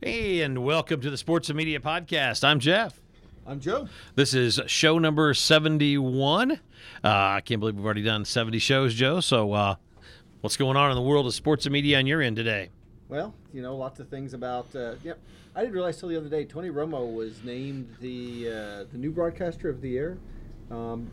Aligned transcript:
Hey, 0.00 0.42
and 0.42 0.64
welcome 0.64 1.00
to 1.00 1.10
the 1.10 1.16
Sports 1.16 1.48
and 1.48 1.56
Media 1.56 1.80
Podcast. 1.80 2.44
I'm 2.44 2.60
Jeff. 2.60 3.00
I'm 3.44 3.58
Joe. 3.58 3.88
This 4.14 4.32
is 4.32 4.60
show 4.68 5.00
number 5.00 5.34
71. 5.34 6.52
Uh, 6.52 6.56
I 7.02 7.40
can't 7.44 7.58
believe 7.58 7.74
we've 7.74 7.84
already 7.84 8.04
done 8.04 8.24
70 8.24 8.60
shows, 8.60 8.94
Joe. 8.94 9.18
So, 9.18 9.52
uh, 9.54 9.74
what's 10.40 10.56
going 10.56 10.76
on 10.76 10.92
in 10.92 10.94
the 10.94 11.02
world 11.02 11.26
of 11.26 11.34
sports 11.34 11.66
and 11.66 11.72
media 11.72 11.98
on 11.98 12.06
your 12.06 12.22
end 12.22 12.36
today? 12.36 12.70
Well, 13.08 13.34
you 13.52 13.60
know, 13.60 13.76
lots 13.76 13.98
of 13.98 14.08
things 14.08 14.34
about. 14.34 14.72
Uh, 14.72 14.94
yeah, 15.02 15.14
I 15.56 15.62
didn't 15.62 15.74
realize 15.74 15.98
till 15.98 16.10
the 16.10 16.16
other 16.16 16.28
day 16.28 16.44
Tony 16.44 16.68
Romo 16.70 17.12
was 17.12 17.42
named 17.42 17.96
the 18.00 18.48
uh, 18.48 18.84
the 18.92 18.98
new 18.98 19.10
broadcaster 19.10 19.68
of 19.68 19.80
the 19.80 19.88
year. 19.88 20.18
Um, 20.70 21.10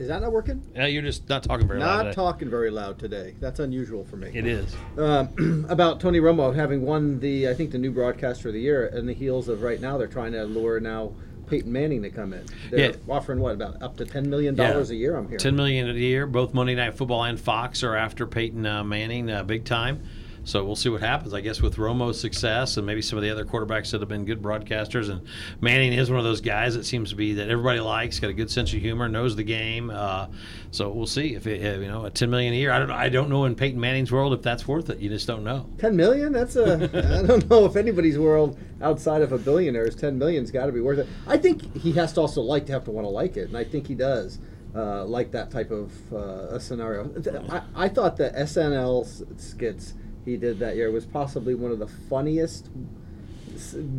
is 0.00 0.08
that 0.08 0.22
not 0.22 0.32
working? 0.32 0.62
Uh, 0.78 0.84
you're 0.86 1.02
just 1.02 1.28
not 1.28 1.42
talking 1.42 1.68
very 1.68 1.78
loud. 1.78 2.06
Not 2.06 2.14
talking 2.14 2.48
very 2.48 2.70
loud 2.70 2.98
today. 2.98 3.34
That's 3.38 3.60
unusual 3.60 4.04
for 4.04 4.16
me. 4.16 4.30
It 4.34 4.46
is. 4.46 4.74
Um, 4.96 5.66
about 5.68 6.00
Tony 6.00 6.20
Romo 6.20 6.54
having 6.54 6.82
won 6.82 7.20
the, 7.20 7.48
I 7.48 7.54
think, 7.54 7.70
the 7.70 7.78
new 7.78 7.90
broadcaster 7.90 8.48
of 8.48 8.54
the 8.54 8.60
year, 8.60 8.86
in 8.86 9.04
the 9.06 9.12
heels 9.12 9.48
of 9.48 9.60
right 9.62 9.78
now 9.80 9.98
they're 9.98 10.06
trying 10.06 10.32
to 10.32 10.44
lure 10.44 10.80
now 10.80 11.12
Peyton 11.48 11.70
Manning 11.70 12.00
to 12.02 12.10
come 12.10 12.32
in. 12.32 12.46
They're 12.70 12.90
Yeah. 12.92 12.96
offering 13.08 13.40
what 13.40 13.52
about 13.54 13.82
up 13.82 13.98
to 13.98 14.06
ten 14.06 14.30
million 14.30 14.54
dollars 14.54 14.90
Yeah. 14.90 14.96
a 14.96 14.98
year? 15.00 15.16
I'm 15.16 15.24
hearing. 15.24 15.38
10 15.38 15.54
million 15.54 15.90
a 15.90 15.92
year. 15.92 16.26
Both 16.26 16.54
Monday 16.54 16.74
Night 16.76 16.94
Football 16.96 17.24
and 17.24 17.38
Fox 17.38 17.82
are 17.82 17.94
after 17.94 18.26
Peyton 18.26 18.64
uh, 18.64 18.82
Manning 18.82 19.30
uh, 19.30 19.42
big 19.42 19.64
time. 19.66 20.02
So 20.44 20.64
we'll 20.64 20.76
see 20.76 20.88
what 20.88 21.00
happens. 21.00 21.34
I 21.34 21.40
guess 21.40 21.60
with 21.60 21.76
Romo's 21.76 22.20
success 22.20 22.76
and 22.76 22.86
maybe 22.86 23.02
some 23.02 23.18
of 23.18 23.22
the 23.22 23.30
other 23.30 23.44
quarterbacks 23.44 23.90
that 23.90 24.00
have 24.00 24.08
been 24.08 24.24
good 24.24 24.42
broadcasters, 24.42 25.10
and 25.10 25.26
Manning 25.60 25.92
is 25.92 26.10
one 26.10 26.18
of 26.18 26.24
those 26.24 26.40
guys 26.40 26.74
that 26.74 26.84
seems 26.84 27.10
to 27.10 27.16
be 27.16 27.34
that 27.34 27.48
everybody 27.48 27.80
likes. 27.80 28.18
Got 28.18 28.30
a 28.30 28.34
good 28.34 28.50
sense 28.50 28.72
of 28.72 28.80
humor, 28.80 29.08
knows 29.08 29.36
the 29.36 29.42
game. 29.42 29.90
Uh, 29.90 30.26
so 30.70 30.90
we'll 30.90 31.06
see 31.06 31.34
if 31.34 31.46
it, 31.46 31.60
you 31.80 31.88
know 31.88 32.04
a 32.04 32.10
10 32.10 32.30
million 32.30 32.52
a 32.52 32.56
year. 32.56 32.72
I 32.72 32.78
don't 32.78 32.88
know. 32.88 32.94
I 32.94 33.08
don't 33.08 33.28
know 33.28 33.44
in 33.44 33.54
Peyton 33.54 33.80
Manning's 33.80 34.10
world 34.10 34.32
if 34.32 34.42
that's 34.42 34.66
worth 34.66 34.90
it. 34.90 34.98
You 34.98 35.08
just 35.08 35.26
don't 35.26 35.44
know. 35.44 35.66
Ten 35.78 35.96
million? 35.96 36.32
That's 36.32 36.56
a. 36.56 36.74
I 37.22 37.26
don't 37.26 37.48
know 37.50 37.64
if 37.66 37.76
anybody's 37.76 38.18
world 38.18 38.58
outside 38.82 39.22
of 39.22 39.32
a 39.32 39.38
billionaire 39.38 39.86
is 39.86 39.94
ten 39.94 40.18
million's 40.18 40.50
got 40.50 40.66
to 40.66 40.72
be 40.72 40.80
worth 40.80 40.98
it. 40.98 41.08
I 41.26 41.36
think 41.36 41.76
he 41.76 41.92
has 41.92 42.12
to 42.14 42.20
also 42.20 42.40
like 42.40 42.66
to 42.66 42.72
have 42.72 42.84
to 42.84 42.90
want 42.90 43.04
to 43.04 43.10
like 43.10 43.36
it, 43.36 43.48
and 43.48 43.56
I 43.56 43.64
think 43.64 43.86
he 43.86 43.94
does 43.94 44.38
uh, 44.74 45.04
like 45.04 45.32
that 45.32 45.50
type 45.50 45.70
of 45.70 45.92
uh, 46.12 46.54
a 46.54 46.60
scenario. 46.60 47.10
I, 47.48 47.84
I 47.84 47.88
thought 47.88 48.16
the 48.16 48.30
SNL 48.30 49.40
skits 49.40 49.94
he 50.24 50.36
did 50.36 50.58
that 50.60 50.76
year 50.76 50.88
It 50.88 50.92
was 50.92 51.06
possibly 51.06 51.54
one 51.54 51.70
of 51.72 51.78
the 51.78 51.86
funniest 51.88 52.68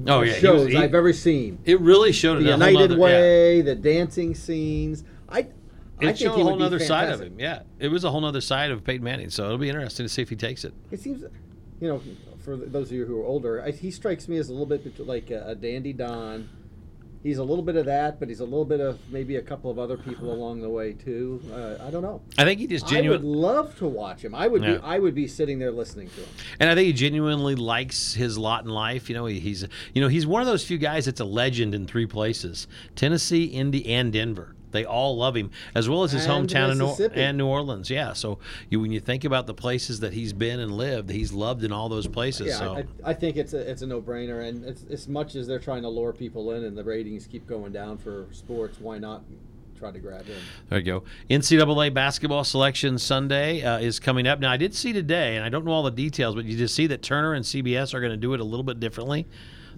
Oh, 0.07 0.21
yeah, 0.21 0.33
shows 0.33 0.65
was- 0.65 0.73
he- 0.73 0.77
I've 0.79 0.95
ever 0.95 1.13
seen. 1.13 1.59
It 1.65 1.79
really 1.81 2.11
showed 2.11 2.39
The 2.39 2.49
United 2.49 2.91
yeah. 2.91 2.97
Way, 2.97 3.61
the 3.61 3.75
dancing 3.75 4.33
scenes. 4.33 5.03
I. 5.29 5.39
I 5.39 5.39
It 5.39 5.47
think 5.99 6.17
showed 6.17 6.39
a 6.39 6.43
whole 6.43 6.63
other 6.63 6.79
side 6.79 7.09
of 7.09 7.21
him. 7.21 7.35
Yeah, 7.39 7.61
it 7.77 7.89
was 7.89 8.03
a 8.03 8.09
whole 8.09 8.25
other 8.25 8.41
side 8.41 8.71
of 8.71 8.83
Peyton 8.83 9.03
Manning. 9.03 9.29
So 9.29 9.45
it'll 9.45 9.59
be 9.59 9.69
interesting 9.69 10.03
to 10.03 10.09
see 10.09 10.23
if 10.23 10.29
he 10.29 10.35
takes 10.35 10.65
it. 10.65 10.73
It 10.89 10.99
seems, 10.99 11.21
you 11.79 11.87
know, 11.87 12.01
for 12.39 12.55
those 12.55 12.87
of 12.87 12.93
you 12.93 13.05
who 13.05 13.21
are 13.21 13.25
older, 13.25 13.61
I, 13.61 13.69
he 13.69 13.91
strikes 13.91 14.27
me 14.27 14.37
as 14.37 14.49
a 14.49 14.51
little 14.51 14.65
bit 14.65 14.99
like 15.05 15.29
a, 15.29 15.49
a 15.49 15.53
dandy 15.55 15.93
Don. 15.93 16.49
He's 17.23 17.37
a 17.37 17.43
little 17.43 17.63
bit 17.63 17.75
of 17.75 17.85
that, 17.85 18.19
but 18.19 18.29
he's 18.29 18.39
a 18.39 18.43
little 18.45 18.65
bit 18.65 18.79
of 18.79 18.97
maybe 19.11 19.35
a 19.35 19.41
couple 19.41 19.69
of 19.69 19.77
other 19.77 19.95
people 19.95 20.31
along 20.31 20.61
the 20.61 20.69
way 20.69 20.93
too. 20.93 21.41
Uh, 21.53 21.75
I 21.85 21.91
don't 21.91 22.01
know. 22.01 22.21
I 22.37 22.45
think 22.45 22.59
he 22.59 22.65
just 22.67 22.91
I 22.91 23.01
would 23.07 23.23
love 23.23 23.77
to 23.77 23.87
watch 23.87 24.23
him. 24.23 24.33
I 24.33 24.47
would 24.47 24.63
Yeah. 24.63 24.77
be. 24.77 24.79
I 24.83 24.97
would 24.97 25.13
be 25.13 25.27
sitting 25.27 25.59
there 25.59 25.71
listening 25.71 26.09
to 26.09 26.21
him. 26.21 26.29
And 26.59 26.69
I 26.69 26.75
think 26.75 26.87
he 26.87 26.93
genuinely 26.93 27.55
likes 27.55 28.15
his 28.15 28.37
lot 28.39 28.63
in 28.63 28.71
life. 28.71 29.07
You 29.09 29.15
know, 29.15 29.25
he, 29.27 29.39
he's 29.39 29.67
you 29.93 30.01
know 30.01 30.07
he's 30.07 30.25
one 30.25 30.41
of 30.41 30.47
those 30.47 30.65
few 30.65 30.77
guys 30.79 31.05
that's 31.05 31.19
a 31.19 31.25
legend 31.25 31.75
in 31.75 31.85
three 31.85 32.07
places: 32.07 32.67
Tennessee, 32.95 33.45
Indy, 33.45 33.85
and 33.85 34.11
Denver. 34.11 34.55
They 34.71 34.85
all 34.85 35.17
love 35.17 35.35
him, 35.35 35.51
as 35.75 35.87
well 35.89 36.03
as 36.03 36.11
his 36.11 36.25
And 36.25 36.49
hometown 36.49 36.71
in 36.71 36.77
New, 36.77 37.21
and 37.21 37.37
New 37.37 37.47
Orleans. 37.47 37.89
Yeah, 37.89 38.13
so 38.13 38.39
you, 38.69 38.79
when 38.79 38.91
you 38.91 38.99
think 38.99 39.23
about 39.23 39.47
the 39.47 39.53
places 39.53 39.99
that 39.99 40.13
he's 40.13 40.33
been 40.33 40.59
and 40.59 40.71
lived, 40.71 41.09
he's 41.09 41.33
loved 41.33 41.63
in 41.63 41.71
all 41.71 41.89
those 41.89 42.07
places. 42.07 42.47
Yeah, 42.47 42.59
so 42.59 42.75
I, 42.75 43.11
I 43.11 43.13
think 43.13 43.37
it's 43.37 43.53
a 43.53 43.59
it's 43.59 43.81
a 43.81 43.87
no 43.87 44.01
brainer, 44.01 44.47
and 44.47 44.63
it's, 44.65 44.83
as 44.89 45.07
much 45.07 45.35
as 45.35 45.47
they're 45.47 45.59
trying 45.59 45.83
to 45.83 45.89
lure 45.89 46.13
people 46.13 46.51
in, 46.51 46.63
and 46.63 46.77
the 46.77 46.83
ratings 46.83 47.27
keep 47.27 47.47
going 47.47 47.71
down 47.71 47.97
for 47.97 48.27
sports, 48.31 48.79
why 48.79 48.97
not 48.97 49.23
try 49.81 49.91
to 49.91 49.99
grab 49.99 50.25
him? 50.25 50.37
There 50.69 50.79
you 50.79 50.85
go. 50.85 51.03
NCAA 51.29 51.93
basketball 51.93 52.43
selection 52.43 52.97
Sunday 52.97 53.63
uh, 53.63 53.79
is 53.79 53.99
coming 53.99 54.27
up. 54.27 54.39
Now, 54.39 54.51
I 54.51 54.57
did 54.57 54.75
see 54.75 54.93
today, 54.93 55.35
and 55.35 55.43
I 55.43 55.49
don't 55.49 55.65
know 55.65 55.71
all 55.71 55.83
the 55.83 55.91
details, 55.91 56.35
but 56.35 56.45
you 56.45 56.55
just 56.55 56.75
see 56.75 56.87
that 56.87 57.01
Turner 57.01 57.33
and 57.33 57.43
CBS 57.43 57.93
are 57.93 57.99
going 57.99 58.11
to 58.11 58.17
do 58.17 58.33
it 58.33 58.39
a 58.39 58.43
little 58.43 58.63
bit 58.63 58.79
differently. 58.79 59.27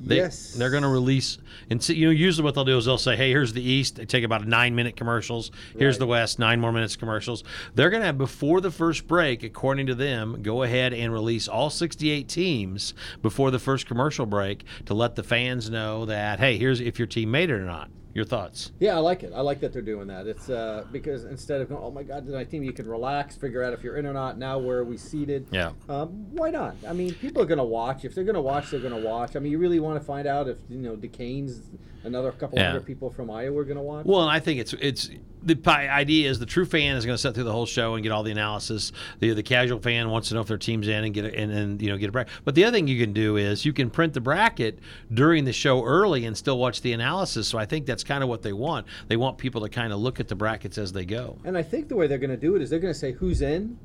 They, 0.05 0.17
Yes. 0.17 0.53
They're 0.53 0.69
going 0.69 0.83
to 0.83 0.89
release, 0.89 1.37
and 1.69 1.81
see, 1.81 1.95
you 1.95 2.05
know, 2.07 2.11
usually 2.11 2.43
what 2.43 2.55
they'll 2.55 2.65
do 2.65 2.77
is 2.77 2.85
they'll 2.85 2.97
say, 2.97 3.15
hey, 3.15 3.29
here's 3.29 3.53
the 3.53 3.61
East. 3.61 3.95
They 3.95 4.05
take 4.05 4.23
about 4.23 4.45
nine 4.45 4.75
minute 4.75 4.95
commercials. 4.95 5.49
Here's 5.77 5.95
Right. 5.95 5.99
the 5.99 6.07
West, 6.07 6.39
nine 6.39 6.59
more 6.59 6.71
minutes 6.71 6.95
commercials. 6.95 7.43
They're 7.75 7.89
going 7.89 8.01
to 8.01 8.05
have, 8.07 8.17
before 8.17 8.59
the 8.61 8.71
first 8.71 9.07
break, 9.07 9.43
according 9.43 9.87
to 9.87 9.95
them, 9.95 10.41
go 10.41 10.63
ahead 10.63 10.93
and 10.93 11.11
release 11.13 11.47
all 11.47 11.69
68 11.69 12.27
teams 12.27 12.93
before 13.21 13.49
the 13.51 13.59
first 13.59 13.87
commercial 13.87 14.25
break 14.25 14.63
to 14.85 14.93
let 14.93 15.15
the 15.15 15.23
fans 15.23 15.69
know 15.69 16.05
that, 16.05 16.39
hey, 16.39 16.57
here's 16.57 16.81
if 16.81 16.99
your 16.99 17.07
team 17.07 17.31
made 17.31 17.49
it 17.49 17.53
or 17.53 17.65
not. 17.65 17.89
Your 18.13 18.25
thoughts? 18.25 18.71
Yeah, 18.79 18.95
I 18.95 18.99
like 18.99 19.23
it. 19.23 19.31
I 19.35 19.41
like 19.41 19.59
that 19.61 19.73
they're 19.73 19.81
doing 19.81 20.07
that. 20.07 20.27
It's 20.27 20.47
uh, 20.49 20.85
because 20.91 21.23
instead 21.25 21.61
of 21.61 21.69
going, 21.69 21.81
oh 21.83 21.89
my 21.89 22.03
God, 22.03 22.25
did 22.25 22.33
my 22.35 22.43
team? 22.43 22.63
You 22.63 22.71
can 22.71 22.87
relax, 22.87 23.35
figure 23.35 23.63
out 23.63 23.73
if 23.73 23.83
you're 23.83 23.95
in 23.97 24.05
or 24.05 24.13
not. 24.13 24.37
Now 24.37 24.59
where 24.59 24.79
are 24.79 24.83
we 24.83 24.97
seated? 24.97 25.47
Yeah. 25.51 25.71
Um, 25.89 26.27
why 26.31 26.51
not? 26.51 26.75
I 26.87 26.93
mean, 26.93 27.15
people 27.15 27.41
are 27.41 27.45
going 27.47 27.57
to 27.57 27.63
watch. 27.63 28.05
If 28.05 28.13
they're 28.13 28.23
going 28.23 28.35
to 28.35 28.41
watch, 28.41 28.69
they're 28.69 28.79
going 28.79 28.93
to 28.93 29.07
watch. 29.07 29.35
I 29.35 29.39
mean, 29.39 29.51
you 29.51 29.57
really 29.57 29.79
want 29.79 29.99
to 29.99 30.05
find 30.05 30.27
out 30.27 30.47
if 30.47 30.57
you 30.69 30.77
know 30.77 30.95
Duquesne's 30.95 31.61
another 32.03 32.31
couple 32.33 32.59
Yeah. 32.59 32.67
hundred 32.67 32.85
people 32.85 33.09
from 33.09 33.31
Iowa 33.31 33.57
are 33.61 33.63
going 33.63 33.77
to 33.77 33.81
watch. 33.83 34.05
Well, 34.05 34.21
and 34.21 34.29
I 34.29 34.39
think 34.39 34.59
it's 34.59 34.73
it's 34.73 35.09
the 35.45 35.57
idea 35.69 36.29
is 36.29 36.39
the 36.39 36.45
true 36.45 36.63
fan 36.65 36.95
is 36.95 37.05
going 37.05 37.15
to 37.15 37.21
sit 37.21 37.33
through 37.35 37.43
the 37.43 37.51
whole 37.51 37.65
show 37.65 37.95
and 37.95 38.03
get 38.03 38.13
all 38.13 38.23
the 38.23 38.31
analysis. 38.31 38.91
The 39.19 39.33
the 39.33 39.43
casual 39.43 39.79
fan 39.79 40.09
wants 40.09 40.29
to 40.29 40.35
know 40.35 40.41
if 40.41 40.47
their 40.47 40.57
team's 40.57 40.87
in 40.87 41.03
and 41.03 41.13
get 41.13 41.25
a, 41.25 41.35
and, 41.37 41.51
and 41.51 41.81
you 41.81 41.89
know 41.89 41.97
get 41.97 42.09
a 42.09 42.11
bracket. 42.11 42.31
But 42.45 42.55
the 42.55 42.63
other 42.65 42.75
thing 42.77 42.87
you 42.87 42.99
can 43.03 43.13
do 43.13 43.37
is 43.37 43.65
you 43.65 43.73
can 43.73 43.89
print 43.89 44.13
the 44.13 44.21
bracket 44.21 44.79
during 45.13 45.43
the 45.45 45.51
show 45.53 45.83
early 45.83 46.25
and 46.25 46.37
still 46.37 46.57
watch 46.57 46.81
the 46.81 46.93
analysis. 46.93 47.47
So 47.47 47.57
I 47.57 47.65
think 47.65 47.85
that's 47.85 48.02
kind 48.03 48.23
of 48.23 48.29
what 48.29 48.41
they 48.41 48.53
want. 48.53 48.85
They 49.07 49.17
want 49.17 49.37
people 49.37 49.61
to 49.61 49.69
kind 49.69 49.93
of 49.93 49.99
look 49.99 50.19
at 50.19 50.27
the 50.27 50.35
brackets 50.35 50.77
as 50.77 50.91
they 50.93 51.05
go. 51.05 51.37
and 51.43 51.57
I 51.57 51.63
think 51.63 51.87
the 51.89 51.95
way 51.95 52.07
they're 52.07 52.17
going 52.17 52.29
to 52.29 52.37
do 52.37 52.55
it 52.55 52.61
is 52.61 52.69
they're 52.69 52.79
going 52.79 52.93
to 52.93 52.99
say 52.99 53.11
who's 53.13 53.41
in, 53.41 53.77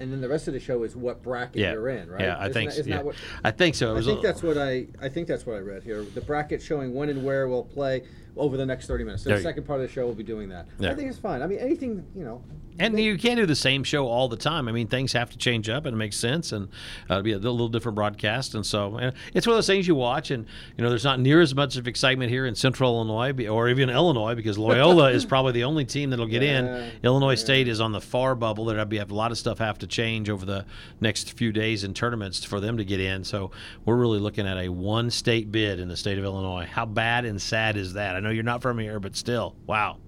and 0.00 0.12
then 0.12 0.20
the 0.20 0.28
rest 0.28 0.46
of 0.46 0.54
the 0.54 0.60
show 0.60 0.84
is 0.84 0.94
what 0.94 1.22
bracket 1.22 1.56
Yeah, 1.56 1.72
you're 1.72 1.88
in, 1.88 2.08
right? 2.08 2.20
Yeah, 2.20 2.36
I 2.36 2.48
Isn't 2.48 2.52
think 2.54 2.74
that- 2.74 2.86
Yeah. 2.86 3.02
what? 3.02 3.16
I 3.42 3.50
think 3.50 3.74
so. 3.74 3.96
I 3.96 4.02
think 4.02 4.20
a- 4.20 4.22
that's 4.22 4.42
what 4.42 4.56
I. 4.56 4.86
I 5.00 5.08
think 5.08 5.26
that's 5.26 5.44
what 5.44 5.56
I 5.56 5.60
read 5.60 5.82
here. 5.82 6.02
The 6.02 6.20
bracket 6.20 6.62
showing 6.62 6.94
when 6.94 7.08
and 7.08 7.24
where 7.24 7.48
we'll 7.48 7.64
play 7.64 8.04
over 8.36 8.56
the 8.56 8.66
next 8.66 8.86
thirty 8.86 9.04
minutes. 9.04 9.24
So 9.24 9.30
the 9.30 9.40
second 9.40 9.64
part 9.64 9.80
of 9.80 9.86
the 9.86 9.92
show 9.92 10.06
will 10.06 10.14
be 10.14 10.22
doing 10.22 10.48
that. 10.50 10.66
Yeah. 10.78 10.90
I 10.90 10.94
think 10.94 11.08
it's 11.10 11.18
fine. 11.18 11.42
I 11.42 11.46
mean, 11.46 11.58
anything 11.58 12.04
you 12.14 12.24
know. 12.24 12.42
And 12.80 12.98
you 13.00 13.18
can't 13.18 13.36
do 13.36 13.44
the 13.44 13.56
same 13.56 13.82
show 13.82 14.06
all 14.06 14.28
the 14.28 14.36
time. 14.36 14.68
I 14.68 14.72
mean, 14.72 14.86
things 14.86 15.12
have 15.12 15.30
to 15.30 15.36
change 15.36 15.68
up, 15.68 15.84
and 15.84 15.94
it 15.94 15.96
makes 15.96 16.16
sense, 16.16 16.52
and 16.52 16.68
uh, 17.10 17.14
it'll 17.14 17.22
be 17.24 17.32
a 17.32 17.38
little 17.38 17.68
different 17.68 17.96
broadcast. 17.96 18.54
And 18.54 18.64
so, 18.64 18.98
and 18.98 19.12
it's 19.34 19.48
one 19.48 19.54
of 19.54 19.56
those 19.56 19.66
things 19.66 19.88
you 19.88 19.96
watch, 19.96 20.30
and 20.30 20.46
you 20.76 20.84
know, 20.84 20.88
there's 20.88 21.02
not 21.02 21.18
near 21.18 21.40
as 21.40 21.56
much 21.56 21.76
of 21.76 21.88
excitement 21.88 22.30
here 22.30 22.46
in 22.46 22.54
Central 22.54 22.94
Illinois, 22.94 23.48
or 23.48 23.68
even 23.68 23.90
Illinois, 23.90 24.36
because 24.36 24.56
Loyola 24.68 25.10
is 25.10 25.24
probably 25.24 25.50
the 25.50 25.64
only 25.64 25.84
team 25.84 26.10
that'll 26.10 26.26
get 26.26 26.42
Yeah, 26.42 26.58
in. 26.60 26.92
Illinois 27.02 27.30
yeah. 27.30 27.36
State 27.36 27.66
is 27.66 27.80
on 27.80 27.90
the 27.90 28.00
far 28.00 28.36
bubble. 28.36 28.64
There'll 28.66 28.84
be 28.84 28.98
a 28.98 29.04
lot 29.06 29.32
of 29.32 29.38
stuff 29.38 29.58
have 29.58 29.78
to 29.78 29.88
change 29.88 30.30
over 30.30 30.46
the 30.46 30.64
next 31.00 31.32
few 31.32 31.50
days 31.50 31.82
in 31.82 31.94
tournaments 31.94 32.44
for 32.44 32.60
them 32.60 32.76
to 32.76 32.84
get 32.84 33.00
in. 33.00 33.24
So 33.24 33.50
we're 33.86 33.96
really 33.96 34.20
looking 34.20 34.46
at 34.46 34.56
a 34.56 34.68
one-state 34.68 35.50
bid 35.50 35.80
in 35.80 35.88
the 35.88 35.96
state 35.96 36.16
of 36.18 36.22
Illinois. 36.24 36.68
How 36.70 36.86
bad 36.86 37.24
and 37.24 37.42
sad 37.42 37.76
is 37.76 37.94
that? 37.94 38.14
I 38.18 38.20
know 38.20 38.30
you're 38.30 38.42
not 38.42 38.62
from 38.62 38.80
here, 38.80 38.98
but 38.98 39.14
still, 39.14 39.54
wow. 39.68 39.98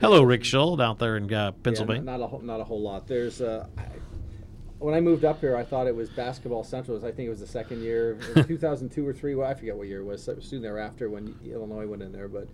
Hello, 0.00 0.22
Rick 0.22 0.44
Schuld 0.44 0.80
out 0.80 1.00
there 1.00 1.16
in 1.16 1.34
uh, 1.34 1.50
Pennsylvania. 1.50 2.02
Yeah, 2.02 2.12
not, 2.12 2.20
not 2.20 2.24
a 2.24 2.28
whole, 2.28 2.40
not 2.42 2.60
a 2.60 2.64
whole 2.64 2.80
lot. 2.80 3.08
There's 3.08 3.40
uh, 3.40 3.66
I, 3.76 3.86
when 4.78 4.94
I 4.94 5.00
moved 5.00 5.24
up 5.24 5.40
here, 5.40 5.56
I 5.56 5.64
thought 5.64 5.88
it 5.88 5.94
was 5.94 6.08
basketball 6.10 6.62
central. 6.62 6.96
I 7.04 7.10
think 7.10 7.26
it 7.26 7.28
was 7.28 7.40
the 7.40 7.48
second 7.48 7.82
year, 7.82 8.16
it 8.36 8.44
2002 8.48 9.04
or 9.06 9.12
three. 9.12 9.34
Well, 9.34 9.50
I 9.50 9.54
forget 9.54 9.76
what 9.76 9.88
year 9.88 10.00
it 10.00 10.04
was. 10.04 10.28
It 10.28 10.36
was 10.36 10.44
soon 10.44 10.62
thereafter 10.62 11.10
when 11.10 11.34
Illinois 11.44 11.86
went 11.86 12.02
in 12.02 12.12
there, 12.12 12.28
but. 12.28 12.48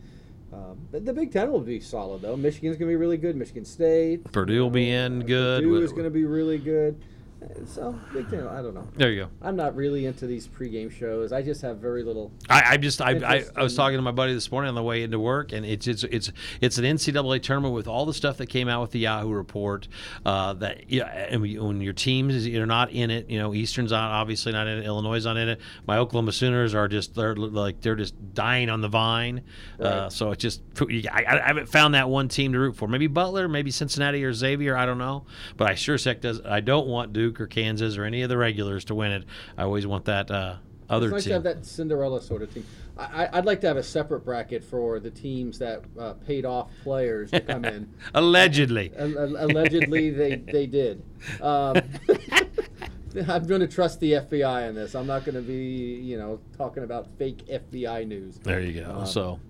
Um, 0.52 0.86
the, 0.92 1.00
the 1.00 1.12
Big 1.12 1.32
Ten 1.32 1.50
will 1.50 1.60
be 1.60 1.80
solid 1.80 2.22
though. 2.22 2.36
Michigan's 2.36 2.76
going 2.76 2.88
to 2.88 2.92
be 2.92 2.96
really 2.96 3.16
good. 3.16 3.34
Michigan 3.34 3.64
State, 3.64 4.22
Purdue 4.30 4.62
will 4.62 4.70
be 4.70 4.92
in 4.92 5.26
good. 5.26 5.64
Purdue 5.64 5.82
is 5.82 5.90
going 5.90 6.04
to 6.04 6.10
be 6.10 6.24
really 6.24 6.56
good. 6.56 7.02
Uh, 7.48 7.64
So 7.66 7.98
Big 8.12 8.28
Ten, 8.30 8.46
I 8.46 8.62
don't 8.62 8.74
know. 8.74 8.86
There 8.96 9.10
you 9.10 9.24
go. 9.24 9.28
I'm 9.42 9.56
not 9.56 9.74
really 9.76 10.06
into 10.06 10.26
these 10.26 10.46
pregame 10.48 10.90
shows. 10.90 11.32
I 11.32 11.42
just 11.42 11.62
have 11.62 11.78
very 11.78 12.02
little. 12.02 12.32
I, 12.48 12.62
I 12.72 12.76
just 12.76 13.00
I, 13.00 13.12
I, 13.12 13.44
I 13.56 13.62
was 13.62 13.74
talking 13.74 13.96
to 13.98 14.02
my 14.02 14.10
buddy 14.12 14.32
this 14.34 14.50
morning 14.50 14.68
on 14.68 14.74
the 14.74 14.82
way 14.82 15.02
into 15.02 15.18
work, 15.18 15.52
and 15.52 15.64
it's 15.66 15.86
it's 15.86 16.04
it's 16.04 16.32
it's 16.60 16.78
an 16.78 16.84
NCAA 16.84 17.42
tournament 17.42 17.74
with 17.74 17.86
all 17.88 18.06
the 18.06 18.14
stuff 18.14 18.36
that 18.38 18.46
came 18.46 18.68
out 18.68 18.80
with 18.82 18.90
the 18.92 19.00
Yahoo 19.00 19.30
report. 19.30 19.88
Uh, 20.24 20.52
that 20.54 20.90
yeah, 20.90 21.06
and 21.06 21.42
we- 21.42 21.58
when 21.58 21.80
your 21.80 21.92
teams 21.92 22.34
is 22.34 22.46
you're 22.46 22.66
not 22.66 22.90
in 22.92 23.10
it, 23.10 23.28
you 23.30 23.38
know, 23.38 23.54
Eastern's 23.54 23.90
not 23.90 24.10
obviously 24.12 24.52
not 24.52 24.66
in 24.66 24.78
it, 24.78 24.84
Illinois 24.86 25.16
is 25.16 25.24
not 25.24 25.36
in 25.36 25.48
it. 25.48 25.60
My 25.86 25.98
Oklahoma 25.98 26.32
Sooners 26.32 26.74
are 26.74 26.88
just 26.88 27.14
they're 27.14 27.34
like 27.36 27.80
they're 27.80 27.96
just 27.96 28.14
dying 28.34 28.70
on 28.70 28.80
the 28.80 28.88
vine. 28.88 29.42
Uh, 29.80 29.84
Right. 30.06 30.12
so 30.12 30.30
it's 30.32 30.42
just 30.42 30.62
I, 30.80 31.24
I 31.26 31.46
haven't 31.46 31.68
found 31.68 31.94
that 31.94 32.08
one 32.08 32.28
team 32.28 32.52
to 32.52 32.58
root 32.58 32.76
for. 32.76 32.88
Maybe 32.88 33.06
Butler, 33.06 33.48
maybe 33.48 33.70
Cincinnati 33.70 34.22
or 34.24 34.32
Xavier. 34.32 34.76
I 34.76 34.86
don't 34.86 34.98
know, 34.98 35.24
but 35.56 35.68
I 35.70 35.74
sure 35.74 35.94
as 35.94 36.04
heck 36.04 36.20
does. 36.20 36.40
I 36.44 36.60
don't 36.60 36.86
want 36.86 37.12
Duke 37.12 37.35
or 37.40 37.46
Kansas 37.46 37.96
or 37.96 38.04
any 38.04 38.22
of 38.22 38.28
the 38.28 38.36
regulars 38.36 38.84
to 38.86 38.94
win 38.94 39.12
it. 39.12 39.24
I 39.56 39.62
always 39.62 39.86
want 39.86 40.04
that 40.06 40.30
uh, 40.30 40.56
other 40.88 41.06
It's 41.06 41.12
nice 41.12 41.24
team. 41.24 41.30
to 41.30 41.34
have 41.34 41.42
that 41.44 41.66
Cinderella 41.66 42.20
sort 42.22 42.42
of 42.42 42.52
team. 42.52 42.64
I, 42.98 43.28
I'd 43.30 43.44
like 43.44 43.60
to 43.60 43.66
have 43.66 43.76
a 43.76 43.82
separate 43.82 44.20
bracket 44.24 44.64
for 44.64 44.98
the 45.00 45.10
teams 45.10 45.58
that 45.58 45.82
uh, 45.98 46.14
paid 46.14 46.46
off 46.46 46.70
players 46.82 47.30
to 47.30 47.40
come 47.40 47.64
in. 47.66 47.92
Allegedly. 48.14 48.90
Al- 48.98 49.18
al- 49.18 49.36
Allegedly, 49.50 50.08
they 50.10 50.36
they 50.36 50.66
did. 50.66 51.02
Um, 51.42 51.76
I'm 53.28 53.46
going 53.46 53.60
to 53.62 53.66
trust 53.68 54.00
the 54.00 54.12
FBI 54.12 54.68
on 54.68 54.74
this. 54.74 54.94
I'm 54.94 55.06
not 55.06 55.24
going 55.24 55.36
to 55.36 55.40
be, 55.42 55.54
you 56.02 56.18
know, 56.18 56.38
talking 56.56 56.84
about 56.84 57.06
fake 57.18 57.46
FBI 57.46 58.06
news. 58.06 58.38
There 58.42 58.60
you 58.60 58.80
go. 58.82 58.90
Um, 58.90 59.06
so, 59.06 59.40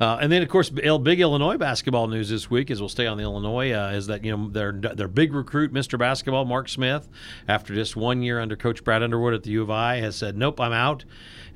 uh, 0.00 0.18
and 0.20 0.30
then 0.30 0.42
of 0.42 0.48
course, 0.48 0.70
big 0.70 1.20
Illinois 1.20 1.56
basketball 1.56 2.06
news 2.06 2.28
this 2.28 2.50
week, 2.50 2.70
as 2.70 2.80
we'll 2.80 2.88
stay 2.88 3.06
on 3.06 3.16
the 3.16 3.22
Illinois, 3.22 3.72
uh, 3.72 3.90
is 3.90 4.06
that 4.08 4.24
you 4.24 4.36
know 4.36 4.48
their 4.48 4.72
their 4.72 5.08
big 5.08 5.32
recruit, 5.32 5.72
Mr. 5.72 5.98
Basketball, 5.98 6.44
Mark 6.44 6.68
Smith, 6.68 7.08
after 7.48 7.74
just 7.74 7.96
one 7.96 8.22
year 8.22 8.40
under 8.40 8.56
Coach 8.56 8.84
Brad 8.84 9.02
Underwood 9.02 9.34
at 9.34 9.42
the 9.42 9.50
U 9.50 9.62
of 9.62 9.70
I, 9.70 9.96
has 9.96 10.16
said, 10.16 10.36
"Nope, 10.36 10.60
I'm 10.60 10.72
out," 10.72 11.04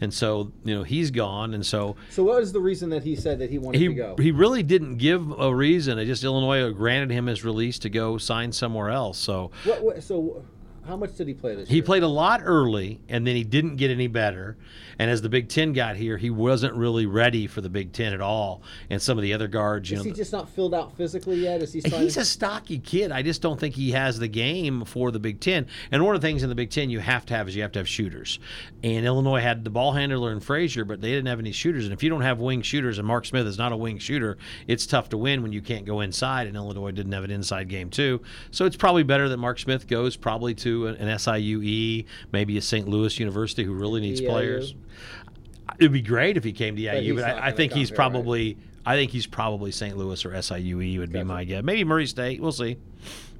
and 0.00 0.12
so 0.12 0.52
you 0.64 0.74
know 0.74 0.82
he's 0.82 1.10
gone, 1.10 1.54
and 1.54 1.64
so 1.64 1.96
So 2.10 2.24
what 2.24 2.40
was 2.40 2.52
the 2.52 2.60
reason 2.60 2.90
that 2.90 3.04
he 3.04 3.16
said 3.16 3.38
that 3.40 3.50
he 3.50 3.58
wanted 3.58 3.78
he 3.78 3.88
to 3.88 3.94
go? 3.94 4.16
he 4.18 4.30
really 4.30 4.62
didn't 4.62 4.96
give 4.96 5.30
a 5.38 5.54
reason. 5.54 5.98
It 5.98 6.06
just 6.06 6.24
Illinois 6.24 6.70
granted 6.72 7.10
him 7.10 7.26
his 7.26 7.44
release 7.44 7.78
to 7.80 7.90
go 7.90 8.18
sign 8.18 8.52
somewhere 8.52 8.90
else. 8.90 9.18
So 9.18 9.50
what, 9.64 9.82
what, 9.82 10.02
so 10.02 10.42
how 10.86 10.96
much 10.96 11.16
did 11.16 11.28
he 11.28 11.34
play 11.34 11.54
this 11.54 11.68
he 11.68 11.74
year? 11.74 11.82
He 11.82 11.86
played 11.86 12.02
a 12.02 12.08
lot 12.08 12.40
early, 12.44 13.00
and 13.08 13.26
then 13.26 13.36
he 13.36 13.44
didn't 13.44 13.76
get 13.76 13.90
any 13.90 14.06
better. 14.06 14.56
And 14.98 15.10
as 15.10 15.22
the 15.22 15.28
Big 15.28 15.48
Ten 15.48 15.72
got 15.72 15.96
here, 15.96 16.16
he 16.16 16.30
wasn't 16.30 16.74
really 16.74 17.06
ready 17.06 17.46
for 17.46 17.60
the 17.60 17.70
Big 17.70 17.92
Ten 17.92 18.12
at 18.12 18.20
all. 18.20 18.62
And 18.90 19.00
some 19.00 19.16
of 19.16 19.22
the 19.22 19.32
other 19.32 19.48
guards, 19.48 19.90
you 19.90 19.96
Is 19.96 20.04
know, 20.04 20.10
he 20.10 20.16
just 20.16 20.32
not 20.32 20.48
filled 20.48 20.74
out 20.74 20.96
physically 20.96 21.36
yet? 21.36 21.62
Is 21.62 21.72
he 21.72 21.80
He's 21.80 22.16
a 22.16 22.24
stocky 22.24 22.78
kid. 22.78 23.12
I 23.12 23.22
just 23.22 23.40
don't 23.40 23.58
think 23.58 23.74
he 23.74 23.92
has 23.92 24.18
the 24.18 24.28
game 24.28 24.84
for 24.84 25.10
the 25.10 25.18
Big 25.18 25.40
Ten. 25.40 25.66
And 25.90 26.04
one 26.04 26.14
of 26.14 26.20
the 26.20 26.26
things 26.26 26.42
in 26.42 26.48
the 26.48 26.54
Big 26.54 26.70
Ten 26.70 26.90
you 26.90 26.98
have 27.00 27.24
to 27.26 27.34
have 27.34 27.48
is 27.48 27.56
you 27.56 27.62
have 27.62 27.72
to 27.72 27.78
have 27.78 27.88
shooters. 27.88 28.38
And 28.82 29.06
Illinois 29.06 29.40
had 29.40 29.64
the 29.64 29.70
ball 29.70 29.92
handler 29.92 30.32
and 30.32 30.42
Frazier, 30.42 30.84
but 30.84 31.00
they 31.00 31.10
didn't 31.10 31.28
have 31.28 31.38
any 31.38 31.52
shooters. 31.52 31.84
And 31.84 31.92
if 31.92 32.02
you 32.02 32.10
don't 32.10 32.20
have 32.20 32.40
wing 32.40 32.62
shooters, 32.62 32.98
and 32.98 33.06
Mark 33.06 33.26
Smith 33.26 33.46
is 33.46 33.58
not 33.58 33.72
a 33.72 33.76
wing 33.76 33.98
shooter, 33.98 34.38
it's 34.66 34.86
tough 34.86 35.08
to 35.10 35.18
win 35.18 35.42
when 35.42 35.52
you 35.52 35.62
can't 35.62 35.86
go 35.86 36.00
inside. 36.00 36.46
And 36.46 36.56
Illinois 36.56 36.90
didn't 36.90 37.12
have 37.12 37.24
an 37.24 37.30
inside 37.30 37.68
game 37.68 37.90
too. 37.90 38.20
So 38.50 38.66
it's 38.66 38.76
probably 38.76 39.02
better 39.02 39.28
that 39.28 39.38
Mark 39.38 39.58
Smith 39.58 39.86
goes 39.86 40.16
probably 40.16 40.54
to 40.56 40.69
an 40.86 41.08
SIUE, 41.08 42.04
maybe 42.32 42.58
a 42.58 42.62
St. 42.62 42.88
Louis 42.88 43.18
University 43.18 43.64
who 43.64 43.74
really 43.74 44.00
needs 44.00 44.20
EIU. 44.20 44.28
players. 44.28 44.74
It'd 45.78 45.92
be 45.92 46.02
great 46.02 46.36
if 46.36 46.44
he 46.44 46.52
came 46.52 46.76
to 46.76 46.82
IU, 46.82 47.14
he's 47.14 47.22
but, 47.22 47.24
I, 47.24 47.48
I 47.48 47.52
think 47.52 47.72
he's 47.72 47.88
here, 47.88 47.94
right? 47.94 48.10
probably 48.12 48.58
I 48.84 48.96
think 48.96 49.10
he's 49.10 49.26
probably 49.26 49.72
St. 49.72 49.96
Louis 49.96 50.24
or 50.24 50.30
SIUE 50.30 50.98
would 50.98 51.12
be 51.12 51.22
my 51.22 51.44
guess. 51.44 51.62
Maybe 51.62 51.84
Murray 51.84 52.06
State. 52.06 52.40
We'll 52.40 52.52
see. 52.52 52.78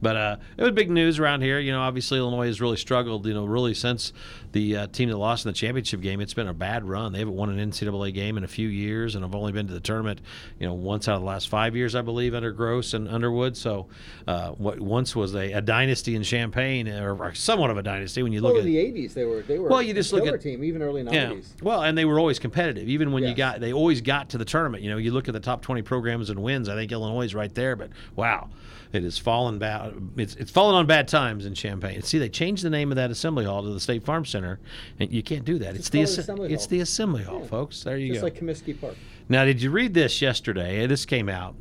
But 0.03 0.17
uh, 0.17 0.37
it 0.56 0.62
was 0.62 0.73
big 0.73 0.91
news 0.91 1.19
around 1.19 1.43
here. 1.43 1.59
You 1.59 1.73
know, 1.73 1.81
obviously 1.81 2.19
Illinois 2.19 2.47
has 2.47 2.61
really 2.61 2.77
struggled. 2.77 3.27
You 3.27 3.35
know, 3.35 3.44
really 3.44 3.75
since 3.75 4.12
the 4.52 4.76
uh, 4.76 4.87
team 4.88 5.08
that 5.11 5.17
lost 5.17 5.44
in 5.44 5.50
the 5.50 5.55
championship 5.55 6.00
game, 6.00 6.20
it's 6.20 6.35
been 6.35 6.49
a 6.49 6.55
bad 6.55 6.85
run. 6.85 7.12
They 7.12 7.20
haven't 7.20 7.37
won 7.37 7.56
an 7.56 7.70
NCAA 7.70 8.12
game 8.12 8.37
in 8.37 8.44
a 8.44 8.49
few 8.49 8.69
years, 8.69 9.14
and 9.14 9.25
I've 9.25 9.35
only 9.35 9.52
been 9.52 9.67
to 9.69 9.73
the 9.73 9.81
tournament, 9.81 10.20
you 10.58 10.67
know, 10.67 10.75
once 10.75 11.08
out 11.08 11.14
of 11.17 11.20
the 11.20 11.26
last 11.26 11.49
five 11.49 11.76
years, 11.76 11.94
I 11.94 12.02
believe, 12.02 12.35
under 12.35 12.52
Groce 12.52 12.94
and 12.94 13.08
Underwood. 13.08 13.56
So, 13.56 13.87
uh, 14.26 14.50
what 14.52 14.81
once 14.81 15.14
was 15.14 15.35
a, 15.35 15.52
a 15.52 15.61
dynasty 15.61 16.17
in 16.17 16.23
Champaign, 16.23 16.88
or 16.88 17.35
somewhat 17.35 17.70
of 17.70 17.76
a 17.79 17.82
dynasty 17.82 18.23
when 18.23 18.32
you 18.32 18.41
look 18.41 18.55
well, 18.55 18.62
at 18.62 18.67
in 18.67 18.73
the 18.73 18.79
'80s 19.06 19.14
they 19.14 19.25
were 19.25 19.43
they 19.43 19.58
were 19.58 19.69
Well, 19.69 19.82
you 19.82 19.93
a 19.93 19.94
just 19.94 20.12
look 20.12 20.26
at- 20.26 20.41
team, 20.41 20.64
even 20.64 20.82
early 20.82 21.02
'90s. 21.02 21.12
yeah. 21.12 21.35
Well, 21.62 21.82
and 21.82 21.97
they 21.97 22.05
were 22.05 22.19
always 22.19 22.38
competitive. 22.38 22.88
Even 22.88 23.12
when 23.12 23.23
you 23.25 23.35
got, 23.35 23.61
they 23.61 23.73
always 23.73 24.00
got 24.00 24.31
to 24.31 24.38
the 24.38 24.44
tournament. 24.44 24.82
You 24.82 24.91
know, 24.91 24.97
you 24.97 25.12
look 25.12 25.29
at 25.29 25.35
the 25.35 25.41
top 25.41 25.62
20 25.62 25.82
programs 25.82 26.31
and 26.31 26.43
wins. 26.43 26.69
I 26.69 26.75
think 26.75 26.91
Illinois 26.93 27.25
is 27.25 27.35
right 27.35 27.55
there. 27.55 27.76
But 27.76 27.91
wow, 28.17 28.49
it 28.93 29.02
has 29.02 29.19
fallen 29.19 29.58
bad. 29.58 29.94
It's 30.17 30.35
it's 30.37 30.50
fallen 30.50 30.75
on 30.75 30.87
bad 30.87 31.06
times 31.08 31.47
in 31.47 31.55
Champaign. 31.55 32.02
See, 32.02 32.19
they 32.19 32.29
changed 32.29 32.64
the 32.64 32.70
name 32.70 32.91
of 32.91 32.97
that 32.97 33.11
assembly 33.11 33.44
hall 33.44 33.62
to 33.62 33.69
the 33.70 33.81
State 33.81 34.05
Farm 34.05 34.25
Center, 34.25 34.40
and 34.45 35.13
you 35.13 35.23
can't 35.23 35.45
do 35.45 35.59
that. 35.59 35.75
It's 35.77 35.91
Just 35.91 36.17
the 36.17 36.23
call 36.35 36.45
it 36.45 36.49
assi- 36.51 36.53
Assembly 36.53 36.53
it's 36.55 36.65
Hall. 36.65 36.71
the 36.71 36.81
assembly 36.81 37.23
hall, 37.25 37.41
Yeah. 37.43 37.47
folks. 37.47 37.83
There 37.83 37.97
you 37.97 38.09
Just 38.09 38.21
go. 38.21 38.27
like 38.27 38.41
Comiskey 38.41 38.81
Park. 38.81 38.97
Now, 39.29 39.45
did 39.45 39.63
you 39.63 39.71
read 39.71 39.95
this 39.95 40.21
yesterday? 40.21 40.87
This 40.87 41.05
came 41.07 41.29
out. 41.29 41.55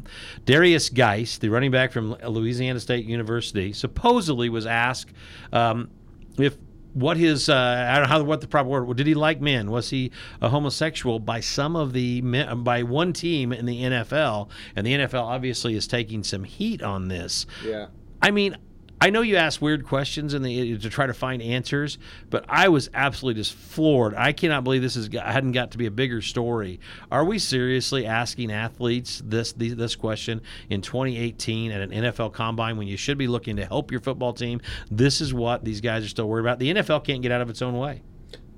Derrius 0.45 0.91
Guice, 0.93 1.37
the 1.37 1.49
running 1.49 1.69
back 1.71 1.91
from 1.91 2.15
Louisiana 2.27 2.79
State 2.79 3.05
University, 3.05 3.73
supposedly 3.73 4.49
was 4.49 4.65
asked 4.65 5.13
um, 5.53 5.89
if 6.37 6.57
what 6.93 7.17
his 7.17 7.47
uh, 7.49 7.85
I 7.87 7.93
don't 7.99 8.03
know 8.03 8.09
how 8.09 8.23
what 8.23 8.41
the 8.41 8.47
proper 8.47 8.67
word. 8.69 8.97
Did 8.97 9.05
he 9.05 9.13
like 9.13 9.39
men? 9.39 9.69
Was 9.69 9.91
he 9.91 10.11
a 10.41 10.49
homosexual 10.49 11.19
by 11.19 11.39
some 11.39 11.75
of 11.75 11.93
the 11.93 12.23
men, 12.23 12.63
by 12.63 12.81
one 12.81 13.13
team 13.13 13.53
in 13.53 13.67
the 13.67 13.83
NFL? 13.83 14.49
And 14.75 14.87
the 14.87 14.93
NFL 14.93 15.21
obviously 15.23 15.75
is 15.75 15.85
taking 15.85 16.23
some 16.23 16.43
heat 16.45 16.81
on 16.81 17.07
this. 17.07 17.45
Yeah. 17.63 17.87
I 18.23 18.31
mean, 18.31 18.57
I 19.01 19.09
know 19.11 19.21
you 19.21 19.37
ask 19.37 19.61
weird 19.61 19.85
questions 19.85 20.33
and 20.33 20.43
to 20.43 20.89
try 20.89 21.07
to 21.07 21.13
find 21.13 21.41
answers, 21.41 21.97
but 22.29 22.43
I 22.49 22.67
was 22.67 22.89
absolutely 22.93 23.39
just 23.41 23.53
floored. 23.53 24.13
I 24.13 24.33
cannot 24.33 24.65
believe 24.65 24.81
this 24.81 24.97
is 24.97 25.09
hadn't 25.13 25.53
got 25.53 25.71
to 25.71 25.77
be 25.77 25.85
a 25.85 25.91
bigger 25.91 26.21
story. 26.21 26.81
Are 27.09 27.23
we 27.23 27.39
seriously 27.39 28.05
asking 28.05 28.51
athletes 28.51 29.21
this 29.25 29.53
this, 29.53 29.95
question 29.95 30.41
in 30.69 30.81
2018 30.81 31.71
at 31.71 31.81
an 31.81 31.91
NFL 31.91 32.33
combine 32.33 32.77
when 32.77 32.87
you 32.87 32.97
should 32.97 33.17
be 33.17 33.27
looking 33.27 33.55
to 33.55 33.65
help 33.65 33.89
your 33.89 34.01
football 34.01 34.33
team? 34.33 34.59
This 34.91 35.21
is 35.21 35.33
what 35.33 35.63
these 35.63 35.79
guys 35.79 36.03
are 36.03 36.09
still 36.09 36.27
worried 36.27 36.43
about. 36.43 36.59
The 36.59 36.73
NFL 36.73 37.05
can't 37.05 37.21
get 37.21 37.31
out 37.31 37.41
of 37.41 37.49
its 37.49 37.61
own 37.61 37.77
way. 37.77 38.01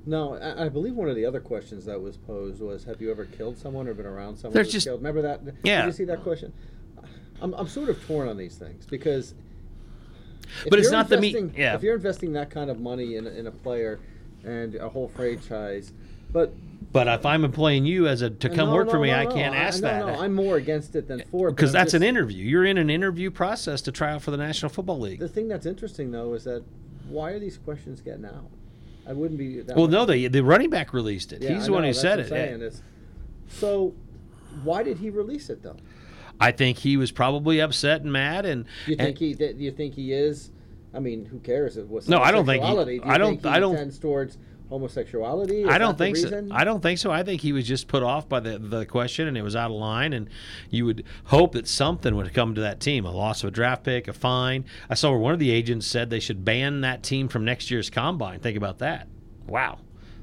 No, 0.07 0.35
I, 0.35 0.65
I 0.65 0.69
believe 0.69 0.95
one 0.95 1.07
of 1.07 1.15
the 1.15 1.25
other 1.25 1.39
questions 1.39 1.85
that 1.85 2.01
was 2.01 2.17
posed 2.17 2.61
was, 2.61 2.83
"Have 2.85 2.99
you 2.99 3.11
ever 3.11 3.25
killed 3.25 3.57
someone 3.59 3.87
or 3.87 3.93
been 3.93 4.07
around 4.07 4.37
someone 4.37 4.55
There's 4.55 4.71
just- 4.71 4.87
killed?" 4.87 5.01
Remember 5.01 5.21
that? 5.21 5.41
Yeah. 5.63 5.81
Did 5.81 5.87
you 5.87 5.93
see 5.93 6.05
that 6.05 6.23
question? 6.23 6.51
I'm, 7.39 7.53
I'm 7.53 7.67
sort 7.67 7.89
of 7.89 8.03
torn 8.07 8.27
on 8.27 8.37
these 8.37 8.55
things 8.55 8.87
because. 8.87 9.35
But 10.69 10.79
it's 10.79 10.91
not 10.91 11.09
the 11.09 11.17
me- 11.19 11.35
investing- 11.35 11.59
yeah. 11.61 11.75
If 11.75 11.83
you're 11.83 11.95
investing 11.95 12.33
that 12.33 12.49
kind 12.49 12.69
of 12.69 12.79
money 12.79 13.15
in, 13.15 13.27
a- 13.27 13.31
in 13.31 13.47
a 13.47 13.51
player 13.51 13.99
and 14.43 14.75
a 14.75 14.89
whole 14.89 15.07
franchise, 15.09 15.91
but 16.31 16.53
But 16.91 17.07
if 17.07 17.25
I'm 17.25 17.43
employing 17.45 17.85
you 17.85 18.07
as 18.07 18.21
a 18.21 18.29
to 18.29 18.49
come 18.49 18.69
No, 18.69 18.75
work 18.75 18.89
for 18.89 18.99
me, 18.99 19.09
no, 19.11 19.17
I 19.19 19.25
can't 19.25 19.55
ask 19.55 19.81
no, 19.81 19.87
that. 19.89 20.05
No, 20.07 20.13
I'm 20.21 20.33
more 20.33 20.57
against 20.57 20.95
it 20.95 21.07
than 21.07 21.23
for 21.31 21.49
because 21.51 21.71
that's 21.71 21.93
an 21.93 22.03
interview. 22.03 22.43
You're 22.45 22.65
in 22.65 22.77
an 22.77 22.89
interview 22.89 23.31
process 23.31 23.81
to 23.83 23.91
try 23.91 24.11
out 24.11 24.21
for 24.21 24.31
the 24.31 24.37
National 24.37 24.69
Football 24.69 24.99
League. 24.99 25.19
The 25.19 25.27
thing 25.29 25.47
that's 25.47 25.65
interesting 25.65 26.11
though 26.11 26.33
is 26.33 26.43
that 26.45 26.63
why 27.07 27.31
are 27.31 27.39
these 27.39 27.57
questions 27.57 28.01
getting 28.01 28.25
out? 28.25 28.45
I 29.07 29.13
wouldn't 29.13 29.37
be. 29.39 29.61
That 29.61 29.75
Well, 29.75 29.87
no, 29.87 30.05
the 30.05 30.27
the 30.27 30.41
running 30.43 30.69
back 30.69 30.93
released 30.93 31.33
it. 31.33 31.41
Yeah, 31.41 31.53
He's 31.55 31.65
the 31.65 31.71
one 31.73 31.83
who 31.83 31.93
said 31.93 32.19
it. 32.19 32.29
Saying. 32.29 32.55
It's- 32.61 32.81
so, 33.49 33.93
why 34.63 34.83
did 34.83 34.97
he 34.97 35.09
release 35.09 35.49
it 35.49 35.61
though? 35.63 35.75
I 36.41 36.51
think 36.51 36.77
he 36.79 36.97
was 36.97 37.11
probably 37.11 37.59
upset 37.61 38.01
and 38.01 38.11
mad, 38.11 38.45
and 38.45 38.65
you 38.87 38.95
and- 38.99 39.15
think 39.15 39.17
he? 39.19 39.33
Do 39.33 39.53
you 39.57 39.71
think 39.71 39.93
he 39.93 40.11
is? 40.11 40.51
I 40.93 40.99
mean, 40.99 41.23
who 41.25 41.39
cares? 41.39 41.77
Was 41.77 42.09
No, 42.09 42.19
I 42.19 42.31
don't 42.31 42.45
think 42.45 42.63
he- 42.63 42.69
Do 42.83 42.91
you 42.91 43.01
I 43.05 43.17
don't- 43.17 43.29
Think 43.35 43.43
he 43.43 43.49
I 43.49 43.59
don't- 43.59 43.75
Tends 43.75 43.97
towards 43.97 44.37
homosexuality. 44.69 45.61
Is 45.63 45.69
I 45.69 45.77
don't 45.77 45.97
think 45.97 46.17
so. 46.17 46.47
I 46.51 46.63
don't 46.63 46.81
think 46.81 46.97
so. 46.97 47.11
I 47.11 47.23
think 47.23 47.41
he 47.41 47.51
was 47.53 47.67
just 47.67 47.87
put 47.87 48.03
off 48.03 48.27
by 48.27 48.39
the, 48.39 48.57
the 48.57 48.85
question, 48.85 49.27
and 49.27 49.37
it 49.37 49.41
was 49.41 49.55
out 49.55 49.69
of 49.71 49.77
line. 49.77 50.13
And 50.13 50.29
you 50.69 50.85
would 50.85 51.03
hope 51.25 51.53
that 51.53 51.67
something 51.67 52.15
would 52.15 52.33
come 52.33 52.55
to 52.55 52.61
that 52.61 52.79
team: 52.79 53.05
a 53.05 53.11
loss 53.11 53.43
of 53.43 53.49
a 53.49 53.51
draft 53.51 53.83
pick, 53.83 54.07
a 54.07 54.13
fine. 54.13 54.65
I 54.89 54.95
saw 54.95 55.11
where 55.11 55.19
one 55.19 55.33
of 55.33 55.39
the 55.39 55.51
agents 55.51 55.85
said 55.87 56.09
they 56.09 56.19
should 56.19 56.43
ban 56.43 56.81
that 56.81 57.03
team 57.03 57.27
from 57.27 57.45
next 57.45 57.69
year's 57.69 57.89
combine. 57.89 58.39
Think 58.39 58.57
about 58.57 58.79
that. 58.79 59.07
Wow, 59.47 59.79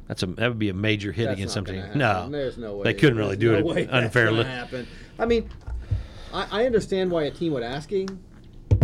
that's 0.07 0.23
a 0.23 0.27
that 0.27 0.49
would 0.49 0.59
be 0.59 0.71
a 0.71 0.75
major 0.75 1.13
hit 1.13 1.25
That's 1.27 1.35
against 1.37 1.53
not 1.57 1.61
some 1.61 1.65
gonna 1.65 1.93
team. 1.93 2.01
happen. 2.01 2.31
No, 2.33 2.39
there's 2.39 2.59
no 2.59 2.77
way. 2.77 2.85
they 2.85 2.95
couldn't 2.95 3.19
really 3.19 3.37
do 3.37 3.53
no 3.61 3.71
it 3.73 3.89
unfairly. 3.91 4.47
I 5.19 5.27
mean, 5.27 5.49
I, 6.33 6.63
I 6.63 6.67
understand 6.67 7.11
why 7.11 7.25
a 7.25 7.31
team 7.31 7.53
would 7.53 7.63
asking 7.63 8.23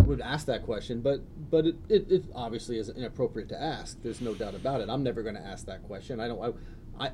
would 0.05 0.21
ask 0.21 0.45
that 0.45 0.63
question, 0.63 1.01
but 1.01 1.21
but 1.49 1.65
it, 1.65 1.75
it, 1.89 2.11
it 2.11 2.23
obviously 2.33 2.77
is 2.77 2.89
inappropriate 2.89 3.49
to 3.49 3.61
ask. 3.61 4.01
There's 4.01 4.21
no 4.21 4.33
doubt 4.33 4.55
about 4.55 4.81
it. 4.81 4.89
I'm 4.89 5.03
never 5.03 5.23
going 5.23 5.35
to 5.35 5.41
ask 5.41 5.65
that 5.65 5.83
question. 5.83 6.19
I 6.19 6.27
don't. 6.27 6.55
I, 6.99 7.05
I 7.05 7.11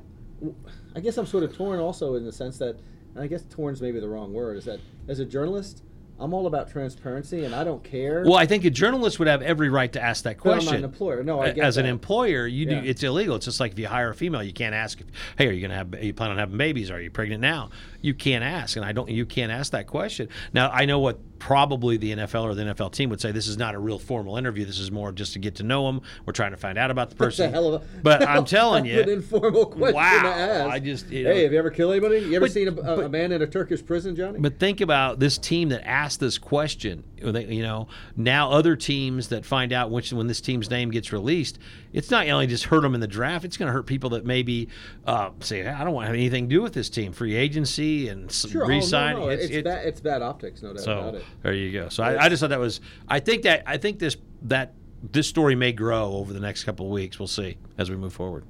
I 0.96 1.00
guess 1.00 1.18
I'm 1.18 1.26
sort 1.26 1.44
of 1.44 1.56
torn 1.56 1.80
also 1.80 2.16
in 2.16 2.26
the 2.26 2.32
sense 2.32 2.58
that, 2.58 2.80
and 3.16 3.24
I 3.24 3.28
guess 3.28 3.44
torn's 3.50 3.82
maybe 3.82 4.00
the 4.00 4.10
wrong 4.10 4.34
word. 4.34 4.58
Is 4.58 4.66
that 4.66 4.80
as 5.08 5.20
a 5.20 5.26
journalist, 5.26 5.84
I'm 6.20 6.34
all 6.34 6.48
about 6.48 6.70
transparency, 6.70 7.46
and 7.46 7.56
I 7.56 7.64
don't 7.64 7.84
care. 7.84 8.24
Well, 8.26 8.36
I 8.38 8.46
think 8.46 8.64
a 8.66 8.70
journalist 8.70 9.20
would 9.20 9.28
have 9.28 9.42
every 9.42 9.70
right 9.70 9.92
to 9.94 10.02
ask 10.02 10.24
that 10.26 10.38
question. 10.38 10.66
not 10.66 10.76
an 10.76 10.84
employer. 10.84 11.24
No, 11.24 11.42
I 11.42 11.52
get 11.52 11.64
As 11.64 11.78
an 11.78 11.86
employer, 11.86 12.46
you 12.46 12.66
do 12.68 12.76
Yeah. 12.76 12.82
it's 12.84 13.02
illegal. 13.04 13.36
It's 13.36 13.46
just 13.46 13.60
like 13.60 13.72
if 13.72 13.80
you 13.80 13.88
hire 13.88 14.10
a 14.12 14.16
female, 14.16 14.44
you 14.44 14.54
can't 14.54 14.76
ask, 14.76 15.02
if, 15.02 15.08
"Hey, 15.38 15.48
are 15.48 15.52
you 15.52 15.62
going 15.62 15.72
to 15.72 15.78
have? 15.78 15.94
Are 15.94 16.06
you 16.06 16.14
plan 16.14 16.32
on 16.32 16.38
having 16.38 16.58
babies? 16.58 16.92
Are 16.92 17.02
you 17.02 17.10
pregnant 17.10 17.42
now?" 17.42 17.70
You 18.02 18.14
can't 18.14 18.44
ask, 18.44 18.76
and 18.76 18.86
I 18.86 18.92
don't. 18.92 19.10
You 19.10 19.26
can't 19.26 19.52
ask 19.52 19.72
that 19.74 19.88
question. 19.88 20.28
Now, 20.54 20.70
I 20.72 20.86
know 20.86 21.00
what 21.00 21.20
probably 21.40 21.98
the 21.98 22.12
NFL 22.16 22.44
or 22.44 22.54
the 22.54 22.62
NFL 22.64 22.92
team 22.92 23.10
would 23.10 23.20
say. 23.20 23.32
This 23.32 23.48
is 23.48 23.58
not 23.58 23.74
a 23.74 23.80
real 23.80 23.98
formal 23.98 24.38
interview. 24.38 24.64
This 24.64 24.78
is 24.78 24.92
more 24.92 25.12
just 25.12 25.34
to 25.34 25.40
get 25.40 25.56
to 25.56 25.64
know 25.64 25.86
them. 25.88 26.02
We're 26.26 26.34
trying 26.34 26.52
to 26.52 26.58
find 26.58 26.78
out 26.78 26.92
about 26.92 27.10
the 27.10 27.16
person. 27.16 27.52
hell 27.52 27.74
of 27.74 27.82
a. 27.82 27.86
But 28.04 28.28
I'm 28.28 28.46
telling 28.46 28.86
you- 28.88 29.02
an 29.02 29.10
informal 29.10 29.66
question 29.66 29.96
Wow, 29.96 30.22
to 30.22 30.28
ask. 30.30 30.70
I 30.70 30.80
just, 30.80 31.10
you 31.10 31.24
know- 31.24 31.34
hey, 31.34 31.44
have 31.44 31.52
you 31.54 31.58
ever 31.58 31.72
killed 31.72 31.92
anybody? 31.94 32.20
You 32.20 32.36
ever 32.36 32.46
But- 32.46 32.52
seen 32.52 32.68
a, 32.68 32.74
a, 32.82 33.06
a 33.06 33.10
man 33.10 33.32
in 33.32 33.42
a 33.42 33.48
Turkish 33.48 33.84
prison, 33.84 34.16
Johnny? 34.16 34.38
But 34.40 34.60
think 34.60 34.82
about 34.82 35.20
this 35.20 35.38
team 35.40 35.70
that 35.70 35.88
asked 35.88 36.20
this 36.20 36.38
question. 36.38 37.04
You 37.24 37.62
know, 37.62 37.88
now 38.16 38.52
other 38.52 38.76
teams 38.76 39.28
that 39.30 39.46
find 39.46 39.74
out 39.74 39.92
which 39.92 40.12
when 40.12 40.26
this 40.28 40.42
team's 40.42 40.70
name 40.72 40.90
gets 40.90 41.12
released, 41.14 41.60
it's 41.94 42.10
not 42.10 42.28
only 42.28 42.48
just 42.48 42.64
hurt 42.66 42.82
them 42.82 42.96
in 42.96 43.02
the 43.02 43.08
draft. 43.08 43.46
It's 43.46 43.58
going 43.58 43.68
to 43.68 43.74
hurt 43.74 43.86
people 43.86 44.12
that 44.12 44.26
maybe 44.26 44.70
uh, 45.06 45.30
say, 45.40 45.68
"I 45.68 45.84
don't 45.84 45.94
want 45.94 46.06
to 46.06 46.08
have 46.08 46.16
anything 46.16 46.50
to 46.50 46.56
do 46.56 46.62
with 46.64 46.74
this 46.74 46.90
team." 46.90 47.12
Free 47.14 47.36
agency 47.36 47.91
and 48.10 48.30
s- 48.30 48.50
sure, 48.50 48.66
re-sign. 48.66 49.16
Oh, 49.16 49.20
no, 49.20 49.26
no. 49.26 49.30
It's, 49.32 49.46
it- 49.50 49.64
bad. 49.66 49.86
It's 49.86 50.02
bad 50.02 50.22
optics, 50.22 50.62
no 50.62 50.74
doubt 50.74 50.84
about 50.84 51.14
so 51.14 51.20
it. 51.20 51.26
there 51.44 51.54
you 51.54 51.72
go. 51.72 51.90
So 51.90 52.04
I, 52.04 52.26
I 52.26 52.30
just 52.30 52.40
thought 52.42 52.50
that 52.50 52.60
was. 52.60 52.82
I 53.08 53.20
think 53.20 53.44
that 53.44 53.64
I 53.66 53.78
think 53.78 54.00
this 54.00 54.18
that 54.44 54.74
this 55.12 55.28
story 55.28 55.56
may 55.56 55.72
grow 55.72 56.14
over 56.14 56.32
the 56.34 56.40
next 56.40 56.64
couple 56.64 56.86
of 56.86 56.92
weeks. 56.92 57.18
We'll 57.20 57.28
see 57.28 57.58
as 57.78 57.90
we 57.90 57.96
move 57.96 58.14
forward. 58.14 58.44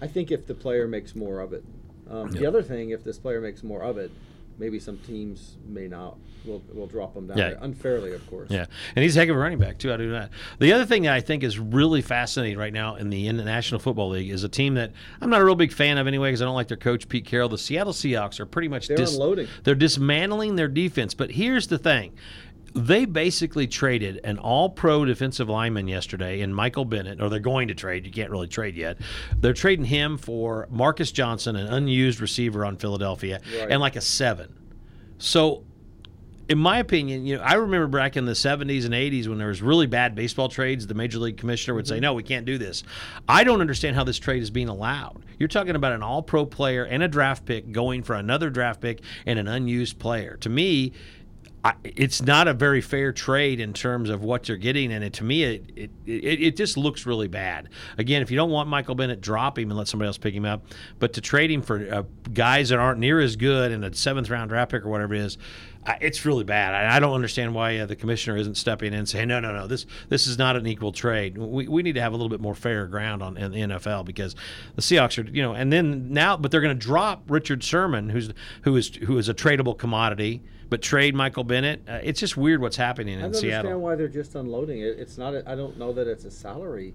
I 0.00 0.06
think 0.06 0.30
if 0.30 0.46
the 0.46 0.54
player 0.54 0.86
makes 0.86 1.14
more 1.16 1.40
of 1.40 1.52
it. 1.52 1.64
Um, 2.08 2.30
The 2.30 2.46
other 2.46 2.62
thing, 2.62 2.90
if 2.90 3.02
this 3.04 3.18
player 3.18 3.40
makes 3.40 3.62
more 3.62 3.82
of 3.82 3.98
it, 3.98 4.10
maybe 4.58 4.78
some 4.78 4.98
teams 4.98 5.56
may 5.66 5.88
not. 5.88 6.16
Will 6.44 6.62
will 6.72 6.86
drop 6.86 7.16
him 7.16 7.26
down 7.26 7.36
Yeah. 7.36 7.48
there 7.50 7.58
unfairly, 7.62 8.12
of 8.12 8.24
course. 8.30 8.48
Yeah, 8.50 8.66
and 8.94 9.02
he's 9.02 9.16
a 9.16 9.20
heck 9.20 9.28
of 9.28 9.34
a 9.34 9.38
running 9.38 9.58
back 9.58 9.76
too. 9.76 9.92
I 9.92 9.96
do 9.96 10.12
that. 10.12 10.30
The 10.60 10.72
other 10.72 10.86
thing 10.86 11.02
that 11.02 11.12
I 11.12 11.20
think 11.20 11.42
is 11.42 11.58
really 11.58 12.00
fascinating 12.00 12.56
right 12.56 12.72
now 12.72 12.94
in 12.94 13.10
the, 13.10 13.26
in 13.26 13.36
the 13.36 13.44
National 13.44 13.80
Football 13.80 14.10
League 14.10 14.30
is 14.30 14.44
a 14.44 14.48
team 14.48 14.74
that 14.74 14.92
I'm 15.20 15.30
not 15.30 15.40
a 15.40 15.44
real 15.44 15.56
big 15.56 15.72
fan 15.72 15.98
of 15.98 16.06
anyway 16.06 16.28
because 16.28 16.40
I 16.40 16.44
don't 16.44 16.54
like 16.54 16.68
their 16.68 16.76
coach 16.76 17.08
Pete 17.08 17.24
Carroll. 17.26 17.48
The 17.48 17.58
Seattle 17.58 17.92
Seahawks 17.92 18.38
are 18.38 18.46
pretty 18.46 18.68
much 18.68 18.86
They're 18.86 18.98
unloading. 19.00 19.48
They're 19.64 19.74
dismantling 19.74 20.54
their 20.54 20.68
defense. 20.68 21.12
But 21.12 21.32
here's 21.32 21.66
the 21.66 21.76
thing. 21.78 22.12
They 22.74 23.04
basically 23.04 23.66
traded 23.66 24.20
an 24.24 24.38
all 24.38 24.68
pro 24.70 25.04
defensive 25.04 25.48
lineman 25.48 25.88
yesterday 25.88 26.40
in 26.40 26.52
Michael 26.52 26.84
Bennett, 26.84 27.20
or 27.20 27.28
they're 27.28 27.40
going 27.40 27.68
to 27.68 27.74
trade. 27.74 28.06
You 28.06 28.12
can't 28.12 28.30
really 28.30 28.48
trade 28.48 28.76
yet. 28.76 28.98
They're 29.40 29.54
trading 29.54 29.86
him 29.86 30.18
for 30.18 30.68
Marcus 30.70 31.10
Johnson, 31.10 31.56
an 31.56 31.66
unused 31.66 32.20
receiver 32.20 32.64
on 32.64 32.76
Philadelphia, 32.76 33.40
Right. 33.58 33.70
and 33.70 33.80
like 33.80 33.96
a 33.96 34.00
seven. 34.00 34.54
So 35.18 35.64
in 36.48 36.56
my 36.56 36.78
opinion, 36.78 37.26
you 37.26 37.36
know, 37.36 37.42
I 37.42 37.54
remember 37.54 37.86
back 37.98 38.16
in 38.16 38.24
the 38.24 38.32
70s 38.32 38.86
and 38.86 38.94
80s 38.94 39.28
when 39.28 39.36
there 39.36 39.48
was 39.48 39.60
really 39.60 39.86
bad 39.86 40.14
baseball 40.14 40.48
trades, 40.48 40.86
the 40.86 40.94
major 40.94 41.18
league 41.18 41.36
commissioner 41.36 41.74
would 41.74 41.86
say, 41.86 41.96
mm-hmm. 41.96 42.02
"No, 42.04 42.14
we 42.14 42.22
can't 42.22 42.46
do 42.46 42.56
this." 42.56 42.84
I 43.28 43.44
don't 43.44 43.60
understand 43.60 43.96
how 43.96 44.04
this 44.04 44.18
trade 44.18 44.42
is 44.42 44.48
being 44.50 44.68
allowed. 44.68 45.22
You're 45.38 45.48
talking 45.48 45.76
about 45.76 45.92
an 45.92 46.02
all-pro 46.02 46.46
player 46.46 46.84
and 46.84 47.02
a 47.02 47.08
draft 47.08 47.44
pick 47.44 47.70
going 47.70 48.02
for 48.02 48.14
another 48.14 48.48
draft 48.48 48.80
pick 48.80 49.02
and 49.26 49.38
an 49.38 49.46
unused 49.46 49.98
player. 49.98 50.38
To 50.40 50.48
me, 50.48 50.94
I, 51.68 51.74
it's 51.84 52.22
not 52.22 52.48
a 52.48 52.54
very 52.54 52.80
fair 52.80 53.12
trade 53.12 53.60
in 53.60 53.74
terms 53.74 54.08
of 54.08 54.22
what 54.22 54.48
you're 54.48 54.56
getting, 54.56 54.90
and 54.90 55.04
it, 55.04 55.12
to 55.14 55.24
me, 55.24 55.42
it, 55.42 55.64
it 55.76 55.90
it 56.06 56.42
it 56.42 56.56
just 56.56 56.78
looks 56.78 57.04
really 57.04 57.28
bad. 57.28 57.68
Again, 57.98 58.22
if 58.22 58.30
you 58.30 58.38
don't 58.38 58.48
want 58.48 58.70
Michael 58.70 58.94
Bennett, 58.94 59.20
drop 59.20 59.58
him 59.58 59.70
and 59.70 59.76
let 59.76 59.86
somebody 59.86 60.06
else 60.06 60.16
pick 60.16 60.32
him 60.32 60.46
up. 60.46 60.64
But 60.98 61.12
to 61.12 61.20
trade 61.20 61.50
him 61.50 61.60
for 61.60 61.86
uh, 61.92 62.04
guys 62.32 62.70
that 62.70 62.78
aren't 62.78 63.00
near 63.00 63.20
as 63.20 63.36
good 63.36 63.70
and 63.70 63.84
a 63.84 63.92
seventh 63.94 64.30
round 64.30 64.48
draft 64.48 64.70
pick 64.70 64.82
or 64.82 64.88
whatever 64.88 65.12
it 65.12 65.20
is, 65.20 65.36
it's 66.00 66.24
really 66.24 66.44
bad. 66.44 66.72
I, 66.72 66.96
I 66.96 67.00
don't 67.00 67.12
understand 67.12 67.54
why 67.54 67.76
uh, 67.76 67.84
the 67.84 67.96
commissioner 67.96 68.38
isn't 68.38 68.54
stepping 68.54 68.94
in 68.94 69.00
and 69.00 69.08
saying, 69.08 69.28
no, 69.28 69.38
no, 69.38 69.52
no, 69.52 69.66
this 69.66 69.84
this 70.08 70.26
is 70.26 70.38
not 70.38 70.56
an 70.56 70.66
equal 70.66 70.92
trade. 70.92 71.36
We, 71.36 71.68
we 71.68 71.82
need 71.82 71.96
to 71.96 72.00
have 72.00 72.14
a 72.14 72.16
little 72.16 72.30
bit 72.30 72.40
more 72.40 72.54
fair 72.54 72.86
ground 72.86 73.22
on 73.22 73.36
in 73.36 73.52
the 73.52 73.60
NFL 73.60 74.06
because 74.06 74.36
the 74.74 74.80
Seahawks 74.80 75.22
are, 75.22 75.28
you 75.30 75.42
know, 75.42 75.52
and 75.52 75.70
then 75.70 76.14
now, 76.14 76.38
but 76.38 76.50
they're 76.50 76.62
going 76.62 76.78
to 76.78 76.86
drop 76.86 77.24
Richard 77.28 77.62
Sherman, 77.62 78.08
who's 78.08 78.32
who 78.62 78.74
is 78.74 78.96
who 78.96 79.18
is 79.18 79.28
a 79.28 79.34
tradable 79.34 79.76
commodity, 79.76 80.42
but 80.70 80.82
trade 80.82 81.14
Michael 81.14 81.44
Bennett. 81.44 81.82
Uh, 81.88 82.00
it's 82.02 82.20
just 82.20 82.36
weird 82.36 82.60
what's 82.60 82.76
happening 82.76 83.20
in 83.20 83.20
Seattle. 83.20 83.28
I 83.28 83.32
don't 83.32 83.40
Seattle. 83.40 83.58
understand 83.58 83.82
why 83.82 83.94
they're 83.96 84.08
just 84.08 84.34
unloading 84.34 84.80
it. 84.80 84.98
It's 84.98 85.18
not. 85.18 85.34
A, 85.34 85.48
I 85.50 85.54
don't 85.54 85.78
know 85.78 85.92
that 85.92 86.06
it's 86.06 86.24
a 86.24 86.30
salary 86.30 86.94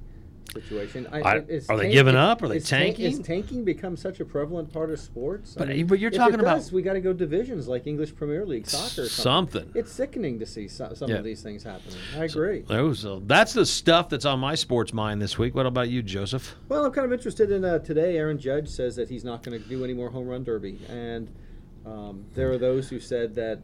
situation. 0.54 1.08
I, 1.12 1.22
I- 1.22 1.36
it's 1.48 1.70
are 1.70 1.78
they 1.78 1.92
giving 1.92 2.16
up? 2.16 2.44
Are 2.44 2.48
they 2.50 2.58
is 2.58 2.68
tank- 2.70 2.98
tanking? 2.98 3.06
Is 3.20 3.20
tanking 3.26 3.64
become 3.64 3.96
such 3.98 4.20
a 4.20 4.26
prevalent 4.26 4.72
part 4.72 4.92
of 4.92 5.00
sports? 5.00 5.56
But- 5.58 5.70
but 5.88 6.00
you're 6.00 6.10
if 6.10 6.16
it 6.16 6.18
talking 6.18 6.40
about- 6.40 6.56
does, 6.58 6.72
we 6.72 6.82
got 6.82 6.94
to 6.94 7.02
go 7.02 7.14
divisions 7.14 7.68
like 7.68 7.88
English 7.88 8.14
Premier 8.16 8.46
League 8.46 8.68
soccer. 8.68 9.04
Or 9.04 9.10
something. 9.10 9.62
Something. 9.64 9.72
It's 9.74 9.92
sickening 9.92 10.40
to 10.40 10.46
see 10.46 10.68
so, 10.68 10.94
some 10.94 11.10
Yeah. 11.10 11.16
of 11.18 11.24
these 11.24 11.42
things 11.42 11.64
happening. 11.64 11.98
I 12.18 12.26
agree. 12.26 12.66
Oh, 12.70 12.94
so 12.94 13.24
that's 13.26 13.54
the 13.54 13.66
stuff 13.66 14.10
that's 14.10 14.26
on 14.26 14.40
my 14.40 14.54
sports 14.56 14.94
mind 14.94 15.22
this 15.22 15.38
week. 15.40 15.56
What 15.56 15.66
about 15.66 15.90
you, 15.90 16.04
Joseph? 16.04 16.56
Well, 16.70 16.86
I'm 16.86 16.92
kind 16.92 17.06
of 17.06 17.14
interested 17.14 17.50
in 17.50 17.64
uh, 17.66 17.80
today. 17.80 18.18
Aaron 18.18 18.38
Judge 18.38 18.68
says 18.68 18.96
that 18.98 19.10
he's 19.10 19.24
not 19.24 19.44
going 19.44 19.60
to 19.60 19.68
do 19.70 19.84
any 19.84 19.94
more 19.94 20.10
home 20.10 20.28
run 20.28 20.44
derby, 20.44 20.78
and 20.90 21.30
um, 21.86 22.26
there 22.34 22.52
are 22.52 22.58
those 22.58 22.90
who 22.90 23.00
said 23.00 23.36
that 23.36 23.62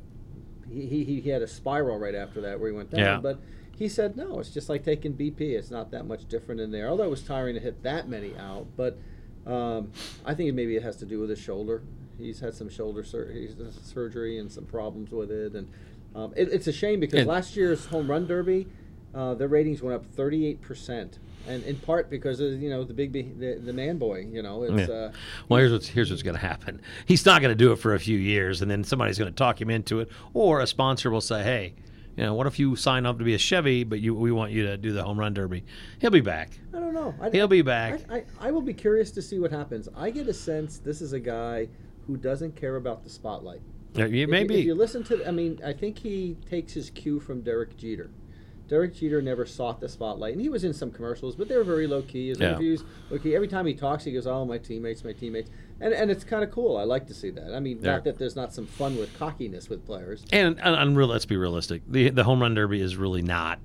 he, 0.70 1.04
he, 1.04 1.22
he 1.22 1.30
had 1.30 1.42
a 1.42 1.48
spiral 1.48 1.98
right 1.98 2.16
after 2.16 2.42
that 2.42 2.60
where 2.60 2.70
he 2.70 2.76
went 2.76 2.92
down. 2.92 3.00
Yeah. 3.00 3.20
But 3.22 3.40
he 3.76 3.88
said 3.88 4.18
no, 4.18 4.40
it's 4.40 4.50
just 4.50 4.70
like 4.70 4.84
taking 4.84 5.14
BP. 5.14 5.42
It's 5.42 5.72
not 5.72 5.92
that 5.92 6.06
much 6.06 6.28
different 6.28 6.62
in 6.62 6.72
there. 6.72 6.90
Although 6.90 7.06
it 7.06 7.10
was 7.10 7.24
tiring 7.24 7.56
to 7.56 7.62
hit 7.62 7.82
that 7.84 8.10
many 8.10 8.36
out, 8.38 8.68
but 8.76 9.00
um, 9.48 9.92
I 10.26 10.34
think 10.34 10.54
maybe 10.54 10.76
it 10.76 10.84
has 10.84 10.98
to 10.98 11.06
do 11.06 11.20
with 11.20 11.30
his 11.30 11.40
shoulder. 11.40 11.82
He's 12.18 12.42
had 12.42 12.54
some 12.54 12.70
shoulder 12.70 13.04
sur- 13.04 13.32
he's 13.32 13.58
had 13.58 13.74
surgery 13.74 14.38
and 14.38 14.52
some 14.52 14.66
problems 14.66 15.12
with 15.12 15.32
it, 15.32 15.54
and 15.54 15.72
um, 16.14 16.34
it, 16.36 16.50
it's 16.52 16.68
a 16.68 16.74
shame 16.74 17.00
because 17.00 17.26
last 17.26 17.56
year's 17.56 17.86
home 17.86 18.12
run 18.12 18.28
derby, 18.28 18.68
uh, 19.14 19.34
their 19.34 19.48
ratings 19.48 19.82
went 19.82 19.96
up 19.96 20.06
38 20.06 20.62
percent, 20.62 21.20
and 21.48 21.64
in 21.64 21.76
part 21.78 22.10
because 22.10 22.40
of 22.40 22.62
you 22.62 22.70
know 22.70 22.84
the 22.84 22.94
big 22.94 23.12
the, 23.14 23.56
the 23.56 23.74
man 23.74 23.98
boy. 23.98 24.26
You 24.32 24.42
know, 24.42 24.64
it's 24.64 24.88
Yeah. 24.90 24.96
uh, 24.96 25.12
Well, 25.48 25.60
here's 25.60 25.72
what's 25.72 25.88
here's 25.88 26.10
what's 26.10 26.24
going 26.24 26.36
to 26.36 26.42
happen. 26.42 26.82
He's 27.06 27.26
not 27.26 27.42
going 27.42 27.52
to 27.52 27.56
do 27.64 27.72
it 27.72 27.78
for 27.78 27.94
a 27.96 28.00
few 28.00 28.18
years, 28.18 28.62
and 28.62 28.70
then 28.70 28.84
somebody's 28.84 29.18
going 29.18 29.32
to 29.32 29.36
talk 29.36 29.60
him 29.60 29.70
into 29.70 30.00
it, 30.00 30.10
or 30.34 30.60
a 30.62 30.68
sponsor 30.68 31.10
will 31.10 31.22
say, 31.22 31.44
"Hey, 31.44 31.74
you 32.18 32.24
know, 32.24 32.34
what 32.36 32.46
if 32.48 32.60
you 32.60 32.76
sign 32.76 33.06
up 33.06 33.18
to 33.18 33.24
be 33.24 33.34
a 33.34 33.38
Chevy, 33.40 33.84
but 33.84 34.00
you 34.00 34.14
we 34.14 34.32
want 34.32 34.52
you 34.52 34.66
to 34.68 34.78
do 34.78 34.92
the 34.94 35.04
home 35.04 35.20
run 35.20 35.34
derby?" 35.34 35.64
He'll 36.00 36.12
be 36.12 36.22
back. 36.22 36.60
I 36.74 36.80
don't 36.80 36.94
know. 36.94 37.16
I, 37.22 37.30
He'll 37.32 37.48
be 37.48 37.62
back. 37.64 38.02
I, 38.10 38.18
I, 38.18 38.24
I 38.40 38.52
will 38.52 38.62
be 38.62 38.74
curious 38.74 39.10
to 39.12 39.22
see 39.22 39.40
what 39.40 39.52
happens. 39.52 39.90
I 39.96 40.12
get 40.12 40.28
a 40.28 40.34
sense 40.34 40.78
this 40.78 41.02
is 41.02 41.14
a 41.14 41.20
guy 41.20 41.68
who 42.06 42.16
doesn't 42.18 42.56
care 42.56 42.76
about 42.76 43.04
the 43.04 43.10
spotlight. 43.10 43.62
You- 43.96 44.06
If 44.06 44.30
maybe. 44.30 44.54
You, 44.56 44.60
if 44.60 44.66
you 44.68 44.76
listen 44.76 45.04
to, 45.06 45.28
I 45.28 45.32
mean, 45.32 45.60
I 45.66 45.74
think 45.74 45.98
he 45.98 46.38
takes 46.48 46.74
his 46.74 46.90
cue 46.92 47.20
from 47.20 47.42
Derek 47.42 47.76
Jeter. 47.78 48.10
Derek 48.70 48.94
Jeter 48.96 49.22
never 49.22 49.46
sought 49.46 49.82
the 49.82 49.90
spotlight, 49.90 50.34
and 50.34 50.42
he 50.42 50.48
was 50.48 50.64
in 50.64 50.74
some 50.74 50.92
commercials, 50.92 51.36
but 51.36 51.50
they 51.50 51.58
were 51.58 51.64
very 51.66 51.88
low 51.88 52.02
key. 52.04 52.30
His 52.30 52.40
Yeah. 52.40 52.50
interviews, 52.50 52.84
low 53.10 53.18
key. 53.20 53.36
Every 53.36 53.48
time 53.50 53.66
he 53.66 53.74
talks, 53.74 54.04
he 54.06 54.12
goes, 54.14 54.26
"Oh, 54.28 54.46
my 54.46 54.58
teammates, 54.60 55.04
my 55.04 55.12
teammates," 55.12 55.50
and 55.82 55.94
and 55.94 56.10
it's 56.10 56.24
kind 56.24 56.44
of 56.44 56.52
cool. 56.52 56.78
I 56.78 56.84
like 56.84 57.08
to 57.08 57.14
see 57.14 57.32
that. 57.32 57.54
I 57.54 57.60
mean, 57.60 57.80
Yeah. 57.82 57.94
not 57.94 58.04
that 58.06 58.18
there's 58.18 58.36
not 58.36 58.54
some 58.54 58.66
fun 58.68 58.96
with 58.98 59.14
cockiness 59.18 59.70
with 59.70 59.86
players. 59.86 60.24
and, 60.32 60.58
and, 60.64 60.76
and 60.76 60.96
real, 60.96 61.08
let's 61.08 61.26
be 61.26 61.36
realistic. 61.36 61.82
The 61.90 62.10
the 62.12 62.24
home 62.24 62.42
run 62.42 62.54
derby 62.54 62.80
is 62.80 62.96
really 62.96 63.22
not 63.24 63.60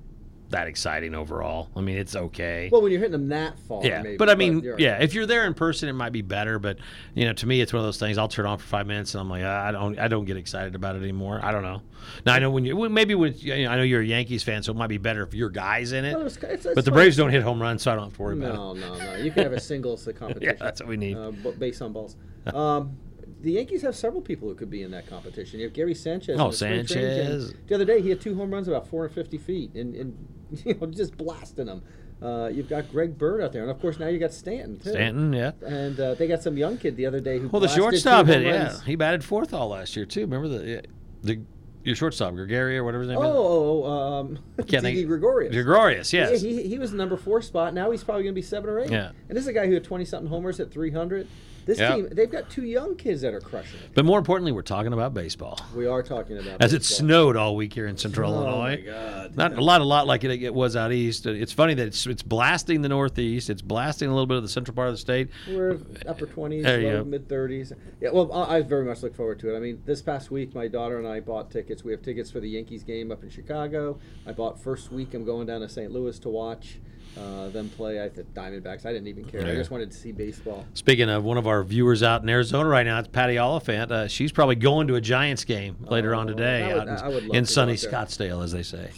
that 0.49 0.67
exciting 0.67 1.15
overall. 1.15 1.69
I 1.75 1.81
mean, 1.81 1.97
it's 1.97 2.15
okay. 2.15 2.69
Well, 2.71 2.81
when 2.81 2.91
you're 2.91 2.99
hitting 2.99 3.13
them 3.13 3.29
that 3.29 3.57
far, 3.59 3.83
Yeah, 3.85 4.01
maybe, 4.03 4.17
but 4.17 4.29
I 4.29 4.35
mean, 4.35 4.61
you're- 4.61 4.81
yeah, 4.81 5.01
if 5.01 5.13
you're 5.13 5.25
there 5.25 5.45
in 5.45 5.53
person, 5.53 5.89
it 5.89 5.93
might 5.93 6.11
be 6.11 6.21
better. 6.21 6.59
But 6.59 6.77
you 7.15 7.25
know, 7.25 7.33
to 7.33 7.47
me, 7.47 7.61
it's 7.61 7.73
one 7.73 7.79
of 7.79 7.85
those 7.85 7.97
things. 7.97 8.17
I'll 8.17 8.27
turn 8.27 8.45
on 8.45 8.57
for 8.57 8.65
five 8.67 8.85
minutes, 8.87 9.13
and 9.15 9.21
I'm 9.21 9.29
like, 9.29 9.43
"Ah, 9.43 9.65
I 9.67 9.71
don't, 9.71 9.97
I 9.99 10.07
don't 10.07 10.25
get 10.25 10.37
excited 10.37 10.75
about 10.75 10.95
it 10.95 11.01
anymore. 11.01 11.39
I 11.43 11.51
don't 11.51 11.63
know. 11.63 11.81
Now 12.25 12.33
I 12.35 12.39
know 12.39 12.51
when 12.51 12.63
you, 12.65 12.87
maybe 12.89 13.15
when 13.15 13.33
you 13.37 13.63
know, 13.63 13.71
I 13.71 13.75
know 13.77 13.83
you're 13.83 14.01
a 14.01 14.05
Yankees 14.05 14.43
fan, 14.43 14.61
so 14.63 14.71
it 14.71 14.75
might 14.77 14.87
be 14.87 14.97
better 14.99 15.23
if 15.23 15.33
your 15.33 15.49
guys 15.49 15.91
in 15.91 16.05
it. 16.05 16.13
Well, 16.15 16.27
it's- 16.27 16.37
it's- 16.43 16.75
but 16.75 16.85
the. 16.85 16.91
Braves 16.91 17.17
don't 17.17 17.31
hit 17.31 17.41
home 17.43 17.61
runs, 17.61 17.81
so 17.81 17.91
I 17.91 17.95
don't 17.95 18.05
have 18.05 18.13
to 18.15 18.21
worry 18.21 18.37
about 18.37 18.53
No, 18.55 18.73
no, 18.73 18.97
no. 18.97 19.15
You 19.17 19.31
can 19.31 19.43
have 19.43 19.53
a 19.53 19.59
singles 19.59 20.07
competition. 20.15 20.55
Yeah, 20.59 20.63
that's 20.63 20.79
what 20.79 20.87
we 20.87 20.95
need. 20.97 21.17
Uh, 21.17 21.31
based 21.59 21.81
on 21.81 21.91
balls. 21.93 22.15
Um, 22.53 22.97
the 23.41 23.51
Yankees 23.53 23.81
have 23.81 23.95
several 23.95 24.21
people 24.21 24.47
who 24.47 24.55
could 24.55 24.69
be 24.69 24.81
in 24.83 24.91
that 24.91 25.07
competition. 25.07 25.59
You 25.59 25.65
have 25.65 25.73
Gary 25.73 25.93
Sanchez. 25.93 26.39
Oh, 26.39 26.49
the 26.51 26.55
spring 26.55 26.85
training 26.85 27.09
game. 27.15 27.25
Sanchez. 27.41 27.53
The 27.67 27.75
other 27.75 27.85
day, 27.85 28.01
he 28.01 28.09
had 28.09 28.21
two 28.21 28.33
home 28.35 28.49
runs 28.51 28.67
about 28.67 28.87
450 28.87 29.37
feet, 29.39 29.73
and, 29.75 29.93
and 29.95 30.15
you 30.65 30.73
know, 30.75 30.87
just 30.87 31.17
blasting 31.17 31.65
them. 31.67 31.83
Uh, 32.21 32.47
you've 32.47 32.69
got 32.69 32.89
Greg 32.91 33.17
Bird 33.17 33.41
out 33.41 33.51
there, 33.51 33.61
and 33.61 33.69
of 33.69 33.79
course 33.79 33.99
now 33.99 34.07
you 34.07 34.19
got 34.19 34.33
Stanton 34.33 34.79
too. 34.79 34.91
Stanton, 34.91 35.33
yeah. 35.33 35.51
And 35.65 35.99
uh, 35.99 36.13
they 36.15 36.27
got 36.27 36.41
some 36.41 36.57
young 36.57 36.77
kid 36.77 36.95
the 36.95 37.05
other 37.05 37.19
day 37.19 37.39
who. 37.39 37.49
Well, 37.49 37.59
the 37.59 37.67
shortstop 37.67 38.27
hit, 38.27 38.43
yeah. 38.43 38.79
He 38.85 38.95
batted 38.95 39.23
fourth 39.23 39.53
all 39.53 39.69
last 39.69 39.95
year 39.95 40.05
too. 40.05 40.21
Remember 40.21 40.47
the 40.47 40.83
the 41.23 41.41
your 41.85 41.95
shortstop 41.95 42.33
Gregory 42.33 42.77
or 42.77 42.83
whatever 42.83 43.03
his 43.03 43.09
name 43.09 43.19
is. 43.19 43.23
Oh, 43.23 43.83
oh, 43.83 44.19
um, 44.19 44.39
Didi 44.65 45.03
Gregorius. 45.03 45.53
Gregorius, 45.53 46.11
yes. 46.11 46.41
Yeah, 46.43 46.49
he, 46.49 46.67
he 46.67 46.79
was 46.79 46.91
number 46.93 47.15
four 47.15 47.43
spot. 47.43 47.75
Now 47.75 47.91
he's 47.91 48.03
probably 48.03 48.23
going 48.23 48.33
to 48.33 48.39
be 48.39 48.41
seven 48.41 48.69
or 48.69 48.79
eight. 48.79 48.89
Yeah. 48.89 49.11
And 49.29 49.37
this 49.37 49.43
is 49.43 49.47
a 49.47 49.53
guy 49.53 49.67
who 49.67 49.75
had 49.75 49.83
20 49.83 50.03
something 50.03 50.27
homers 50.27 50.59
at 50.59 50.71
300. 50.71 51.27
This 51.65 51.79
Yeah. 51.79 51.95
team, 51.95 52.09
they've 52.11 52.29
got 52.29 52.49
two 52.49 52.63
young 52.63 52.95
kids 52.95 53.21
that 53.21 53.33
are 53.33 53.39
crushing 53.41 53.79
it. 53.79 53.89
but 53.95 54.05
more 54.05 54.19
importantly, 54.19 54.51
we're 54.51 54.61
talking 54.61 54.93
about 54.93 55.13
baseball. 55.13 55.59
We 55.75 55.87
are 55.87 56.03
talking 56.03 56.37
about 56.37 56.61
As 56.61 56.73
it 56.73 56.83
snowed 56.83 57.35
all 57.35 57.55
week 57.55 57.73
here 57.73 57.87
in 57.87 57.97
Central 57.97 58.31
Oh, 58.33 58.35
Illinois. 58.43 58.77
my 58.77 58.91
God. 58.91 59.35
Not 59.35 59.57
a 59.57 59.61
lot, 59.63 59.81
a 59.81 59.83
lot 59.83 60.05
like 60.05 60.23
it, 60.23 60.43
it 60.43 60.53
was 60.53 60.75
out 60.75 60.91
east. 60.91 61.25
It's 61.25 61.51
funny 61.51 61.73
that 61.73 61.87
it's, 61.87 62.05
it's 62.05 62.21
blasting 62.21 62.81
the 62.83 62.89
Northeast. 62.89 63.49
It's 63.49 63.61
blasting 63.63 64.09
a 64.09 64.11
little 64.11 64.27
bit 64.27 64.37
of 64.37 64.43
the 64.43 64.49
central 64.49 64.75
part 64.75 64.89
of 64.89 64.93
the 64.93 64.99
state. 64.99 65.29
We're 65.49 65.79
upper 66.07 66.27
20s, 66.27 66.63
There 66.63 66.79
you 66.81 66.87
low 66.87 66.97
go. 67.03 67.09
mid 67.09 67.27
30s. 67.27 67.73
Yeah, 67.99 68.09
well, 68.11 68.31
I 68.31 68.57
I 68.57 68.61
very 68.61 68.85
much 68.85 69.01
look 69.03 69.15
forward 69.15 69.39
to 69.39 69.53
it. 69.53 69.57
I 69.57 69.59
mean, 69.59 69.81
this 69.85 70.01
past 70.01 70.29
week, 70.31 70.53
my 70.55 70.67
daughter 70.67 70.97
and 70.99 71.07
I 71.07 71.19
bought 71.19 71.49
tickets. 71.51 71.83
We 71.83 71.91
have 71.91 72.01
tickets 72.03 72.29
for 72.31 72.39
the 72.39 72.47
Yankees 72.49 72.83
game 72.83 73.11
up 73.11 73.23
in 73.23 73.29
Chicago. 73.29 73.97
I 74.25 74.31
bought 74.33 74.59
first 74.61 74.91
week. 74.91 75.13
I'm 75.13 75.25
going 75.25 75.47
down 75.47 75.61
to 75.61 75.67
St. 75.69 75.91
Louis 75.91 76.17
to 76.19 76.29
watch 76.29 76.77
uh, 77.17 77.49
them 77.49 77.69
play 77.69 77.97
at 77.99 78.15
the 78.15 78.23
Diamondbacks. 78.23 78.85
I 78.85 78.91
didn't 78.93 79.07
even 79.07 79.25
care. 79.25 79.41
I 79.45 79.55
just 79.55 79.71
wanted 79.71 79.91
to 79.91 79.97
see 79.97 80.11
baseball. 80.11 80.65
Speaking 80.73 81.09
of 81.09 81.23
one 81.23 81.37
of 81.37 81.47
our 81.47 81.63
viewers 81.63 82.03
out 82.03 82.21
in 82.23 82.29
Arizona 82.29 82.67
right 82.67 82.85
now, 82.85 82.99
it's 82.99 83.07
Patty 83.07 83.37
Oliphant. 83.37 83.91
Uh, 83.91 84.07
she's 84.07 84.31
probably 84.31 84.55
going 84.55 84.87
to 84.87 84.95
a 84.95 85.01
Giants 85.01 85.43
game 85.45 85.77
later 85.81 86.13
on 86.15 86.27
Oh, 86.29 86.33
today 86.33 86.73
would- 86.73 86.87
out 86.89 87.13
in, 87.13 87.35
in 87.35 87.45
sunny. 87.45 87.73
Scottsdale, 87.75 88.43
as 88.43 88.51
they 88.51 88.63
say. 88.63 88.89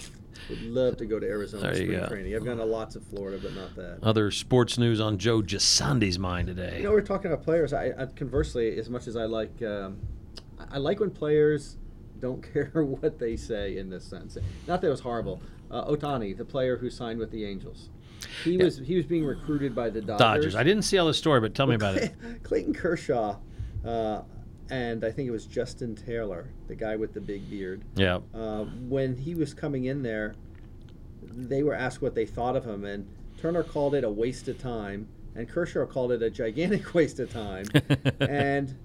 Would 0.50 0.62
love 0.64 0.98
to 0.98 1.06
go 1.06 1.20
to 1.20 1.28
Arizona 1.28 1.62
There 1.64 1.72
you 1.74 1.86
spring 1.88 2.00
go. 2.00 2.08
training. 2.08 2.36
I've 2.36 2.46
gone 2.46 2.56
to 2.58 2.64
lots 2.66 2.96
of 2.96 3.04
Florida, 3.04 3.38
but 3.42 3.54
not 3.54 3.76
that. 3.76 4.00
Other 4.02 4.32
sports 4.32 4.78
news 4.78 5.02
on 5.02 5.18
Joe 5.18 5.42
Gisandi's 5.42 6.18
mind 6.18 6.48
today. 6.48 6.78
You 6.78 6.84
know, 6.84 6.92
we're 6.92 7.02
talking 7.02 7.32
about 7.32 7.44
players. 7.44 7.74
I, 7.74 7.88
I 7.98 8.06
conversely, 8.16 8.80
as 8.80 8.90
much 8.90 9.08
as 9.08 9.18
I 9.18 9.26
like, 9.26 9.62
um, 9.62 9.98
I- 10.58 10.76
I 10.76 10.78
like 10.78 11.02
when 11.02 11.12
players 11.12 11.76
don't 12.22 12.42
care 12.54 12.72
what 12.84 13.20
they 13.20 13.36
say 13.36 13.78
in 13.78 13.90
this 13.90 14.06
sense. 14.06 14.38
Not 14.68 14.80
that 14.82 14.88
it 14.88 14.92
was 14.92 15.02
horrible. 15.02 15.42
Uh, 15.70 15.84
Ohtani, 15.86 16.36
the 16.38 16.46
player 16.46 16.78
who 16.78 16.90
signed 16.90 17.20
with 17.20 17.30
the 17.32 17.44
Angels, 17.44 17.90
he 18.44 18.52
Yeah. 18.58 18.66
was 18.66 18.78
he 18.78 18.96
was 18.96 19.06
being 19.06 19.26
recruited 19.26 19.74
by 19.76 19.90
the 19.90 20.02
Dodgers. 20.02 20.20
Dodgers. 20.20 20.56
I 20.56 20.64
didn't 20.64 20.84
see 20.84 20.98
all 20.98 21.08
the 21.08 21.14
story, 21.14 21.40
but 21.40 21.54
tell 21.54 21.68
me 21.68 21.76
about 21.76 21.96
it. 21.98 22.14
Clayton 22.44 22.74
Kershaw, 22.74 23.38
uh, 23.86 24.22
and 24.70 25.04
I 25.04 25.12
think 25.12 25.28
it 25.28 25.32
was 25.32 25.46
Justin 25.46 25.96
Taylor, 25.96 26.50
the 26.68 26.76
guy 26.76 26.96
with 26.96 27.14
the 27.14 27.22
big 27.22 27.50
beard. 27.50 27.82
Yeah. 27.96 28.20
Uh, 28.34 28.66
when 28.88 29.16
he 29.18 29.36
was 29.36 29.54
coming 29.54 29.86
in 29.86 30.02
there, 30.04 30.36
they 31.24 31.64
were 31.64 31.74
asked 31.76 32.02
what 32.02 32.16
they 32.16 32.26
thought 32.26 32.56
of 32.56 32.66
him, 32.66 32.84
and 32.86 33.08
Turner 33.38 33.64
called 33.64 33.96
it 33.96 34.04
a 34.04 34.10
waste 34.10 34.48
of 34.48 34.58
time, 34.60 35.08
and 35.36 35.48
Kershaw 35.48 35.86
called 35.86 36.12
it 36.12 36.22
a 36.24 36.30
gigantic 36.30 36.94
waste 36.94 37.20
of 37.20 37.32
time. 37.32 37.66
and 38.20 38.76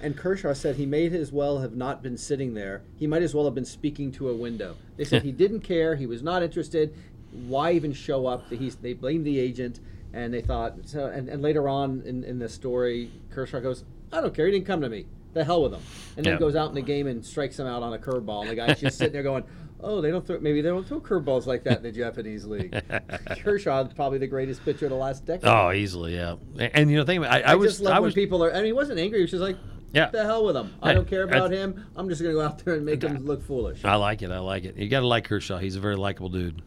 And 0.00 0.16
Kershaw 0.16 0.52
said 0.52 0.76
he 0.76 0.86
may 0.86 1.06
as 1.06 1.32
well 1.32 1.58
have 1.58 1.74
not 1.74 2.02
been 2.04 2.16
sitting 2.16 2.54
there. 2.54 2.82
He 2.96 3.06
might 3.08 3.22
as 3.22 3.34
well 3.34 3.44
have 3.46 3.54
been 3.54 3.64
speaking 3.64 4.12
to 4.12 4.28
a 4.28 4.34
window. 4.36 4.76
They 4.96 5.04
said 5.04 5.22
he 5.22 5.32
didn't 5.32 5.62
care. 5.62 5.96
He 5.96 6.06
was 6.06 6.22
not 6.22 6.42
interested. 6.44 6.94
Why 7.32 7.72
even 7.72 7.92
show 7.92 8.26
up? 8.26 8.50
He's, 8.50 8.76
they 8.76 8.92
blame 8.94 9.22
the 9.24 9.38
agent, 9.38 9.80
and 10.12 10.32
they 10.32 10.40
thought. 10.40 10.74
So, 10.86 11.06
and, 11.06 11.28
and 11.28 11.42
later 11.42 11.68
on 11.68 12.02
in, 12.06 12.24
in 12.24 12.38
the 12.38 12.48
story, 12.48 13.10
Kershaw 13.30 13.60
goes, 13.60 13.84
"I 14.12 14.20
don't 14.20 14.34
care. 14.34 14.46
He 14.46 14.52
didn't 14.52 14.66
come 14.66 14.80
to 14.80 14.88
me. 14.88 15.06
The 15.34 15.44
hell 15.44 15.62
with 15.62 15.74
him." 15.74 15.82
And 16.16 16.24
then 16.26 16.34
Yeah. 16.34 16.38
goes 16.38 16.56
out 16.56 16.68
in 16.70 16.74
the 16.74 16.82
game 16.82 17.06
and 17.06 17.24
strikes 17.24 17.58
him 17.58 17.66
out 17.66 17.82
on 17.82 17.92
a 17.92 17.98
curveball. 17.98 18.42
And 18.42 18.50
the 18.50 18.54
guy's 18.56 18.80
just 18.80 18.98
sitting 18.98 19.12
there 19.12 19.22
going. 19.22 19.44
Oh, 19.80 20.00
they 20.00 20.10
don't 20.10 20.26
throw. 20.26 20.40
Maybe 20.40 20.60
they 20.60 20.70
don't 20.70 20.84
throw 20.88 21.00
curveballs 21.00 21.46
like 21.46 21.62
that 21.62 21.76
in 21.76 21.82
the 21.84 21.92
Japanese 21.92 22.44
league. 22.44 22.74
Kershaw 23.44 23.84
is 23.86 23.92
probably 23.94 24.18
the 24.18 24.26
greatest 24.26 24.64
pitcher 24.64 24.86
of 24.86 24.90
the 24.90 24.96
last 24.96 25.24
decade. 25.24 25.46
Oh, 25.48 25.70
easily, 25.70 26.16
yeah. 26.16 26.34
And, 26.58 26.70
and, 26.74 26.90
you 26.90 26.96
know, 26.96 27.04
think 27.04 27.24
I, 27.24 27.38
I, 27.42 27.52
I, 27.52 27.54
was, 27.54 27.74
just 27.74 27.82
love 27.82 27.92
I 27.94 28.00
when 28.00 28.06
was, 28.08 28.14
people 28.14 28.42
are. 28.42 28.50
I 28.52 28.56
mean, 28.56 28.64
he 28.64 28.72
wasn't 28.72 28.98
angry. 28.98 29.20
He 29.20 29.22
was 29.22 29.30
just 29.30 29.40
like, 29.40 29.56
Yeah. 29.92 30.10
the 30.10 30.24
hell 30.24 30.44
with 30.44 30.56
him. 30.56 30.74
I 30.82 30.94
don't 30.94 31.06
care 31.06 31.22
about 31.22 31.52
I- 31.52 31.56
him. 31.58 31.86
I'm 31.94 32.08
just 32.08 32.20
going 32.20 32.34
to 32.34 32.40
go 32.40 32.44
out 32.44 32.58
there 32.64 32.74
and 32.74 32.84
make 32.84 33.02
him 33.02 33.18
look 33.24 33.40
foolish. 33.44 33.84
I 33.84 33.94
like 33.94 34.22
it. 34.22 34.32
I 34.32 34.40
like 34.40 34.64
it. 34.64 34.76
You 34.76 34.88
got 34.88 35.00
to 35.00 35.06
like 35.06 35.28
Kershaw. 35.28 35.58
He's 35.58 35.76
a 35.76 35.80
very 35.80 35.94
likable 35.94 36.28
dude. 36.30 36.60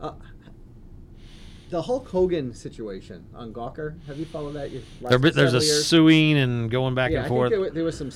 Uh, 0.00 0.12
the 1.70 1.82
Hulk 1.82 2.08
Hogan 2.08 2.52
situation 2.52 3.24
on 3.34 3.52
Gawker. 3.52 3.94
Have 4.06 4.18
you 4.18 4.24
followed 4.24 4.52
that? 4.54 4.70
There, 5.02 5.18
there's 5.18 5.54
a 5.54 5.58
years? 5.58 5.86
suing 5.86 6.36
and 6.36 6.70
going 6.70 6.94
back 6.94 7.12
yeah, 7.12 7.18
and 7.18 7.26
I 7.26 7.28
forth. 7.28 7.52
think 7.52 7.62
there, 7.62 7.70
there 7.70 7.84
was 7.84 7.96
some. 7.96 8.10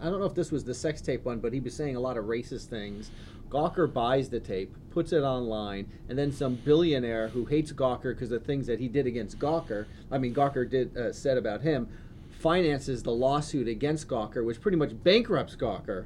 I 0.00 0.10
don't 0.10 0.20
know 0.20 0.26
if 0.26 0.34
this 0.34 0.50
was 0.50 0.64
the 0.64 0.74
sex 0.74 1.00
tape 1.00 1.24
one, 1.24 1.38
but 1.38 1.52
he 1.52 1.60
was 1.60 1.74
saying 1.74 1.96
a 1.96 2.00
lot 2.00 2.16
of 2.16 2.24
racist 2.24 2.66
things. 2.66 3.10
Gawker 3.48 3.92
buys 3.92 4.28
the 4.28 4.40
tape, 4.40 4.74
puts 4.90 5.12
it 5.12 5.22
online, 5.22 5.90
and 6.08 6.18
then 6.18 6.30
some 6.32 6.56
billionaire 6.56 7.28
who 7.28 7.46
hates 7.46 7.72
Gawker 7.72 8.14
because 8.14 8.30
of 8.30 8.44
things 8.44 8.66
that 8.66 8.78
he 8.78 8.88
did 8.88 9.06
against 9.06 9.38
Gawker. 9.38 9.86
I 10.10 10.18
mean, 10.18 10.34
Gawker 10.34 10.68
did 10.68 10.96
uh, 10.96 11.12
said 11.12 11.38
about 11.38 11.62
him, 11.62 11.88
finances 12.30 13.02
the 13.02 13.12
lawsuit 13.12 13.68
against 13.68 14.06
Gawker, 14.08 14.44
which 14.44 14.60
pretty 14.60 14.76
much 14.76 14.90
bankrupts 15.02 15.56
Gawker. 15.56 16.04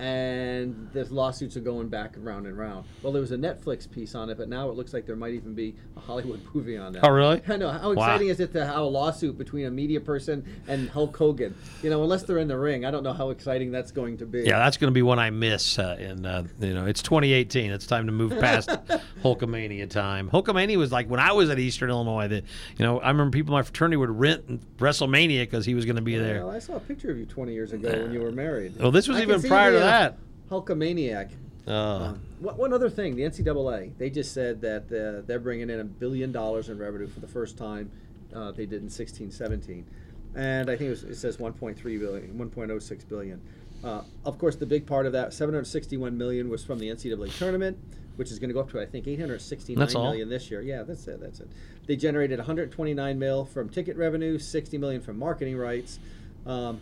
And 0.00 0.88
the 0.94 1.04
lawsuits 1.12 1.58
are 1.58 1.60
going 1.60 1.88
back 1.88 2.16
and 2.16 2.24
round 2.24 2.46
and 2.46 2.56
round. 2.56 2.86
Well, 3.02 3.12
there 3.12 3.20
was 3.20 3.32
a 3.32 3.36
Netflix 3.36 3.90
piece 3.90 4.14
on 4.14 4.30
it, 4.30 4.38
but 4.38 4.48
now 4.48 4.70
it 4.70 4.74
looks 4.76 4.94
like 4.94 5.04
there 5.04 5.14
might 5.14 5.34
even 5.34 5.52
be 5.54 5.74
a 5.94 6.00
Hollywood 6.00 6.40
movie 6.54 6.78
on 6.78 6.94
that. 6.94 7.04
Oh, 7.04 7.10
really? 7.10 7.42
I 7.46 7.56
know. 7.58 7.68
How 7.70 7.88
Wow. 7.92 8.04
exciting 8.04 8.28
is 8.28 8.40
it 8.40 8.52
to 8.54 8.64
have 8.64 8.76
a 8.78 8.82
lawsuit 8.82 9.36
between 9.36 9.66
a 9.66 9.70
media 9.70 10.00
person 10.00 10.42
and 10.68 10.88
Hulk 10.88 11.14
Hogan? 11.14 11.54
You 11.82 11.90
know, 11.90 12.02
unless 12.02 12.22
they're 12.22 12.38
in 12.38 12.48
the 12.48 12.56
ring, 12.56 12.86
I 12.86 12.90
don't 12.90 13.02
know 13.02 13.12
how 13.12 13.28
exciting 13.28 13.70
that's 13.72 13.92
going 13.92 14.16
to 14.18 14.26
be. 14.26 14.40
Yeah, 14.40 14.58
that's 14.58 14.78
going 14.78 14.90
to 14.90 14.94
be 14.94 15.02
one 15.02 15.18
I 15.18 15.28
miss. 15.28 15.78
Uh, 15.78 15.96
and 16.00 16.26
uh, 16.26 16.44
you 16.60 16.72
know, 16.72 16.86
it's 16.86 17.02
2018. 17.02 17.70
It's 17.70 17.86
time 17.86 18.06
to 18.06 18.12
move 18.12 18.30
past 18.40 18.70
Hulkamania 19.22 19.88
time. 19.90 20.30
Hulkamania 20.30 20.76
was 20.78 20.92
like 20.92 21.10
when 21.10 21.20
I 21.20 21.32
was 21.32 21.50
at 21.50 21.58
Eastern 21.58 21.90
Illinois. 21.90 22.28
That 22.28 22.44
you 22.78 22.84
know, 22.86 23.00
I 23.00 23.08
remember 23.10 23.36
people 23.36 23.54
in 23.54 23.58
my 23.58 23.62
fraternity 23.62 23.98
would 23.98 24.10
rent 24.10 24.76
WrestleMania 24.78 25.42
because 25.42 25.66
he 25.66 25.74
was 25.74 25.84
going 25.84 25.96
to 25.96 26.02
be 26.02 26.16
there. 26.16 26.46
Well, 26.46 26.54
I 26.54 26.58
saw 26.58 26.76
a 26.76 26.80
picture 26.80 27.10
of 27.10 27.18
you 27.18 27.26
20 27.26 27.52
years 27.52 27.72
ago 27.72 27.90
when 27.90 28.12
you 28.12 28.20
were 28.20 28.32
married. 28.32 28.78
Well, 28.80 28.90
this 28.90 29.06
was 29.06 29.18
I 29.18 29.22
even 29.22 29.42
prior 29.42 29.72
to 29.72 29.84
uh, 29.84 29.89
that. 29.90 30.18
Hulkamaniac. 30.50 31.30
Uh, 31.66 31.70
Um, 31.70 32.20
what, 32.40 32.56
one 32.56 32.72
other 32.72 32.90
thing, 32.90 33.16
the 33.16 33.22
NCAA, 33.22 33.96
they 33.98 34.10
just 34.10 34.32
said 34.32 34.60
that 34.62 34.84
uh, 34.86 35.24
they're 35.26 35.38
bringing 35.38 35.70
in 35.70 35.80
a 35.80 35.84
billion 35.84 36.32
dollars 36.32 36.68
in 36.68 36.78
revenue 36.78 37.06
for 37.06 37.20
the 37.20 37.28
first 37.28 37.56
time 37.58 37.90
uh, 38.34 38.50
they 38.50 38.66
did 38.66 38.82
in 38.82 38.88
16, 38.90 39.30
17. 39.30 39.86
And 40.34 40.70
I 40.70 40.76
think 40.76 40.86
it, 40.86 40.90
was, 40.90 41.04
it 41.04 41.16
says 41.16 41.36
1.3 41.36 41.76
billion, 41.82 42.50
1.06 42.50 43.08
billion. 43.08 43.40
Uh, 43.82 44.02
of 44.24 44.38
course, 44.38 44.56
the 44.56 44.66
big 44.66 44.86
part 44.86 45.06
of 45.06 45.12
that, 45.12 45.32
761 45.32 46.16
million, 46.16 46.48
was 46.48 46.64
from 46.64 46.78
the 46.78 46.88
NCAA 46.88 47.36
tournament, 47.36 47.78
which 48.16 48.30
is 48.30 48.38
going 48.38 48.48
to 48.48 48.54
go 48.54 48.60
up 48.60 48.70
to 48.70 48.80
I 48.80 48.86
think 48.86 49.06
869 49.06 49.78
That's 49.78 49.94
all? 49.94 50.12
this 50.12 50.50
year. 50.50 50.60
Yeah, 50.60 50.82
that's 50.82 51.06
it. 51.08 51.20
That's 51.20 51.40
it. 51.40 51.48
They 51.86 51.96
generated 51.96 52.38
129 52.38 53.18
mil 53.18 53.44
from 53.44 53.68
ticket 53.68 53.96
revenue, 53.96 54.38
60 54.38 54.78
million 54.78 55.00
from 55.00 55.18
marketing 55.18 55.56
rights. 55.56 55.98
Um, 56.46 56.80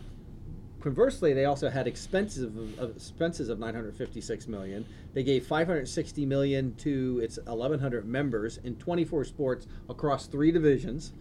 Conversely, 0.88 1.34
they 1.34 1.44
also 1.44 1.68
had 1.68 1.86
expenses 1.86 2.44
of, 2.44 2.78
of 2.78 2.96
expenses 2.96 3.50
of 3.50 3.58
956 3.58 4.48
million. 4.48 4.86
They 5.12 5.22
gave 5.22 5.46
560 5.46 6.24
million 6.24 6.74
to 6.76 7.20
its 7.22 7.38
1,100 7.44 8.06
members 8.06 8.56
in 8.64 8.74
24 8.76 9.24
sports 9.24 9.66
across 9.90 10.28
three 10.28 10.50
divisions, 10.50 11.12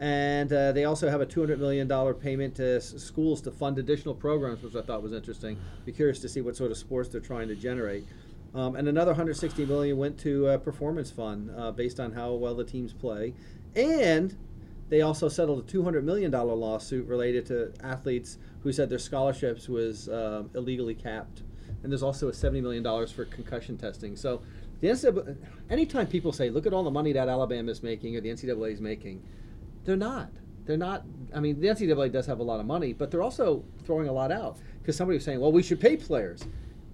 and 0.00 0.52
uh, 0.52 0.72
they 0.72 0.86
also 0.86 1.08
have 1.08 1.20
a 1.20 1.26
200 1.26 1.60
million 1.60 1.86
dollar 1.86 2.14
payment 2.14 2.56
to 2.56 2.78
s- 2.78 2.94
schools 3.00 3.40
to 3.42 3.52
fund 3.52 3.78
additional 3.78 4.12
programs, 4.12 4.60
which 4.60 4.74
I 4.74 4.82
thought 4.82 5.04
was 5.04 5.12
interesting. 5.12 5.56
Be 5.84 5.92
curious 5.92 6.18
to 6.18 6.28
see 6.28 6.40
what 6.40 6.56
sort 6.56 6.72
of 6.72 6.76
sports 6.76 7.08
they're 7.08 7.20
trying 7.20 7.46
to 7.46 7.54
generate. 7.54 8.04
Um, 8.56 8.74
and 8.74 8.88
another 8.88 9.12
160 9.12 9.66
million 9.66 9.98
went 9.98 10.18
to 10.18 10.48
a 10.48 10.58
performance 10.58 11.12
fund 11.12 11.48
uh, 11.56 11.70
based 11.70 12.00
on 12.00 12.10
how 12.10 12.32
well 12.32 12.56
the 12.56 12.64
teams 12.64 12.92
play, 12.92 13.34
and 13.76 14.36
they 14.88 15.00
also 15.00 15.26
settled 15.26 15.58
a 15.60 15.72
$200 15.72 16.02
million 16.02 16.30
lawsuit 16.30 17.06
related 17.06 17.46
to 17.46 17.72
athletes 17.82 18.36
who 18.62 18.72
said 18.72 18.88
their 18.88 18.98
scholarships 18.98 19.68
was 19.68 20.08
um, 20.08 20.50
illegally 20.54 20.94
capped. 20.94 21.42
And 21.82 21.90
there's 21.90 22.02
also 22.02 22.28
a 22.28 22.32
$70 22.32 22.62
million 22.62 23.06
for 23.08 23.24
concussion 23.24 23.76
testing. 23.76 24.14
So 24.16 24.42
the 24.80 24.88
NCAA, 24.88 25.36
anytime 25.68 26.06
people 26.06 26.32
say, 26.32 26.50
look 26.50 26.66
at 26.66 26.72
all 26.72 26.84
the 26.84 26.90
money 26.90 27.12
that 27.12 27.28
Alabama 27.28 27.70
is 27.70 27.82
making 27.82 28.16
or 28.16 28.20
the 28.20 28.28
NCAA 28.28 28.72
is 28.72 28.80
making, 28.80 29.22
they're 29.84 29.96
not. 29.96 30.30
They're 30.64 30.76
not. 30.76 31.04
I 31.34 31.40
mean, 31.40 31.60
the 31.60 31.66
NCAA 31.68 32.12
does 32.12 32.26
have 32.26 32.38
a 32.38 32.42
lot 32.42 32.60
of 32.60 32.66
money, 32.66 32.92
but 32.92 33.10
they're 33.10 33.22
also 33.22 33.64
throwing 33.84 34.08
a 34.08 34.12
lot 34.12 34.30
out. 34.30 34.58
Because 34.80 34.96
somebody 34.96 35.16
was 35.16 35.24
saying, 35.24 35.40
well, 35.40 35.50
we 35.50 35.62
should 35.62 35.80
pay 35.80 35.96
players. 35.96 36.44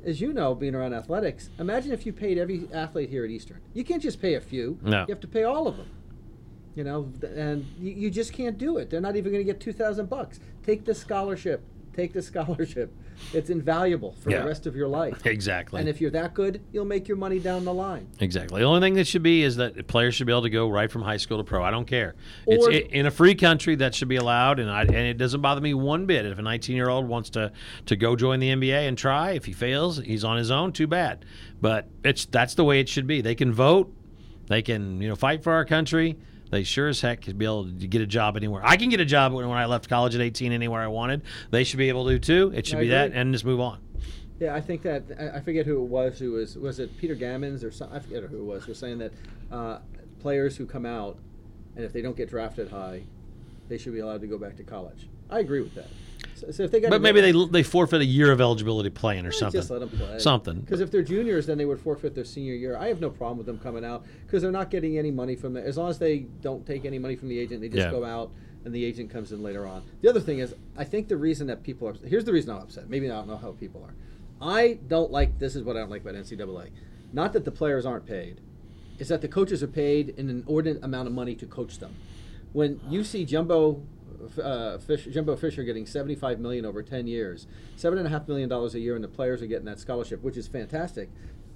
As 0.04 0.20
you 0.20 0.32
know, 0.32 0.54
being 0.54 0.74
around 0.74 0.94
athletics, 0.94 1.50
imagine 1.58 1.92
if 1.92 2.06
you 2.06 2.12
paid 2.12 2.38
every 2.38 2.66
athlete 2.72 3.10
here 3.10 3.24
at 3.24 3.30
Eastern. 3.30 3.60
You 3.74 3.84
can't 3.84 4.02
just 4.02 4.22
pay 4.22 4.34
a 4.34 4.40
few. 4.40 4.78
No. 4.80 5.00
You 5.00 5.06
have 5.08 5.20
to 5.20 5.28
pay 5.28 5.44
all 5.44 5.66
of 5.66 5.76
them 5.76 5.90
you 6.74 6.84
know 6.84 7.10
and 7.22 7.64
you, 7.80 7.92
you 7.92 8.10
just 8.10 8.32
can't 8.32 8.58
do 8.58 8.78
it 8.78 8.90
they're 8.90 9.00
not 9.00 9.16
even 9.16 9.32
going 9.32 9.44
to 9.44 9.52
get 9.52 9.60
2000 9.60 10.08
bucks 10.08 10.40
take 10.64 10.84
the 10.84 10.94
scholarship 10.94 11.62
take 11.94 12.12
the 12.12 12.22
scholarship 12.30 12.92
it's 13.32 13.50
invaluable 13.50 14.12
for 14.20 14.30
Yeah. 14.30 14.42
the 14.42 14.46
rest 14.46 14.66
of 14.66 14.76
your 14.76 14.86
life 14.86 15.26
exactly. 15.26 15.80
and 15.80 15.88
if 15.88 16.00
you're 16.00 16.12
that 16.12 16.34
good 16.34 16.60
you'll 16.72 16.84
make 16.84 17.08
your 17.08 17.16
money 17.16 17.40
down 17.40 17.64
the 17.64 17.74
line 17.74 18.06
Exactly. 18.20 18.60
The 18.60 18.66
only 18.66 18.80
thing 18.80 18.94
that 18.94 19.08
should 19.08 19.24
be 19.24 19.42
is 19.42 19.56
that 19.56 19.88
players 19.88 20.14
should 20.14 20.26
be 20.28 20.32
able 20.32 20.42
to 20.42 20.50
go 20.50 20.68
right 20.68 20.88
from 20.90 21.02
high 21.02 21.16
school 21.16 21.38
to 21.38 21.44
pro. 21.44 21.62
I 21.64 21.70
don't 21.72 21.86
care. 21.86 22.14
It's 22.46 22.64
Or- 22.66 22.70
i 22.72 22.76
in 22.76 23.06
a 23.06 23.10
free 23.10 23.34
country 23.34 23.74
that 23.76 23.94
should 23.94 24.08
be 24.08 24.16
allowed, 24.16 24.58
and 24.60 24.70
I, 24.70 24.82
and 24.82 24.94
it 24.94 25.18
doesn't 25.18 25.40
bother 25.40 25.60
me 25.60 25.74
one 25.74 26.06
bit 26.06 26.26
if 26.26 26.38
a 26.38 26.42
19 26.42 26.74
year 26.76 26.88
old 26.88 27.08
wants 27.08 27.30
to 27.30 27.50
to 27.86 27.96
go 27.96 28.14
join 28.16 28.38
the 28.40 28.50
NBA 28.50 28.86
and 28.88 28.96
try. 28.98 29.32
If 29.32 29.44
he 29.46 29.52
fails, 29.52 29.98
he's 29.98 30.24
on 30.24 30.36
his 30.36 30.50
own. 30.50 30.72
Too 30.72 30.86
bad. 30.86 31.24
But 31.60 31.88
it's 32.04 32.24
that's 32.26 32.54
the 32.54 32.64
way 32.64 32.78
it 32.80 32.88
should 32.88 33.06
be. 33.06 33.20
They 33.20 33.34
can 33.34 33.52
vote. 33.52 33.92
They 34.46 34.62
can 34.62 35.00
you 35.00 35.08
know 35.08 35.16
fight 35.16 35.42
for 35.42 35.52
our 35.52 35.64
country. 35.64 36.16
They 36.50 36.62
sure 36.64 36.88
as 36.88 37.00
heck 37.00 37.22
could 37.22 37.38
be 37.38 37.44
able 37.44 37.64
to 37.66 37.86
get 37.86 38.00
a 38.00 38.06
job 38.06 38.36
anywhere. 38.36 38.62
I 38.64 38.76
can 38.76 38.88
get 38.88 39.00
a 39.00 39.04
job 39.04 39.32
when, 39.32 39.48
when 39.48 39.58
I 39.58 39.66
left 39.66 39.88
college 39.88 40.14
at 40.14 40.20
18 40.20 40.52
anywhere 40.52 40.80
I 40.82 40.86
wanted. 40.86 41.22
They 41.50 41.64
should 41.64 41.78
be 41.78 41.88
able 41.88 42.06
to 42.08 42.18
too. 42.18 42.52
It 42.54 42.66
should 42.66 42.78
I 42.78 42.80
be 42.82 42.88
that, 42.88 43.12
and 43.12 43.32
just 43.32 43.44
move 43.44 43.60
on. 43.60 43.78
yeah 44.40 44.54
i 44.54 44.60
think 44.60 44.82
that 44.82 45.02
i 45.18 45.38
I 45.38 45.40
forget 45.40 45.66
who 45.66 45.76
it 45.82 45.88
was 45.88 46.18
who 46.18 46.32
was 46.32 46.56
was 46.56 46.78
it 46.78 46.96
peter 46.96 47.16
gammons 47.16 47.64
or 47.64 47.72
some, 47.72 47.90
i 47.92 47.98
forget 47.98 48.22
who 48.22 48.38
it 48.38 48.44
was 48.44 48.66
was 48.68 48.78
saying 48.78 48.98
that 48.98 49.12
uh, 49.50 49.78
players 50.20 50.56
who 50.56 50.64
come 50.64 50.86
out 50.86 51.16
and 51.74 51.84
if 51.84 51.92
they 51.92 52.02
don't 52.02 52.16
get 52.16 52.28
drafted 52.30 52.70
high 52.70 53.02
they 53.68 53.76
should 53.78 53.92
be 53.92 53.98
allowed 53.98 54.20
to 54.20 54.28
go 54.28 54.38
back 54.38 54.56
to 54.56 54.62
college 54.62 55.08
i 55.28 55.40
agree 55.40 55.60
with 55.60 55.74
that 55.74 55.88
so, 56.38 56.50
so 56.50 56.62
if 56.64 56.70
they 56.70 56.80
got 56.80 56.90
But 56.90 57.02
maybe 57.02 57.20
they 57.20 57.32
they 57.50 57.62
forfeit 57.62 58.00
a 58.00 58.04
year 58.04 58.30
of 58.32 58.40
eligibility 58.40 58.90
playing 58.90 59.26
or 59.26 59.32
something. 59.32 59.58
Just 59.58 59.70
let 59.70 59.80
them 59.80 59.88
play. 59.90 60.18
Something. 60.18 60.60
Because 60.60 60.80
if 60.80 60.90
they're 60.90 61.02
juniors, 61.02 61.46
then 61.46 61.58
they 61.58 61.64
would 61.64 61.80
forfeit 61.80 62.14
their 62.14 62.24
senior 62.24 62.54
year. 62.54 62.76
I 62.76 62.88
have 62.88 63.00
no 63.00 63.10
problem 63.10 63.38
with 63.38 63.46
them 63.46 63.58
coming 63.58 63.84
out 63.84 64.04
because 64.26 64.42
they're 64.42 64.50
not 64.50 64.70
getting 64.70 64.98
any 64.98 65.10
money 65.10 65.36
from 65.36 65.56
it. 65.56 65.64
As 65.64 65.76
long 65.76 65.90
as 65.90 65.98
they 65.98 66.20
don't 66.40 66.66
take 66.66 66.84
any 66.84 66.98
money 66.98 67.16
from 67.16 67.28
the 67.28 67.38
agent, 67.38 67.60
they 67.60 67.68
just 67.68 67.86
Yeah. 67.86 67.90
go 67.90 68.04
out 68.04 68.30
and 68.64 68.74
the 68.74 68.84
agent 68.84 69.10
comes 69.10 69.32
in 69.32 69.42
later 69.42 69.66
on. 69.66 69.82
The 70.02 70.08
other 70.08 70.20
thing 70.20 70.38
is, 70.38 70.54
I 70.76 70.84
think 70.84 71.08
the 71.08 71.16
reason 71.16 71.46
that 71.46 71.62
people 71.62 71.88
are 71.88 71.94
here's 72.04 72.24
the 72.24 72.32
reason 72.32 72.50
I'm 72.50 72.62
upset. 72.62 72.88
Maybe 72.88 73.06
I 73.10 73.14
don't 73.14 73.28
know 73.28 73.36
how 73.36 73.52
people 73.52 73.82
are. 73.84 73.94
I 74.40 74.78
don't 74.86 75.10
like 75.10 75.38
this 75.38 75.56
is 75.56 75.62
what 75.62 75.76
I 75.76 75.80
don't 75.80 75.90
like 75.90 76.02
about 76.02 76.14
NCAA. 76.14 76.70
Not 77.12 77.32
that 77.32 77.44
the 77.44 77.50
players 77.50 77.86
aren't 77.86 78.06
paid, 78.06 78.40
is 78.98 79.08
that 79.08 79.20
the 79.22 79.28
coaches 79.28 79.62
are 79.62 79.68
paid 79.68 80.14
an 80.18 80.28
inordinate 80.28 80.82
amount 80.84 81.08
of 81.08 81.14
money 81.14 81.34
to 81.36 81.46
coach 81.46 81.78
them. 81.78 81.94
When 82.52 82.80
you 82.88 83.04
see 83.04 83.24
Jimbo 83.24 83.82
uh, 84.42 84.78
Fish, 84.78 85.06
Jimbo 85.06 85.36
Fisher 85.36 85.64
getting 85.64 85.86
75 85.86 86.40
million 86.40 86.64
over 86.64 86.82
10 86.82 87.06
years, 87.06 87.46
seven 87.76 87.98
and 87.98 88.06
a 88.06 88.10
half 88.10 88.28
million 88.28 88.48
dollars 88.48 88.74
a 88.74 88.80
year, 88.80 88.94
and 88.94 89.04
the 89.04 89.08
players 89.08 89.42
are 89.42 89.46
getting 89.46 89.66
that 89.66 89.78
scholarship, 89.78 90.22
which 90.22 90.36
is 90.36 90.48
fantastic. 90.48 91.10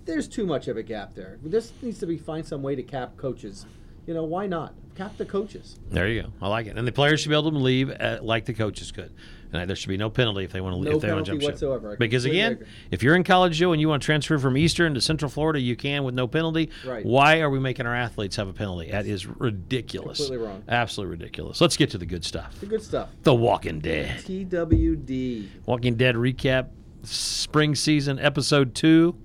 There's 0.04 0.26
too 0.26 0.46
much 0.46 0.68
of 0.68 0.76
a 0.76 0.82
gap 0.82 1.14
there. 1.14 1.38
This 1.42 1.72
needs 1.80 1.98
to 2.00 2.06
be 2.06 2.18
find 2.18 2.44
some 2.44 2.62
way 2.62 2.74
to 2.74 2.82
cap 2.82 3.16
coaches. 3.16 3.66
You 4.06 4.14
know 4.14 4.24
why 4.24 4.46
not 4.46 4.74
cap 4.96 5.16
the 5.16 5.24
coaches? 5.24 5.78
There 5.90 6.08
you 6.08 6.22
go. 6.22 6.28
I 6.40 6.48
like 6.48 6.66
it. 6.66 6.76
And 6.76 6.86
the 6.86 6.92
players 6.92 7.20
should 7.20 7.28
be 7.28 7.34
able 7.34 7.50
to 7.50 7.58
leave 7.58 7.90
uh, 7.90 8.18
like 8.22 8.44
the 8.44 8.54
coaches 8.54 8.92
could. 8.92 9.12
And 9.52 9.68
there 9.68 9.76
should 9.76 9.88
be 9.88 9.98
no 9.98 10.08
penalty 10.08 10.44
if 10.44 10.52
they 10.52 10.62
want 10.62 10.72
to 10.72 10.78
leave. 10.78 10.90
No 10.90 10.96
if 10.96 11.02
they 11.02 11.12
want 11.12 11.26
to 11.26 11.32
penalty 11.32 11.46
jump 11.46 11.52
whatsoever. 11.52 11.96
Because 11.98 12.24
again, 12.24 12.52
agree. 12.52 12.66
if 12.90 13.02
you're 13.02 13.14
in 13.14 13.22
college, 13.22 13.58
Joe, 13.58 13.72
and 13.72 13.80
you 13.80 13.88
want 13.88 14.02
to 14.02 14.06
transfer 14.06 14.38
from 14.38 14.56
Eastern 14.56 14.94
to 14.94 15.00
Central 15.00 15.30
Florida, 15.30 15.60
you 15.60 15.76
can 15.76 16.04
with 16.04 16.14
no 16.14 16.26
penalty. 16.26 16.70
Right. 16.86 17.04
Why 17.04 17.40
are 17.40 17.50
we 17.50 17.60
making 17.60 17.86
our 17.86 17.94
athletes 17.94 18.36
have 18.36 18.48
a 18.48 18.54
penalty? 18.54 18.90
That 18.90 19.06
is 19.06 19.26
ridiculous. 19.26 20.18
Completely 20.18 20.46
wrong. 20.46 20.64
Absolutely 20.68 21.16
ridiculous. 21.18 21.60
Let's 21.60 21.76
get 21.76 21.90
to 21.90 21.98
the 21.98 22.06
good 22.06 22.24
stuff. 22.24 22.58
The 22.60 22.66
good 22.66 22.82
stuff. 22.82 23.10
The 23.24 23.34
Walking 23.34 23.80
Dead. 23.80 24.20
TWD. 24.20 25.48
Walking 25.66 25.96
Dead 25.96 26.14
recap, 26.14 26.68
spring 27.02 27.74
season, 27.74 28.18
episode 28.18 28.74
two. 28.74 29.18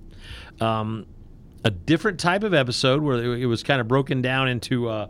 Um, 0.60 1.06
a 1.64 1.70
different 1.70 2.20
type 2.20 2.42
of 2.42 2.54
episode 2.54 3.02
where 3.02 3.36
it 3.36 3.46
was 3.46 3.62
kind 3.62 3.80
of 3.80 3.88
broken 3.88 4.22
down 4.22 4.48
into 4.48 4.88
uh, 4.88 5.08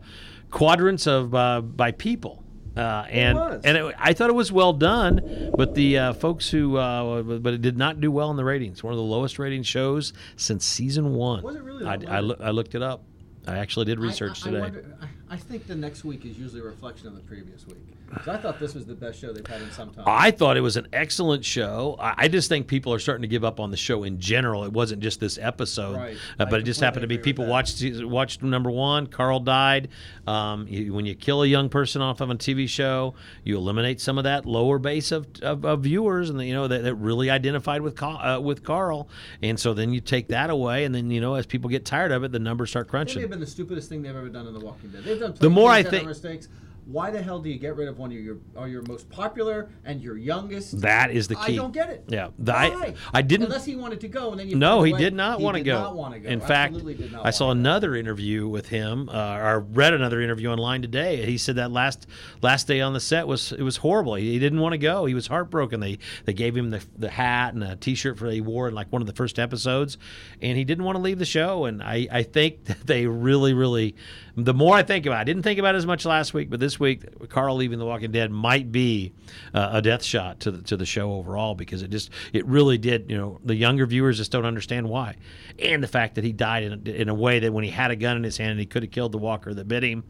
quadrants 0.50 1.06
of 1.06 1.34
uh, 1.34 1.60
by 1.60 1.92
people. 1.92 2.44
Uh, 2.76 3.04
and 3.10 3.36
was. 3.36 3.60
and 3.64 3.76
it, 3.76 3.94
I 3.98 4.12
thought 4.12 4.30
it 4.30 4.34
was 4.34 4.52
well 4.52 4.72
done, 4.72 5.50
but 5.56 5.74
the 5.74 5.98
uh, 5.98 6.12
folks 6.12 6.48
who 6.48 6.76
uh, 6.76 7.22
but 7.22 7.54
it 7.54 7.62
did 7.62 7.76
not 7.76 8.00
do 8.00 8.10
well 8.10 8.30
in 8.30 8.36
the 8.36 8.44
ratings. 8.44 8.84
One 8.84 8.92
of 8.92 8.98
the 8.98 9.02
lowest 9.04 9.38
rating 9.40 9.64
shows 9.64 10.12
since 10.36 10.64
season 10.64 11.14
one. 11.14 11.42
Was 11.42 11.56
it 11.56 11.62
really 11.62 11.84
I, 11.84 11.94
I, 12.08 12.20
loo- 12.20 12.36
I 12.38 12.50
looked 12.50 12.76
it 12.76 12.82
up. 12.82 13.02
I 13.48 13.58
actually 13.58 13.86
did 13.86 13.98
research 13.98 14.42
I, 14.42 14.50
today. 14.50 14.60
Wonder, 14.60 14.84
I, 15.00 15.34
I 15.34 15.36
think 15.36 15.66
the 15.66 15.74
next 15.74 16.04
week 16.04 16.24
is 16.24 16.38
usually 16.38 16.60
a 16.60 16.64
reflection 16.64 17.08
of 17.08 17.16
the 17.16 17.22
previous 17.22 17.66
week. 17.66 17.78
I 18.26 18.36
thought 18.38 18.58
this 18.58 18.74
was 18.74 18.86
the 18.86 18.94
best 18.94 19.20
show 19.20 19.32
they've 19.32 19.46
had 19.46 19.60
in 19.60 19.70
some 19.70 19.90
time. 19.90 20.04
I 20.06 20.30
thought 20.30 20.56
it 20.56 20.60
was 20.62 20.76
an 20.76 20.88
excellent 20.92 21.44
show. 21.44 21.96
I 22.00 22.14
I 22.16 22.28
just 22.28 22.48
think 22.48 22.66
people 22.66 22.92
are 22.94 22.98
starting 22.98 23.22
to 23.22 23.28
give 23.28 23.44
up 23.44 23.60
on 23.60 23.70
the 23.70 23.76
show 23.76 24.02
in 24.04 24.18
general. 24.18 24.64
It 24.64 24.72
wasn't 24.72 25.02
just 25.02 25.20
this 25.20 25.38
episode, 25.40 25.96
Right. 25.96 26.16
uh, 26.38 26.44
I 26.44 26.44
but 26.46 26.60
it 26.60 26.62
just 26.64 26.80
happened 26.80 27.02
to 27.02 27.06
be 27.08 27.18
people 27.18 27.46
watched 27.46 27.82
watched 28.02 28.42
number 28.42 28.70
one. 28.70 29.06
Carl 29.08 29.40
died. 29.40 29.88
Um, 30.26 30.66
you, 30.68 30.92
when 30.94 31.06
you 31.06 31.14
kill 31.14 31.42
a 31.42 31.46
young 31.46 31.68
person 31.68 32.00
off 32.02 32.20
of 32.20 32.30
a 32.30 32.34
TV 32.34 32.68
show, 32.68 33.14
you 33.44 33.56
eliminate 33.56 34.00
some 34.00 34.18
of 34.18 34.24
that 34.24 34.44
lower 34.46 34.78
base 34.78 35.12
of, 35.12 35.26
of, 35.42 35.64
of 35.64 35.80
viewers, 35.82 36.30
and 36.30 36.40
you 36.42 36.54
know 36.54 36.66
that, 36.68 36.82
that 36.84 36.94
really 36.96 37.30
identified 37.30 37.82
with 37.82 37.94
Ca- 37.96 38.36
uh, 38.36 38.40
with 38.40 38.62
Carl. 38.64 39.08
And 39.42 39.58
so 39.60 39.74
then 39.74 39.92
you 39.92 40.00
take 40.00 40.28
that 40.28 40.50
away, 40.50 40.84
and 40.84 40.94
then 40.94 41.10
you 41.10 41.20
know 41.20 41.34
as 41.34 41.46
people 41.46 41.68
get 41.70 41.84
tired 41.84 42.12
of 42.12 42.24
it, 42.24 42.32
the 42.32 42.38
numbers 42.38 42.70
start 42.70 42.88
It 42.88 42.92
may 42.92 42.98
have 43.00 43.06
crunching. 43.08 43.30
been 43.30 43.40
the 43.40 43.46
stupidest 43.46 43.88
thing 43.88 44.02
they've 44.02 44.16
ever 44.16 44.28
done 44.28 44.46
in 44.46 44.54
The 44.54 44.60
Walking 44.60 44.90
Dead. 44.90 45.04
They've 45.04 45.20
done 45.20 45.34
The 45.38 45.50
more 45.50 45.70
I 45.70 45.82
think- 45.82 46.06
mistakes. 46.06 46.48
Why 46.90 47.10
the 47.10 47.20
hell 47.20 47.38
do 47.38 47.50
you 47.50 47.58
get 47.58 47.76
rid 47.76 47.86
of 47.86 47.98
one 47.98 48.10
of 48.10 48.16
your 48.16 48.38
or 48.54 48.66
your 48.66 48.80
most 48.88 49.10
popular 49.10 49.68
and 49.84 50.00
your 50.00 50.16
youngest? 50.16 50.80
That 50.80 51.10
is 51.10 51.28
the 51.28 51.34
key. 51.34 51.52
I 51.52 51.56
don't 51.56 51.72
get 51.72 51.90
it. 51.90 52.04
Yeah, 52.08 52.28
the- 52.38 52.56
I-? 52.56 52.94
I 53.12 53.20
didn't- 53.20 53.44
Unless 53.48 53.66
he 53.66 53.76
wanted 53.76 54.00
to 54.00 54.08
go, 54.08 54.30
and 54.30 54.40
then 54.40 54.48
you. 54.48 54.56
No, 54.56 54.82
he 54.82 54.94
way- 54.94 54.98
did 54.98 55.12
not 55.12 55.38
want 55.38 55.58
to 55.58 55.62
go. 55.62 55.78
Not 55.78 55.94
want 55.96 56.14
to 56.14 56.20
go. 56.20 56.30
In 56.30 56.40
fact, 56.40 56.72
Absolutely 56.72 57.10
I 57.22 57.28
saw 57.30 57.48
wanna 57.48 57.56
go. 57.56 57.60
another 57.60 57.94
interview 57.94 58.48
with 58.48 58.68
him, 58.70 59.10
uh, 59.10 59.36
or 59.36 59.60
read 59.60 59.92
another 59.92 60.22
interview 60.22 60.48
online 60.48 60.80
today. 60.80 61.26
He 61.26 61.36
said 61.36 61.56
that 61.56 61.70
last 61.70 62.06
last 62.40 62.66
day 62.66 62.80
on 62.80 62.94
the 62.94 63.00
set 63.00 63.26
was 63.26 63.52
it 63.52 63.62
was 63.62 63.76
horrible. 63.76 64.14
He, 64.14 64.32
he 64.32 64.38
didn't 64.38 64.60
want 64.60 64.72
to 64.72 64.78
go. 64.78 65.04
He 65.04 65.12
was 65.12 65.26
heartbroken. 65.26 65.80
They 65.80 65.98
they 66.24 66.32
gave 66.32 66.56
him 66.56 66.70
the, 66.70 66.82
the 66.96 67.10
hat 67.10 67.52
and 67.52 67.62
a 67.62 67.76
T-shirt 67.76 68.16
for 68.16 68.24
that 68.28 68.34
he 68.34 68.40
wore 68.40 68.66
in 68.66 68.74
like 68.74 68.90
one 68.90 69.02
of 69.02 69.06
the 69.06 69.12
first 69.14 69.38
episodes, 69.38 69.98
and 70.40 70.56
he 70.56 70.64
didn't 70.64 70.84
want 70.84 70.96
to 70.96 71.02
leave 71.02 71.18
the 71.18 71.26
show. 71.26 71.66
And 71.66 71.82
I 71.82 72.08
I 72.10 72.22
think 72.22 72.64
that 72.64 72.86
they 72.86 73.04
really 73.06 73.52
really. 73.52 73.94
The 74.40 74.54
more 74.54 74.76
I 74.76 74.84
think 74.84 75.04
about, 75.04 75.16
it, 75.16 75.20
I 75.22 75.24
didn't 75.24 75.42
think 75.42 75.58
about 75.58 75.74
it 75.74 75.78
as 75.78 75.86
much 75.86 76.04
last 76.04 76.32
week, 76.32 76.48
but 76.48 76.60
this 76.60 76.77
week, 76.80 77.28
Carl 77.28 77.56
leaving 77.56 77.78
The 77.78 77.86
Walking 77.86 78.12
Dead 78.12 78.30
might 78.30 78.70
be 78.72 79.12
uh, 79.54 79.70
a 79.72 79.82
death 79.82 80.02
shot 80.02 80.40
to 80.40 80.50
the, 80.50 80.62
to 80.62 80.76
the 80.76 80.86
show 80.86 81.12
overall 81.12 81.54
because 81.54 81.82
it 81.82 81.90
just 81.90 82.10
it 82.32 82.46
really 82.46 82.78
did. 82.78 83.10
You 83.10 83.16
know, 83.16 83.40
the 83.44 83.54
younger 83.54 83.86
viewers 83.86 84.18
just 84.18 84.32
don't 84.32 84.46
understand 84.46 84.88
why, 84.88 85.16
and 85.58 85.82
the 85.82 85.88
fact 85.88 86.14
that 86.16 86.24
he 86.24 86.32
died 86.32 86.64
in 86.64 86.86
in 86.86 87.08
a 87.08 87.14
way 87.14 87.40
that 87.40 87.52
when 87.52 87.64
he 87.64 87.70
had 87.70 87.90
a 87.90 87.96
gun 87.96 88.16
in 88.16 88.24
his 88.24 88.36
hand 88.36 88.52
and 88.52 88.60
he 88.60 88.66
could 88.66 88.82
have 88.82 88.92
killed 88.92 89.12
the 89.12 89.18
walker 89.18 89.52
that 89.54 89.68
bit 89.68 89.82
him, 89.82 90.04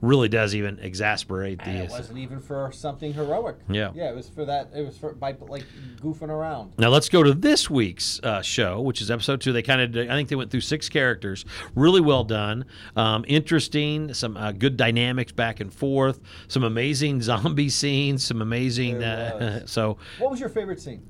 really 0.00 0.28
does 0.28 0.54
even 0.54 0.78
exasperate 0.80 1.62
the. 1.64 1.70
It 1.70 1.90
wasn't 1.90 2.18
even 2.18 2.40
for 2.40 2.70
something 2.72 3.12
heroic. 3.12 3.56
Yeah. 3.68 3.92
Yeah, 3.94 4.10
it 4.10 4.16
was 4.16 4.28
for 4.28 4.44
that. 4.44 4.70
It 4.74 4.84
was 4.84 4.96
for 4.98 5.12
by 5.12 5.36
like 5.40 5.64
goofing 6.00 6.28
around. 6.30 6.74
Now 6.78 6.88
let's 6.88 7.08
go 7.08 7.22
to 7.22 7.34
this 7.34 7.68
week's 7.70 8.20
uh, 8.22 8.42
show, 8.42 8.80
which 8.80 9.00
is 9.00 9.10
episode 9.10 9.40
two. 9.40 9.52
They 9.52 9.62
kind 9.62 9.96
of, 9.96 10.10
I 10.10 10.14
think 10.14 10.28
they 10.28 10.36
went 10.36 10.50
through 10.50 10.60
six 10.60 10.88
characters, 10.88 11.44
really 11.74 12.00
well 12.00 12.24
done, 12.24 12.64
um, 12.96 13.24
interesting, 13.28 14.14
some 14.14 14.36
uh, 14.36 14.52
good 14.52 14.76
dynamics 14.76 15.32
back 15.32 15.60
and 15.60 15.72
forth, 15.72 16.20
some 16.48 16.64
amazing 16.64 17.22
zombie 17.28 17.68
scenes, 17.68 18.24
some 18.24 18.42
amazing. 18.42 19.02
Uh, 19.02 19.62
so, 19.66 19.98
What 20.18 20.30
was 20.30 20.40
your 20.40 20.48
favorite 20.48 20.80
scene? 20.80 21.02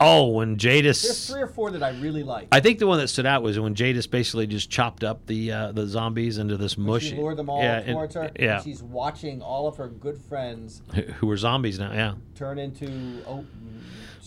Oh, 0.00 0.28
when 0.28 0.56
Jadis. 0.58 1.02
There's 1.02 1.26
three 1.30 1.42
or 1.42 1.46
four 1.46 1.70
that 1.70 1.82
I 1.82 1.90
really 2.00 2.22
like. 2.22 2.48
I 2.52 2.60
think 2.60 2.78
the 2.78 2.86
one 2.86 2.98
that 2.98 3.08
stood 3.08 3.26
out 3.26 3.42
was 3.42 3.58
when 3.58 3.74
Jadis 3.74 4.06
basically 4.06 4.46
just 4.46 4.70
chopped 4.70 5.02
up 5.04 5.26
the 5.26 5.52
uh, 5.52 5.72
the 5.72 5.86
zombies 5.86 6.38
into 6.38 6.56
this 6.56 6.76
mush. 6.78 7.04
she 7.04 7.16
lured 7.16 7.36
them 7.36 7.48
all 7.50 7.62
yeah, 7.62 7.78
and- 7.84 8.12
her. 8.14 8.30
yeah, 8.38 8.56
And 8.56 8.64
she's 8.64 8.82
watching 8.82 9.42
all 9.42 9.66
of 9.68 9.76
her 9.76 9.88
good 9.88 10.18
friends 10.28 10.82
who- 10.94 11.02
who 11.02 11.26
were 11.26 11.36
zombies 11.36 11.78
now? 11.78 11.92
Yeah. 11.92 12.14
turn 12.34 12.58
into 12.58 12.86
What- 13.26 13.44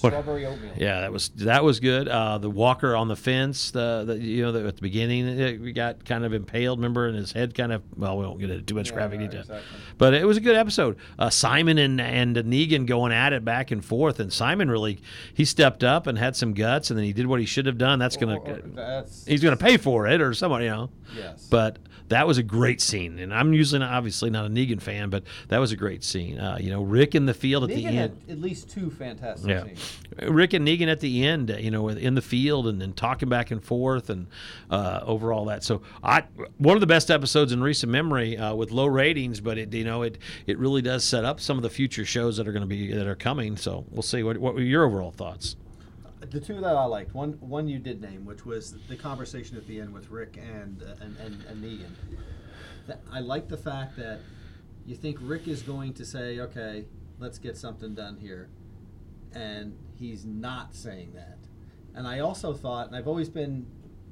strawberry 0.08 0.46
oatmeal. 0.46 0.72
Yeah, 0.78 1.02
that 1.02 1.12
was 1.12 1.30
that 1.30 1.64
was 1.64 1.80
good. 1.80 2.08
Uh, 2.08 2.38
the 2.38 2.50
walker 2.50 2.96
on 2.96 3.08
the 3.08 3.16
fence, 3.16 3.72
the, 3.72 4.04
the 4.08 4.18
you 4.18 4.42
know 4.44 4.52
the, 4.52 4.68
at 4.68 4.76
the 4.78 4.82
beginning, 4.82 5.28
it, 5.28 5.60
we 5.62 5.72
got 5.74 6.06
kind 6.06 6.26
of 6.26 6.34
impaled. 6.34 6.80
Remember, 6.80 7.08
and 7.08 7.16
his 7.18 7.32
head 7.32 7.54
kind 7.56 7.72
of 7.72 7.82
well, 7.96 8.18
we 8.18 8.26
won't 8.26 8.40
get 8.40 8.50
into 8.50 8.64
too 8.64 8.76
much 8.76 8.90
Yeah, 8.90 8.96
graphic 8.96 9.20
detail. 9.20 9.42
exactly. 9.42 9.80
But 9.98 10.14
it 10.14 10.26
was 10.26 10.38
a 10.38 10.42
good 10.42 10.56
episode. 10.56 10.98
Uh, 11.18 11.30
Simon 11.30 11.78
and 11.78 12.00
and 12.02 12.36
Negan 12.36 12.86
going 12.86 13.12
at 13.12 13.34
it 13.34 13.44
back 13.46 13.72
and 13.72 13.84
forth, 13.84 14.20
and 14.20 14.32
Simon 14.34 14.70
really 14.72 15.00
he 15.34 15.46
stepped 15.46 15.84
up 15.84 16.08
and 16.08 16.18
had 16.18 16.36
some 16.36 16.54
guts, 16.54 16.90
and 16.90 16.98
then 16.98 17.06
he 17.06 17.14
did 17.14 17.28
what 17.28 17.40
he 17.40 17.46
should 17.46 17.66
have 17.66 17.78
done. 17.78 18.00
That's 18.00 18.18
gonna 18.18 18.38
Or- 18.40 18.50
or- 18.52 18.62
that's 18.76 19.26
he's 19.26 19.44
gonna 19.44 19.58
pay 19.58 19.78
for 19.78 20.08
it 20.08 20.22
or 20.22 20.34
someone, 20.34 20.62
you 20.64 20.70
know. 20.70 20.90
yes. 21.16 21.48
But 21.50 21.80
that 22.10 22.28
was 22.28 22.38
a 22.38 22.44
great 22.44 22.82
scene, 22.82 23.18
and 23.20 23.34
I'm 23.34 23.54
usually 23.54 23.80
not, 23.80 23.92
obviously 23.92 24.30
not 24.30 24.46
a 24.46 24.50
Negan 24.50 24.82
fan, 24.82 25.10
but 25.10 25.24
that 25.48 25.58
was 25.60 25.72
a 25.72 25.76
great 25.76 26.04
scene. 26.04 26.40
Uh, 26.40 26.58
you 26.60 26.70
know, 26.70 26.82
Rick 26.84 27.16
in 27.16 27.26
the 27.26 27.34
field 27.34 27.64
at 27.64 27.70
the 27.70 27.86
end. 27.86 28.20
at 28.30 28.40
least 28.40 28.70
two 28.70 28.90
fantastic 28.90 29.50
Yeah. 29.50 29.64
scenes. 29.64 29.98
Rick 30.28 30.54
and 30.54 30.68
Negan 30.68 30.88
at 30.88 31.00
the 31.00 31.26
end, 31.26 31.52
uh, 31.52 31.58
you 31.58 31.72
know, 31.72 31.88
in 31.90 32.16
the 32.16 32.22
field 32.22 32.68
and 32.68 32.82
then 32.82 32.94
talking 32.94 33.30
back 33.30 33.52
and 33.52 33.64
forth 33.64 34.10
and 34.10 34.28
uh, 34.70 35.00
over 35.04 35.32
all 35.32 35.46
that. 35.46 35.64
So, 35.64 35.82
I 36.04 36.24
one 36.58 36.76
of 36.76 36.82
the 36.82 36.88
best 36.88 37.10
episodes 37.10 37.52
in 37.52 37.62
recent 37.64 37.92
memory 37.92 38.38
uh, 38.38 38.54
with 38.56 38.72
low 38.72 38.86
ratings, 38.88 39.40
but 39.40 39.58
it 39.58 39.74
you 39.74 39.84
know 39.86 40.02
it 40.02 40.18
it 40.48 40.58
really 40.58 40.82
does 40.82 41.04
set 41.04 41.24
up 41.26 41.40
some 41.40 41.58
of 41.58 41.64
the 41.64 41.70
future 41.70 42.06
shows 42.06 42.38
that 42.38 42.48
are 42.48 42.52
going 42.52 42.62
to 42.62 42.68
be 42.68 42.92
that 42.92 43.08
are 43.08 43.16
coming. 43.16 43.56
So 43.56 43.86
we'll 43.92 44.02
see. 44.02 44.24
What 44.24 44.38
what 44.40 44.56
were 44.56 44.62
your 44.62 44.84
overall 44.86 45.12
thoughts? 45.12 45.56
The 46.20 46.40
two 46.40 46.60
that 46.62 46.76
I 46.76 46.86
liked, 46.86 47.14
one 47.14 47.34
one 47.40 47.68
you 47.68 47.80
did 47.80 48.02
name, 48.02 48.26
which 48.26 48.46
was 48.46 48.76
the 48.88 48.96
conversation 48.96 49.58
at 49.58 49.66
the 49.68 49.80
end 49.80 49.94
with 49.94 50.10
Rick 50.10 50.38
and 50.38 50.82
uh, 50.84 51.04
and, 51.04 51.18
and, 51.18 51.44
and 51.46 51.64
Negan. 51.64 51.92
That, 52.88 53.02
I 53.12 53.20
like 53.22 53.48
the 53.48 53.58
fact 53.58 53.96
that 53.98 54.20
you 54.86 54.96
think 54.96 55.18
Rick 55.22 55.48
is 55.48 55.62
going 55.62 55.94
to 55.94 56.06
say, 56.06 56.40
"Okay, 56.40 56.86
let's 57.20 57.38
get 57.38 57.58
something 57.58 57.96
done 57.96 58.18
here," 58.18 58.50
and 59.34 59.78
he's 59.98 60.26
not 60.26 60.76
saying 60.76 61.14
that. 61.14 61.38
And 61.96 62.08
I 62.08 62.20
also 62.20 62.54
thought, 62.54 62.88
and 62.88 62.96
I've 62.96 63.08
always 63.08 63.30
been, 63.30 63.66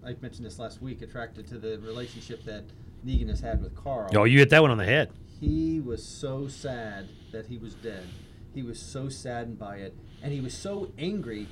I 0.03 0.15
mentioned 0.21 0.45
this 0.45 0.59
last 0.59 0.81
week, 0.81 1.01
attracted 1.01 1.47
to 1.47 1.57
the 1.59 1.77
relationship 1.79 2.43
that 2.45 2.63
Negan 3.05 3.29
has 3.29 3.39
had 3.41 3.61
with 3.61 3.75
Carl. 3.75 4.09
Oh, 4.15 4.23
you 4.23 4.39
hit 4.39 4.49
that 4.49 4.61
one 4.61 4.71
on 4.71 4.77
the 4.77 4.85
head. 4.85 5.11
He 5.39 5.79
was 5.79 6.03
so 6.03 6.47
sad 6.47 7.09
that 7.31 7.47
he 7.47 7.57
was 7.57 7.75
dead. 7.75 8.07
He 8.53 8.63
was 8.63 8.79
so 8.79 9.09
saddened 9.09 9.59
by 9.59 9.77
it, 9.77 9.95
and 10.23 10.33
he 10.33 10.41
was 10.41 10.53
so 10.53 10.91
angry. 10.97 11.47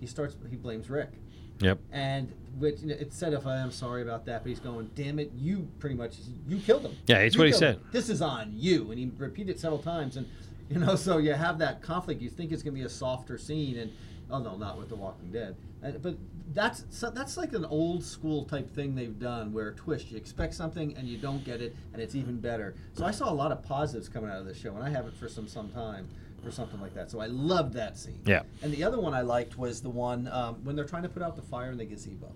He 0.00 0.06
starts. 0.06 0.36
He 0.50 0.56
blames 0.56 0.88
Rick, 0.90 1.10
Yep. 1.60 1.78
and 1.92 2.32
which 2.58 2.80
you 2.80 2.88
know, 2.88 2.94
it 2.94 3.12
said, 3.12 3.34
oh, 3.34 3.38
"If 3.38 3.46
I 3.46 3.56
am 3.58 3.70
sorry 3.70 4.02
about 4.02 4.24
that," 4.26 4.42
but 4.42 4.48
he's 4.48 4.60
going, 4.60 4.90
"Damn 4.94 5.18
it, 5.18 5.32
you 5.36 5.68
pretty 5.78 5.94
much 5.96 6.16
you 6.46 6.58
killed 6.58 6.82
him." 6.84 6.96
Yeah, 7.06 7.18
it's 7.18 7.34
You 7.34 7.40
what 7.40 7.46
he 7.48 7.52
said. 7.52 7.76
him. 7.76 7.82
This 7.92 8.08
is 8.08 8.22
on 8.22 8.52
you, 8.54 8.90
and 8.90 8.98
he 8.98 9.10
repeated 9.16 9.56
it 9.56 9.60
several 9.60 9.80
times, 9.82 10.16
and 10.16 10.26
you 10.68 10.78
know, 10.78 10.94
so 10.96 11.18
you 11.18 11.32
have 11.32 11.58
that 11.58 11.82
conflict. 11.82 12.20
You 12.22 12.30
think 12.30 12.52
it's 12.52 12.62
gonna 12.62 12.74
be 12.74 12.82
a 12.82 12.88
softer 12.88 13.38
scene, 13.38 13.76
and 13.78 13.92
oh 14.30 14.38
no, 14.40 14.56
not 14.56 14.78
with 14.78 14.88
The 14.88 14.96
Walking 14.96 15.30
Dead. 15.32 15.56
And, 15.82 16.02
but 16.02 16.16
that's 16.54 16.84
so 16.90 17.10
that's 17.10 17.36
like 17.36 17.52
an 17.52 17.64
old 17.66 18.02
school 18.04 18.44
type 18.44 18.70
thing 18.74 18.94
they've 18.94 19.18
done, 19.18 19.52
where 19.52 19.72
twist 19.72 20.10
you 20.10 20.16
expect 20.16 20.54
something 20.54 20.96
and 20.96 21.06
you 21.08 21.18
don't 21.18 21.44
get 21.44 21.60
it, 21.60 21.74
and 21.92 22.00
it's 22.02 22.14
even 22.14 22.38
better. 22.40 22.74
So 22.94 23.04
I 23.04 23.10
saw 23.10 23.30
a 23.30 23.34
lot 23.34 23.52
of 23.52 23.62
positives 23.62 24.08
coming 24.08 24.30
out 24.30 24.38
of 24.38 24.46
this 24.46 24.58
show, 24.58 24.74
and 24.74 24.82
I 24.82 24.88
haven't 24.90 25.16
for 25.16 25.28
some 25.28 25.46
some 25.48 25.68
time 25.70 26.08
for 26.42 26.50
something 26.50 26.80
like 26.80 26.94
that. 26.94 27.10
So 27.10 27.20
I 27.20 27.26
loved 27.26 27.74
that 27.74 27.98
scene. 27.98 28.20
Yeah. 28.24 28.42
And 28.62 28.72
the 28.72 28.84
other 28.84 29.00
one 29.00 29.14
I 29.14 29.22
liked 29.22 29.58
was 29.58 29.80
the 29.80 29.90
one 29.90 30.28
um, 30.28 30.64
when 30.64 30.76
they're 30.76 30.84
trying 30.84 31.02
to 31.02 31.08
put 31.08 31.22
out 31.22 31.36
the 31.36 31.42
fire 31.42 31.70
in 31.70 31.78
the 31.78 31.84
gazebo. 31.84 32.32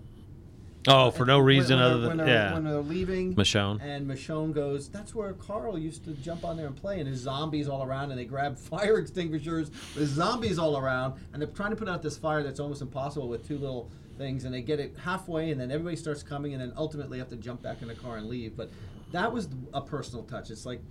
Oh, 0.87 1.11
for 1.11 1.25
no 1.25 1.39
reason 1.39 1.77
when 1.77 1.85
other 1.85 1.99
than 1.99 2.17
when 2.17 2.27
yeah, 2.27 2.53
when 2.53 2.63
they're 2.65 2.81
leaving. 2.81 3.35
Michonne. 3.35 3.81
And 3.81 4.07
Michonne 4.07 4.53
goes, 4.53 4.89
"That's 4.89 5.15
where 5.15 5.31
Carl 5.33 5.77
used 5.77 6.03
to 6.05 6.11
jump 6.11 6.43
on 6.43 6.57
there 6.57 6.67
and 6.67 6.75
play." 6.75 6.99
And 6.99 7.07
there's 7.07 7.19
zombies 7.19 7.69
all 7.69 7.83
around, 7.83 8.11
and 8.11 8.19
they 8.19 8.25
grab 8.25 8.57
fire 8.69 8.97
extinguishers. 8.97 9.71
There's 9.95 10.09
zombies 10.09 10.59
all 10.59 10.77
around, 10.77 11.15
and 11.31 11.41
they're 11.41 11.49
trying 11.49 11.69
to 11.69 11.75
put 11.75 11.87
out 11.87 12.01
this 12.01 12.17
fire 12.17 12.43
that's 12.43 12.59
almost 12.59 12.81
impossible 12.81 13.29
with 13.29 13.47
two 13.47 13.57
little 13.57 13.89
things. 14.17 14.43
And 14.45 14.53
they 14.53 14.61
get 14.61 14.79
it 14.79 14.95
halfway, 15.01 15.51
and 15.51 15.61
then 15.61 15.71
everybody 15.71 15.95
starts 15.95 16.21
coming, 16.21 16.53
and 16.53 16.61
then 16.61 16.73
ultimately 16.75 17.17
have 17.17 17.29
to 17.29 17.37
jump 17.37 17.61
back 17.61 17.81
in 17.81 17.87
the 17.87 17.95
car 17.95 18.17
and 18.17 18.27
leave. 18.27 18.57
But 18.57 18.69
that 19.13 19.31
was 19.31 19.47
a 19.73 19.81
personal 19.81 20.23
touch. 20.23 20.49
It's 20.49 20.65
like. 20.65 20.81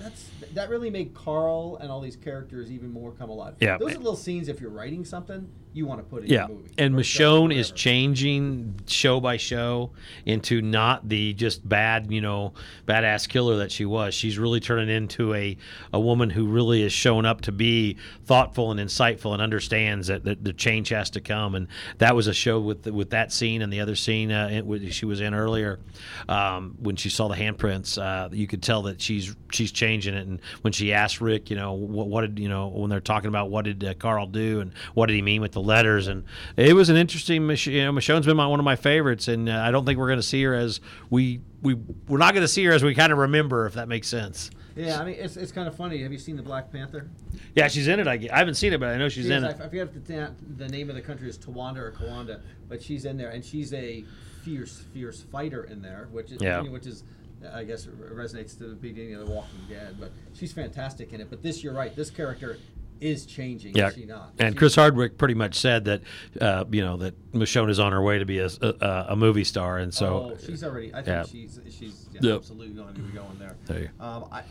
That's 0.00 0.28
that 0.54 0.68
really 0.68 0.90
made 0.90 1.14
Carl 1.14 1.76
and 1.80 1.90
all 1.90 2.00
these 2.00 2.16
characters 2.16 2.70
even 2.70 2.92
more 2.92 3.12
come 3.12 3.30
alive. 3.30 3.54
Yeah. 3.60 3.78
those 3.78 3.92
are 3.92 3.98
little 3.98 4.16
scenes. 4.16 4.48
If 4.48 4.60
you're 4.60 4.70
writing 4.70 5.04
something, 5.04 5.48
you 5.74 5.86
want 5.86 6.00
to 6.00 6.04
put 6.04 6.22
in 6.22 6.30
Yeah, 6.30 6.46
your 6.46 6.56
movie. 6.56 6.70
and 6.78 6.94
Michonne 6.94 7.54
is 7.54 7.70
changing 7.72 8.80
show 8.86 9.20
by 9.20 9.36
show 9.36 9.90
into 10.24 10.62
not 10.62 11.08
the 11.08 11.34
just 11.34 11.68
bad, 11.68 12.10
you 12.10 12.20
know, 12.20 12.54
badass 12.86 13.28
killer 13.28 13.56
that 13.56 13.72
she 13.72 13.84
was. 13.84 14.14
She's 14.14 14.38
really 14.38 14.60
turning 14.60 14.88
into 14.88 15.34
a, 15.34 15.56
a 15.92 16.00
woman 16.00 16.30
who 16.30 16.46
really 16.46 16.82
is 16.82 16.92
showing 16.92 17.26
up 17.26 17.40
to 17.42 17.52
be 17.52 17.96
thoughtful 18.24 18.70
and 18.70 18.78
insightful 18.78 19.32
and 19.32 19.42
understands 19.42 20.06
that, 20.06 20.24
that 20.24 20.44
the 20.44 20.52
change 20.52 20.90
has 20.90 21.10
to 21.10 21.20
come. 21.20 21.54
And 21.54 21.66
that 21.98 22.14
was 22.14 22.28
a 22.28 22.34
show 22.34 22.60
with 22.60 22.86
with 22.86 23.10
that 23.10 23.32
scene 23.32 23.60
and 23.62 23.72
the 23.72 23.80
other 23.80 23.96
scene 23.96 24.30
uh, 24.30 24.48
it, 24.50 24.92
she 24.92 25.06
was 25.06 25.20
in 25.20 25.34
earlier 25.34 25.80
um, 26.28 26.76
when 26.80 26.96
she 26.96 27.10
saw 27.10 27.28
the 27.28 27.34
handprints. 27.34 28.00
Uh, 28.00 28.28
you 28.32 28.46
could 28.46 28.62
tell 28.62 28.82
that 28.82 29.00
she's 29.00 29.34
she's 29.52 29.72
changing 29.72 30.14
it. 30.14 30.26
And 30.26 30.40
when 30.62 30.72
she 30.72 30.92
asked 30.92 31.20
Rick, 31.20 31.50
you 31.50 31.56
know, 31.56 31.72
what, 31.72 32.06
what 32.08 32.20
did 32.20 32.38
you 32.38 32.48
know 32.48 32.68
when 32.68 32.90
they're 32.90 33.00
talking 33.00 33.28
about 33.28 33.50
what 33.50 33.64
did 33.64 33.82
uh, 33.84 33.94
Carl 33.94 34.26
do 34.26 34.60
and 34.60 34.72
what 34.94 35.06
did 35.06 35.14
he 35.14 35.22
mean 35.22 35.40
with 35.40 35.52
the 35.52 35.63
letters, 35.64 36.06
and 36.06 36.24
it 36.56 36.74
was 36.74 36.88
an 36.88 36.96
interesting. 36.96 37.42
You 37.42 37.84
know, 37.84 37.92
Michonne's 37.92 38.26
been 38.26 38.36
my, 38.36 38.46
one 38.46 38.60
of 38.60 38.64
my 38.64 38.76
favorites, 38.76 39.28
and 39.28 39.48
uh, 39.48 39.52
I 39.64 39.70
don't 39.70 39.84
think 39.84 39.98
we're 39.98 40.06
going 40.08 40.18
to 40.18 40.22
see 40.22 40.42
her 40.44 40.54
as 40.54 40.80
we 41.10 41.40
we 41.62 41.74
we're 42.08 42.18
not 42.18 42.34
going 42.34 42.44
to 42.44 42.48
see 42.48 42.64
her 42.64 42.72
as 42.72 42.82
we 42.84 42.94
kind 42.94 43.12
of 43.12 43.18
remember, 43.18 43.66
if 43.66 43.74
that 43.74 43.88
makes 43.88 44.08
sense. 44.08 44.50
Yeah, 44.76 45.00
I 45.00 45.04
mean, 45.04 45.14
it's, 45.20 45.36
it's 45.36 45.52
kind 45.52 45.68
of 45.68 45.76
funny. 45.76 46.02
Have 46.02 46.10
you 46.10 46.18
seen 46.18 46.34
the 46.36 46.42
Black 46.42 46.72
Panther? 46.72 47.08
Yeah, 47.54 47.68
she's 47.68 47.86
in 47.86 48.00
it. 48.00 48.08
I, 48.08 48.14
I 48.32 48.38
haven't 48.38 48.54
seen 48.54 48.72
it, 48.72 48.80
but 48.80 48.88
I 48.88 48.96
know 48.98 49.08
she's 49.08 49.26
She 49.26 49.32
in 49.32 49.44
is- 49.44 49.54
it. 49.54 49.60
I, 49.60 49.64
I 49.66 49.68
forget 49.68 49.88
if 49.94 50.04
the, 50.04 50.32
the 50.56 50.68
name 50.68 50.88
of 50.90 50.96
the 50.96 51.00
country 51.00 51.28
is 51.28 51.38
Tawanda 51.38 51.76
or 51.76 51.92
Kawanda, 51.92 52.40
but 52.68 52.82
she's 52.82 53.04
in 53.04 53.16
there, 53.16 53.30
and 53.30 53.44
she's 53.44 53.72
a 53.72 54.04
fierce, 54.42 54.82
fierce 54.92 55.20
fighter 55.22 55.62
in 55.64 55.80
there, 55.80 56.08
which 56.10 56.32
is 56.32 56.42
Yeah. 56.42 56.60
which 56.62 56.86
is, 56.86 57.04
I 57.52 57.62
guess, 57.62 57.86
resonates 57.86 58.58
to 58.58 58.64
the 58.66 58.74
beginning 58.74 59.14
of 59.14 59.26
The 59.28 59.32
Walking 59.32 59.60
Dead. 59.68 59.94
But 60.00 60.10
she's 60.34 60.52
fantastic 60.52 61.12
in 61.12 61.20
it. 61.20 61.30
But 61.30 61.40
this, 61.40 61.62
you're 61.62 61.72
right. 61.72 61.94
This 61.94 62.10
character 62.10 62.58
is 63.00 63.26
changing. 63.26 63.74
Yeah, 63.76 63.88
Is 63.88 63.94
she 63.94 64.04
not? 64.06 64.32
and 64.38 64.54
She- 64.54 64.58
Chris 64.58 64.74
Hardwick 64.76 65.18
pretty 65.18 65.34
much 65.34 65.56
said 65.56 65.84
that, 65.86 66.02
uh, 66.40 66.64
you 66.70 66.82
know, 66.82 66.96
that 66.98 67.32
Michonne 67.32 67.68
is 67.70 67.78
on 67.78 67.92
her 67.92 68.02
way 68.02 68.18
to 68.18 68.24
be 68.24 68.38
a, 68.38 68.48
a, 68.62 69.06
a 69.10 69.16
movie 69.16 69.44
star, 69.44 69.78
and 69.78 69.92
so 69.92 70.32
oh, 70.32 70.38
she's 70.44 70.62
already. 70.64 70.90
I 70.92 71.02
think 71.02 71.06
yeah. 71.08 71.24
she's 71.24 71.60
she's 71.70 72.08
yeah, 72.12 72.20
Yep. 72.22 72.36
absolutely 72.36 72.74
going 72.74 72.94
to 72.94 73.00
be 73.00 73.12
going 73.12 73.38
there. 73.38 73.56
There 73.66 73.80
you- 73.82 73.90
Um, 74.00 74.26
I, 74.32 74.42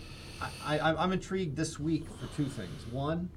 I, 0.65 0.79
I, 0.79 1.03
I'm 1.03 1.11
intrigued 1.11 1.55
this 1.55 1.79
week 1.79 2.05
for 2.19 2.27
two 2.35 2.45
things. 2.45 2.85
One, 2.91 3.29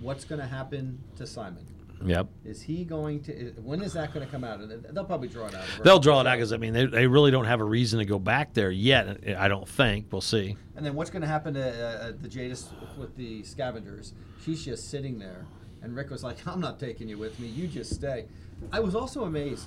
what's 0.00 0.24
going 0.24 0.40
to 0.40 0.46
happen 0.46 1.00
to 1.16 1.26
Simon? 1.26 1.66
Yep. 2.04 2.28
Is 2.44 2.62
he 2.62 2.84
going 2.84 3.22
to? 3.24 3.52
When 3.62 3.82
is 3.82 3.92
that 3.94 4.12
going 4.12 4.24
to 4.24 4.30
come 4.30 4.44
out? 4.44 4.60
They'll 4.92 5.04
probably 5.04 5.28
draw 5.28 5.46
it 5.46 5.54
out. 5.54 5.64
They'll 5.84 5.98
draw 5.98 6.20
it 6.20 6.26
out 6.26 6.36
because 6.36 6.52
I 6.52 6.56
mean 6.56 6.72
they, 6.72 6.86
they 6.86 7.06
really 7.06 7.30
don't 7.30 7.44
have 7.44 7.60
a 7.60 7.64
reason 7.64 7.98
to 7.98 8.04
go 8.04 8.18
back 8.18 8.54
there 8.54 8.70
yet. 8.70 9.20
I 9.38 9.48
don't 9.48 9.68
think 9.68 10.06
we'll 10.10 10.20
see. 10.20 10.56
And 10.76 10.84
then 10.84 10.94
what's 10.94 11.10
going 11.10 11.22
to 11.22 11.28
happen 11.28 11.54
to 11.54 11.86
uh, 11.86 12.12
the 12.20 12.28
Jadis 12.28 12.68
with 12.96 13.16
the 13.16 13.42
scavengers? 13.44 14.14
She's 14.44 14.64
just 14.64 14.90
sitting 14.90 15.18
there, 15.18 15.46
and 15.82 15.94
Rick 15.94 16.10
was 16.10 16.24
like, 16.24 16.38
"I'm 16.46 16.60
not 16.60 16.78
taking 16.78 17.08
you 17.08 17.18
with 17.18 17.38
me. 17.38 17.48
You 17.48 17.66
just 17.68 17.94
stay." 17.94 18.26
I 18.72 18.80
was 18.80 18.94
also 18.94 19.24
amazed. 19.24 19.66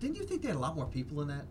Didn't 0.00 0.16
you 0.16 0.24
think 0.24 0.42
they 0.42 0.48
had 0.48 0.56
a 0.56 0.60
lot 0.60 0.74
more 0.74 0.86
people 0.86 1.20
in 1.22 1.28
that? 1.28 1.44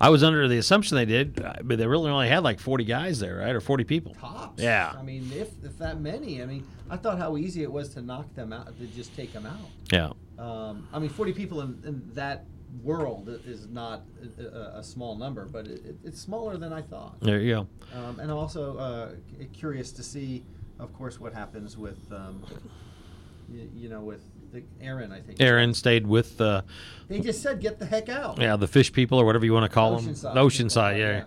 I 0.00 0.10
was 0.10 0.22
under 0.22 0.46
the 0.48 0.58
assumption 0.58 0.96
they 0.96 1.04
did, 1.04 1.42
uh, 1.42 1.54
but 1.62 1.78
they 1.78 1.86
really 1.86 2.10
only 2.10 2.28
had 2.28 2.42
like 2.42 2.60
forty 2.60 2.84
guys 2.84 3.18
there, 3.20 3.38
right, 3.38 3.54
or 3.54 3.60
forty 3.60 3.84
people. 3.84 4.14
Tops. 4.14 4.62
Yeah. 4.62 4.94
I 4.96 5.02
mean, 5.02 5.30
if 5.34 5.50
if 5.64 5.78
that 5.78 6.00
many. 6.00 6.42
I 6.42 6.46
mean, 6.46 6.66
I 6.88 6.96
thought 6.96 7.18
how 7.18 7.36
easy 7.36 7.62
it 7.62 7.72
was 7.72 7.88
to 7.94 8.02
knock 8.02 8.32
them 8.34 8.52
out, 8.52 8.78
to 8.78 8.86
just 8.86 9.14
take 9.16 9.32
them 9.32 9.46
out. 9.46 9.58
Yeah, 9.92 10.12
Um, 10.38 10.88
I 10.92 10.98
mean, 10.98 11.10
40 11.10 11.32
people 11.32 11.60
in, 11.60 11.82
in 11.84 12.02
that 12.14 12.44
world 12.82 13.28
is 13.46 13.66
not 13.68 14.02
a, 14.38 14.78
a, 14.78 14.84
small 14.84 15.16
number, 15.16 15.46
but 15.46 15.66
it, 15.66 15.84
it, 15.84 15.96
it's 16.04 16.20
smaller 16.20 16.56
than 16.56 16.72
I 16.72 16.82
thought. 16.82 17.20
there 17.20 17.40
you 17.40 17.54
go. 17.54 17.66
Um, 17.94 18.20
and 18.20 18.30
I'm 18.30 18.36
also 18.36 18.76
uh, 18.76 19.10
curious 19.52 19.92
to 19.92 20.02
see, 20.02 20.44
of 20.78 20.92
course, 20.92 21.18
what 21.18 21.32
happens 21.32 21.76
with, 21.76 21.98
um, 22.12 22.44
you, 23.48 23.70
you 23.74 23.88
know, 23.88 24.00
with 24.00 24.22
the 24.56 24.84
Aaron. 24.84 25.12
I 25.12 25.20
think 25.20 25.40
Aaron 25.40 25.72
stayed 25.74 26.06
with 26.06 26.36
the. 26.38 26.64
They 27.08 27.20
just 27.20 27.42
said 27.42 27.60
get 27.60 27.78
the 27.78 27.86
heck 27.86 28.08
out. 28.08 28.40
yeah 28.40 28.56
the 28.56 28.66
fish 28.68 28.92
people 28.92 29.18
or 29.20 29.24
whatever 29.24 29.44
you 29.44 29.52
want 29.52 29.64
to 29.70 29.74
call 29.74 30.00
Oceanside. 30.00 30.22
them. 30.34 30.36
Oceanside, 30.36 30.98
yeah. 30.98 31.24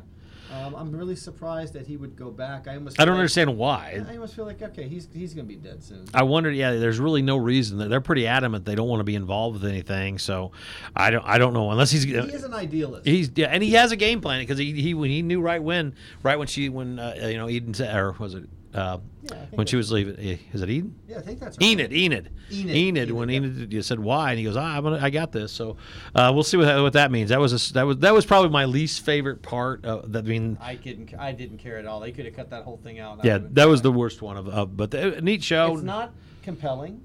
Um, 0.52 0.74
I'm 0.76 0.92
really 0.92 1.16
surprised 1.16 1.74
that 1.76 1.86
he 1.86 1.96
would 1.96 2.16
go 2.16 2.32
back. 2.32 2.68
I 2.68 2.74
almost. 2.76 3.00
I 3.00 3.06
don't 3.06 3.14
like- 3.14 3.20
understand 3.20 3.56
why. 3.56 4.04
I 4.10 4.14
almost 4.16 4.36
feel 4.36 4.46
like 4.46 4.62
okay, 4.62 4.88
he's 4.90 5.08
he's 5.14 5.34
gonna 5.36 5.48
be 5.48 5.56
dead 5.56 5.84
soon. 5.84 6.06
I 6.14 6.24
wondered. 6.24 6.56
Yeah, 6.56 6.74
there's 6.74 7.00
really 7.00 7.22
no 7.22 7.38
reason. 7.38 7.78
They're- 7.78 7.88
They're 7.88 8.02
pretty 8.02 8.26
adamant 8.26 8.66
they 8.66 8.74
don't 8.76 8.88
want 8.90 9.00
to 9.00 9.04
be 9.06 9.14
involved 9.16 9.62
with 9.62 9.70
anything. 9.72 10.18
So 10.18 10.52
I 10.96 11.12
don't. 11.12 11.24
I 11.26 11.38
don't 11.38 11.54
know 11.54 11.70
unless 11.70 11.92
he's. 11.92 12.04
he 12.04 12.14
is 12.14 12.44
an 12.44 12.54
idealist. 12.56 13.06
He's 13.08 13.30
yeah, 13.36 13.48
and 13.48 13.62
he 13.62 13.72
has 13.74 13.92
a 13.92 13.96
game 13.96 14.22
plan 14.22 14.42
because 14.42 14.58
he, 14.58 14.74
he 14.82 14.94
when 14.96 15.12
he 15.12 15.22
knew 15.22 15.40
right 15.40 15.62
when 15.64 15.94
right 16.24 16.38
when 16.38 16.48
she 16.48 16.68
when 16.68 16.98
uh, 17.00 17.14
you 17.30 17.38
know 17.38 17.48
Eden 17.48 17.74
said 17.76 17.96
or 17.96 18.12
was 18.14 18.34
it 18.34 18.50
uh, 18.74 19.00
Yeah, 19.24 19.34
when 19.52 19.68
she 19.68 19.76
was 19.76 19.92
leaving 19.92 20.16
eh, 20.20 20.38
is 20.54 20.62
it 20.62 20.70
Eden 20.70 20.96
yeah, 21.08 21.18
I 21.18 21.22
think 21.22 21.40
that's 21.40 21.58
right. 21.58 21.68
Enid 21.68 21.92
Enid 21.92 22.30
Enid, 22.52 22.76
Enid, 22.76 22.76
Enid, 22.76 23.12
when 23.12 23.30
yeah. 23.30 23.38
Enid 23.38 23.74
you 23.74 23.82
said 23.82 24.00
why 24.00 24.30
and 24.32 24.40
he 24.40 24.46
goes 24.46 24.56
ah, 24.56 24.78
I'm 24.78 24.84
gonna, 24.84 25.00
I 25.02 25.10
got 25.10 25.32
this 25.32 25.52
so 25.52 25.78
uh, 26.16 26.32
we'll 26.34 26.44
see 26.44 26.58
what 26.58 26.66
that, 26.66 26.80
what 26.82 26.94
that 26.94 27.12
means 27.12 27.30
that 27.30 27.40
was 27.40 27.70
a 27.70 27.74
that 27.74 27.84
was 27.84 27.98
that 27.98 28.14
was 28.14 28.26
probably 28.26 28.50
my 28.50 28.66
least 28.66 29.04
favorite 29.04 29.42
part 29.42 29.86
of 29.86 30.12
that 30.12 30.26
I 30.26 30.28
mean 30.28 30.58
I 30.62 30.76
didn't. 30.76 31.14
I 31.18 31.32
didn't 31.32 31.58
care 31.58 31.78
at 31.78 31.86
all. 31.86 32.00
They 32.00 32.12
could 32.12 32.26
have 32.26 32.36
cut 32.36 32.50
that 32.52 32.64
whole 32.64 32.78
thing 32.78 33.00
out. 33.00 33.24
yeah 33.24 33.40
that 33.42 33.68
was 33.68 33.82
the 33.82 33.92
worst 33.92 34.22
one 34.22 34.38
of, 34.38 34.48
of 34.48 34.78
but 34.78 34.92
the, 34.92 35.16
a 35.16 35.22
neat 35.22 35.44
show 35.44 35.74
It's 35.74 35.84
not 35.84 36.14
compelling. 36.44 37.02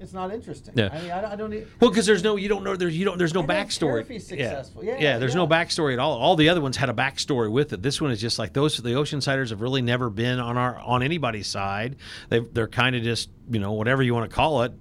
It's 0.00 0.12
not 0.14 0.32
interesting. 0.32 0.74
Yeah. 0.76 0.88
I 0.92 1.00
mean, 1.02 1.10
I, 1.10 1.20
don't- 1.20 1.32
I 1.32 1.36
don't 1.36 1.50
need. 1.50 1.66
Well, 1.78 1.90
because 1.90 2.06
there's 2.06 2.22
no, 2.24 2.36
you 2.36 2.48
don't 2.48 2.64
know, 2.64 2.74
there's 2.74 2.96
you 2.96 3.04
don't, 3.04 3.18
there's 3.18 3.34
no 3.34 3.42
backstory. 3.42 4.00
if 4.00 4.08
he's 4.08 4.30
Yeah. 4.30 4.48
successful. 4.48 4.82
Yeah, 4.84 5.18
there's 5.18 5.34
no 5.34 5.46
backstory 5.46 5.92
at 5.92 5.98
all. 5.98 6.18
All 6.18 6.36
the 6.36 6.48
other 6.48 6.60
ones 6.60 6.76
had 6.76 6.88
a 6.88 6.94
backstory 6.94 7.50
with 7.52 7.72
it. 7.72 7.82
This 7.82 8.00
one 8.00 8.10
is 8.10 8.20
just 8.20 8.38
like 8.38 8.52
those. 8.54 8.76
The 8.78 8.90
Oceansiders 8.90 9.50
have 9.50 9.60
really 9.60 9.82
never 9.82 10.08
been 10.10 10.40
on 10.40 10.56
our 10.56 10.78
on 10.78 11.02
anybody's 11.02 11.46
side. 11.48 11.96
They 12.30 12.40
they're 12.40 12.66
kind 12.68 12.96
of 12.96 13.02
just 13.02 13.28
you 13.50 13.60
know 13.60 13.72
whatever 13.72 14.02
you 14.02 14.14
want 14.14 14.30
to 14.30 14.34
call 14.34 14.62
it, 14.62 14.72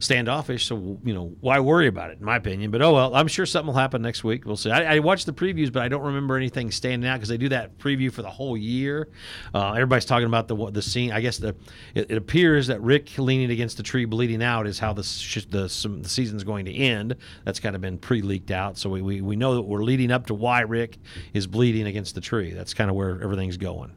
standoffish. 0.00 0.66
So 0.66 0.98
you 1.04 1.14
know 1.14 1.34
why 1.40 1.60
worry 1.60 1.86
about 1.86 2.10
it, 2.10 2.18
in 2.18 2.24
my 2.24 2.36
opinion. 2.36 2.70
But 2.70 2.82
oh 2.82 2.94
well, 2.94 3.14
I'm 3.14 3.28
sure 3.28 3.46
something 3.46 3.68
will 3.68 3.80
happen 3.80 4.02
next 4.02 4.24
week. 4.24 4.44
We'll 4.44 4.56
see. 4.56 4.70
I, 4.70 4.96
I 4.96 4.98
watched 5.00 5.26
the 5.26 5.32
previews, 5.32 5.72
but 5.72 5.82
I 5.82 5.88
don't 5.88 6.02
remember 6.02 6.36
anything 6.36 6.70
standing 6.70 7.08
out 7.08 7.16
because 7.16 7.28
they 7.28 7.36
do 7.36 7.48
that 7.50 7.78
preview 7.78 8.12
for 8.12 8.22
the 8.22 8.30
whole 8.30 8.56
year. 8.56 9.08
Uh, 9.54 9.72
everybody's 9.72 10.04
talking 10.04 10.26
about 10.26 10.48
the 10.48 10.70
the 10.70 10.82
scene. 10.82 11.12
I 11.12 11.20
guess 11.20 11.38
the 11.38 11.54
it, 11.94 12.10
it 12.10 12.16
appears 12.16 12.66
that 12.68 12.80
Rick 12.80 13.18
leaning 13.18 13.50
against 13.50 13.76
the 13.76 13.82
tree, 13.82 14.04
bleeding 14.04 14.42
out, 14.42 14.66
is 14.66 14.78
how 14.78 14.92
the 14.92 15.02
sh- 15.02 15.46
the, 15.48 15.68
some, 15.68 16.02
the 16.02 16.08
season's 16.08 16.44
going 16.44 16.64
to 16.66 16.74
end. 16.74 17.16
That's 17.44 17.60
kind 17.60 17.74
of 17.74 17.82
been 17.82 17.98
pre-leaked 17.98 18.50
out, 18.50 18.78
so 18.78 18.90
we, 18.90 19.02
we 19.02 19.20
we 19.20 19.36
know 19.36 19.54
that 19.54 19.62
we're 19.62 19.84
leading 19.84 20.10
up 20.10 20.26
to 20.26 20.34
why 20.34 20.60
Rick 20.60 20.98
is 21.32 21.46
bleeding 21.46 21.86
against 21.86 22.14
the 22.14 22.20
tree. 22.20 22.52
That's 22.52 22.74
kind 22.74 22.90
of 22.90 22.96
where 22.96 23.20
everything's 23.22 23.56
going. 23.56 23.92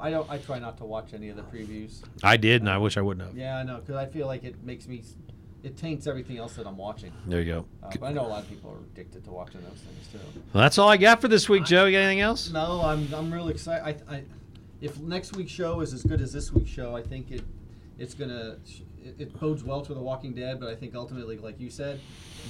I 0.00 0.10
don't. 0.10 0.28
I 0.30 0.38
try 0.38 0.58
not 0.58 0.78
to 0.78 0.84
watch 0.84 1.14
any 1.14 1.28
of 1.28 1.36
the 1.36 1.42
previews. 1.42 2.02
I 2.22 2.36
did, 2.36 2.62
and 2.62 2.70
I 2.70 2.78
wish 2.78 2.96
I 2.96 3.00
wouldn't 3.00 3.26
have. 3.26 3.36
Yeah, 3.36 3.56
I 3.58 3.62
know, 3.62 3.76
because 3.78 3.96
I 3.96 4.06
feel 4.06 4.26
like 4.26 4.44
it 4.44 4.62
makes 4.64 4.86
me. 4.86 5.02
It 5.62 5.76
taints 5.76 6.06
everything 6.06 6.38
else 6.38 6.54
that 6.54 6.68
I'm 6.68 6.76
watching. 6.76 7.12
There 7.26 7.40
you 7.40 7.52
go. 7.52 7.66
Uh, 7.82 7.90
but 7.98 8.06
I 8.06 8.12
know 8.12 8.24
a 8.24 8.28
lot 8.28 8.44
of 8.44 8.48
people 8.48 8.70
are 8.70 8.78
addicted 8.78 9.24
to 9.24 9.30
watching 9.32 9.60
those 9.62 9.80
things 9.80 10.08
too. 10.12 10.40
Well, 10.52 10.62
that's 10.62 10.78
all 10.78 10.88
I 10.88 10.96
got 10.96 11.20
for 11.20 11.26
this 11.26 11.48
week, 11.48 11.64
Joe. 11.64 11.86
You 11.86 11.92
got 11.92 12.04
anything 12.04 12.20
else? 12.20 12.50
No, 12.50 12.80
I'm. 12.82 13.12
I'm 13.12 13.32
really 13.32 13.52
excited. 13.54 14.04
I, 14.08 14.14
I, 14.14 14.22
if 14.80 14.98
next 15.00 15.36
week's 15.36 15.50
show 15.50 15.80
is 15.80 15.92
as 15.92 16.04
good 16.04 16.20
as 16.20 16.32
this 16.32 16.52
week's 16.52 16.70
show, 16.70 16.94
I 16.94 17.02
think 17.02 17.30
it. 17.30 17.42
It's 17.98 18.14
gonna. 18.14 18.58
It, 19.04 19.16
it 19.18 19.40
bodes 19.40 19.64
well 19.64 19.82
for 19.82 19.94
The 19.94 20.00
Walking 20.00 20.32
Dead, 20.32 20.60
but 20.60 20.68
I 20.68 20.76
think 20.76 20.94
ultimately, 20.94 21.38
like 21.38 21.58
you 21.58 21.70
said, 21.70 21.98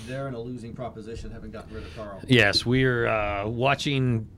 they're 0.06 0.28
in 0.28 0.34
a 0.34 0.40
losing 0.40 0.74
proposition, 0.74 1.30
having 1.30 1.50
gotten 1.50 1.74
rid 1.74 1.84
of 1.84 1.96
Carl. 1.96 2.20
Yes, 2.28 2.66
we're 2.66 3.06
uh, 3.06 3.46
watching. 3.46 4.28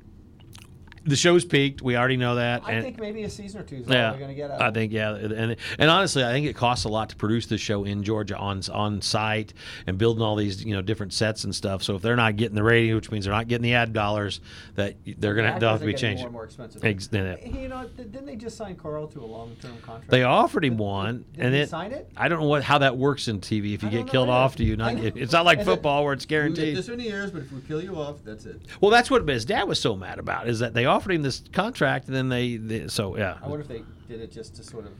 The 1.05 1.17
show's 1.17 1.45
peaked. 1.47 1.81
We 1.81 1.97
already 1.97 2.19
know 2.19 2.35
that. 2.35 2.63
I 2.65 2.73
and- 2.73 2.85
think 2.85 3.01
maybe 3.01 3.23
a 3.23 3.31
season 3.31 3.61
or 3.61 3.65
two 3.65 3.77
is 3.77 3.87
all 3.89 3.95
Yeah, 3.95 4.11
they're 4.11 4.21
gonna 4.21 4.35
get 4.35 4.51
out. 4.51 4.61
I 4.61 4.71
think 4.71 4.93
yeah, 4.93 5.15
and 5.15 5.57
and 5.79 5.91
honestly, 5.91 6.23
I 6.23 6.31
think 6.33 6.47
it 6.47 6.55
costs 6.55 6.85
a 6.85 6.89
lot 6.89 7.09
to 7.09 7.17
produce 7.17 7.47
this 7.47 7.61
show 7.61 7.85
in 7.85 8.03
Georgia 8.03 8.37
on 8.37 8.61
on 8.73 9.01
site 9.01 9.55
and 9.87 9.97
building 9.97 10.23
all 10.23 10.37
these 10.37 10.63
you 10.65 10.75
know 10.75 10.83
different 10.83 11.13
sets 11.15 11.45
and 11.45 11.55
stuff. 11.55 11.83
So 11.83 11.97
if 11.97 12.03
they're 12.03 12.17
not 12.17 12.37
getting 12.37 12.55
the 12.55 12.63
rating, 12.63 12.95
which 12.95 13.11
means 13.11 13.25
they're 13.25 13.33
not 13.35 13.49
getting 13.49 13.63
the 13.63 13.73
ad 13.75 13.93
dollars, 13.95 14.41
that 14.75 14.97
they're 15.19 15.35
gonna 15.35 15.53
have 15.59 15.81
to 15.81 15.87
be 15.87 15.95
changed. 15.95 16.21
More 16.21 16.27
and 16.29 16.33
more 16.35 16.45
expensive. 16.45 16.85
Ex- 16.85 17.07
then 17.07 17.39
you 17.45 17.69
know, 17.69 17.89
didn't 17.97 18.27
they 18.27 18.37
just 18.37 18.59
sign 18.59 18.77
Carl 18.77 19.07
to 19.09 19.21
a 19.21 19.25
long-term 19.25 19.79
contract? 19.83 20.11
They 20.11 20.23
offered 20.25 20.65
him 20.67 20.77
one, 20.77 21.25
Did 21.35 21.45
and 21.47 21.55
he 21.55 21.61
it, 21.63 21.71
sign 21.71 21.93
it? 21.93 22.11
I 22.17 22.29
don't 22.29 22.41
know 22.41 22.47
what 22.49 22.63
how 22.63 22.77
that 22.79 22.99
works 22.99 23.27
in 23.29 23.41
TV. 23.41 23.73
If 23.75 23.83
you 23.83 23.89
I 23.89 23.93
get 23.93 24.07
know 24.07 24.13
killed 24.13 24.29
off, 24.29 24.55
do 24.57 24.65
you 24.65 24.77
not? 24.77 24.97
I. 24.97 25.13
It's 25.17 25.33
not 25.33 25.47
like 25.47 25.61
Is 25.61 25.67
it- 25.67 25.71
football 25.71 26.05
where 26.05 26.13
it's 26.13 26.25
You 26.25 26.29
get 26.29 26.35
guaranteed. 26.37 26.77
this 26.77 26.89
many 26.89 27.05
years, 27.05 27.31
but 27.31 27.41
if 27.43 27.53
we 27.53 27.61
kill 27.63 27.83
you 27.83 27.97
off, 27.97 28.17
that's 28.23 28.45
it. 28.45 28.61
Well, 28.83 28.91
that's 28.91 29.11
what 29.11 29.27
his 29.27 29.47
dad 29.47 29.65
was 29.67 29.81
so 29.81 29.97
mad 29.97 30.19
about 30.19 30.47
is 30.47 30.59
that 30.59 30.75
they 30.75 30.85
offered 30.91 31.13
him 31.13 31.23
this 31.23 31.43
contract, 31.53 32.07
and 32.07 32.15
then 32.15 32.29
they, 32.29 32.57
they 32.57 32.89
so 32.89 33.17
yeah. 33.17 33.39
I 33.43 33.49
wonder 33.49 33.63
if 33.63 33.69
they 33.69 33.83
did 34.09 34.21
it 34.21 34.31
just 34.33 34.57
to 34.57 34.63
sort 34.63 34.87
of 34.87 34.93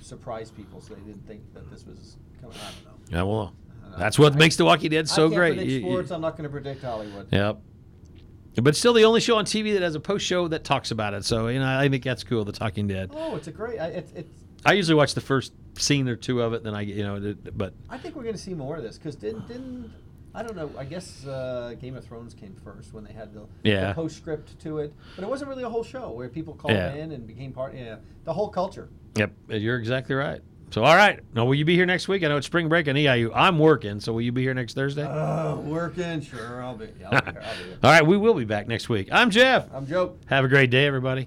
surprise 0.00 0.50
people, 0.50 0.80
so 0.80 0.94
they 0.94 1.00
didn't 1.00 1.26
think 1.26 1.40
that 1.54 1.70
this 1.70 1.86
was 1.86 2.16
coming. 2.40 2.56
I 2.56 2.70
don't 2.84 2.84
know. 3.10 3.16
Yeah, 3.18 3.22
well, 3.22 3.54
that's 3.98 4.18
what 4.18 4.34
I- 4.34 4.36
makes 4.36 4.56
The 4.56 4.64
Walking 4.64 4.90
Dead 4.90 5.08
so 5.08 5.28
great. 5.28 5.58
You- 5.58 5.64
you- 5.64 5.80
sports. 5.82 6.10
I'm 6.10 6.20
not 6.20 6.32
going 6.36 6.44
to 6.44 6.50
predict 6.50 6.82
Hollywood. 6.82 7.28
Yep. 7.32 7.60
But 8.56 8.74
still, 8.76 8.92
the 8.92 9.04
only 9.04 9.20
show 9.20 9.36
on 9.38 9.44
TV 9.44 9.74
that 9.74 9.82
has 9.82 9.94
a 9.94 10.00
post 10.00 10.26
show 10.26 10.48
that 10.48 10.64
talks 10.64 10.90
about 10.90 11.14
it. 11.14 11.24
So 11.24 11.48
you 11.48 11.60
know, 11.60 11.78
I 11.78 11.88
think 11.88 12.02
that's 12.02 12.24
cool. 12.24 12.44
The 12.44 12.52
Talking 12.52 12.88
Dead. 12.88 13.10
Oh, 13.14 13.36
it's 13.36 13.46
a 13.46 13.52
great. 13.52 13.78
I, 13.78 13.86
it's, 13.88 14.12
it's. 14.12 14.34
I 14.66 14.72
usually 14.72 14.96
watch 14.96 15.14
the 15.14 15.20
first 15.20 15.52
scene 15.78 16.08
or 16.08 16.16
two 16.16 16.42
of 16.42 16.52
it, 16.52 16.64
then 16.64 16.74
I 16.74 16.84
get 16.84 16.96
you 16.96 17.04
know. 17.04 17.34
But 17.56 17.74
I 17.88 17.96
think 17.96 18.16
we're 18.16 18.24
going 18.24 18.34
to 18.34 18.40
see 18.40 18.54
more 18.54 18.76
of 18.76 18.82
this 18.82 18.98
because 18.98 19.14
didn't 19.16 19.46
didn't. 19.46 19.92
I 20.34 20.42
don't 20.42 20.54
know. 20.56 20.70
I 20.78 20.84
guess 20.84 21.26
uh, 21.26 21.74
Game 21.80 21.96
of 21.96 22.04
Thrones 22.04 22.34
came 22.34 22.54
first 22.62 22.92
when 22.94 23.02
they 23.04 23.12
had 23.12 23.34
the, 23.34 23.46
Yeah. 23.64 23.88
the 23.88 23.94
postscript 23.94 24.58
to 24.60 24.78
it, 24.78 24.94
but 25.16 25.24
it 25.24 25.28
wasn't 25.28 25.48
really 25.48 25.64
a 25.64 25.68
whole 25.68 25.82
show 25.82 26.10
where 26.10 26.28
people 26.28 26.54
called 26.54 26.74
Yeah. 26.74 26.94
in 26.94 27.12
and 27.12 27.26
became 27.26 27.52
part. 27.52 27.74
Yeah, 27.74 27.96
the 28.24 28.32
whole 28.32 28.48
culture. 28.48 28.88
yep, 29.16 29.32
you're 29.48 29.76
exactly 29.78 30.14
right. 30.14 30.40
So 30.70 30.84
all 30.84 30.94
right, 30.94 31.18
now 31.34 31.44
will 31.46 31.56
you 31.56 31.64
be 31.64 31.74
here 31.74 31.84
next 31.86 32.06
week? 32.06 32.22
I 32.22 32.28
know 32.28 32.36
it's 32.36 32.46
spring 32.46 32.68
break 32.68 32.86
on 32.86 32.94
EIU. 32.94 33.32
I'm 33.34 33.58
working, 33.58 33.98
so 33.98 34.12
will 34.12 34.20
you 34.20 34.30
be 34.30 34.42
here 34.42 34.54
next 34.54 34.74
Thursday? 34.74 35.04
Oh, 35.04 35.58
working. 35.66 36.20
Sure, 36.20 36.62
I'll 36.62 36.76
be. 36.76 36.88
Yeah, 37.00 37.08
I'll 37.10 37.20
be 37.22 37.32
here. 37.32 37.42
I'll 37.44 37.56
be 37.58 37.64
here. 37.70 37.78
all 37.82 37.90
right, 37.90 38.06
we 38.06 38.16
will 38.16 38.34
be 38.34 38.44
back 38.44 38.68
next 38.68 38.88
week. 38.88 39.08
I'm 39.10 39.30
Jeff. 39.30 39.66
I'm 39.74 39.84
Joe. 39.84 40.16
Have 40.26 40.44
a 40.44 40.48
great 40.48 40.70
day, 40.70 40.86
everybody. 40.86 41.26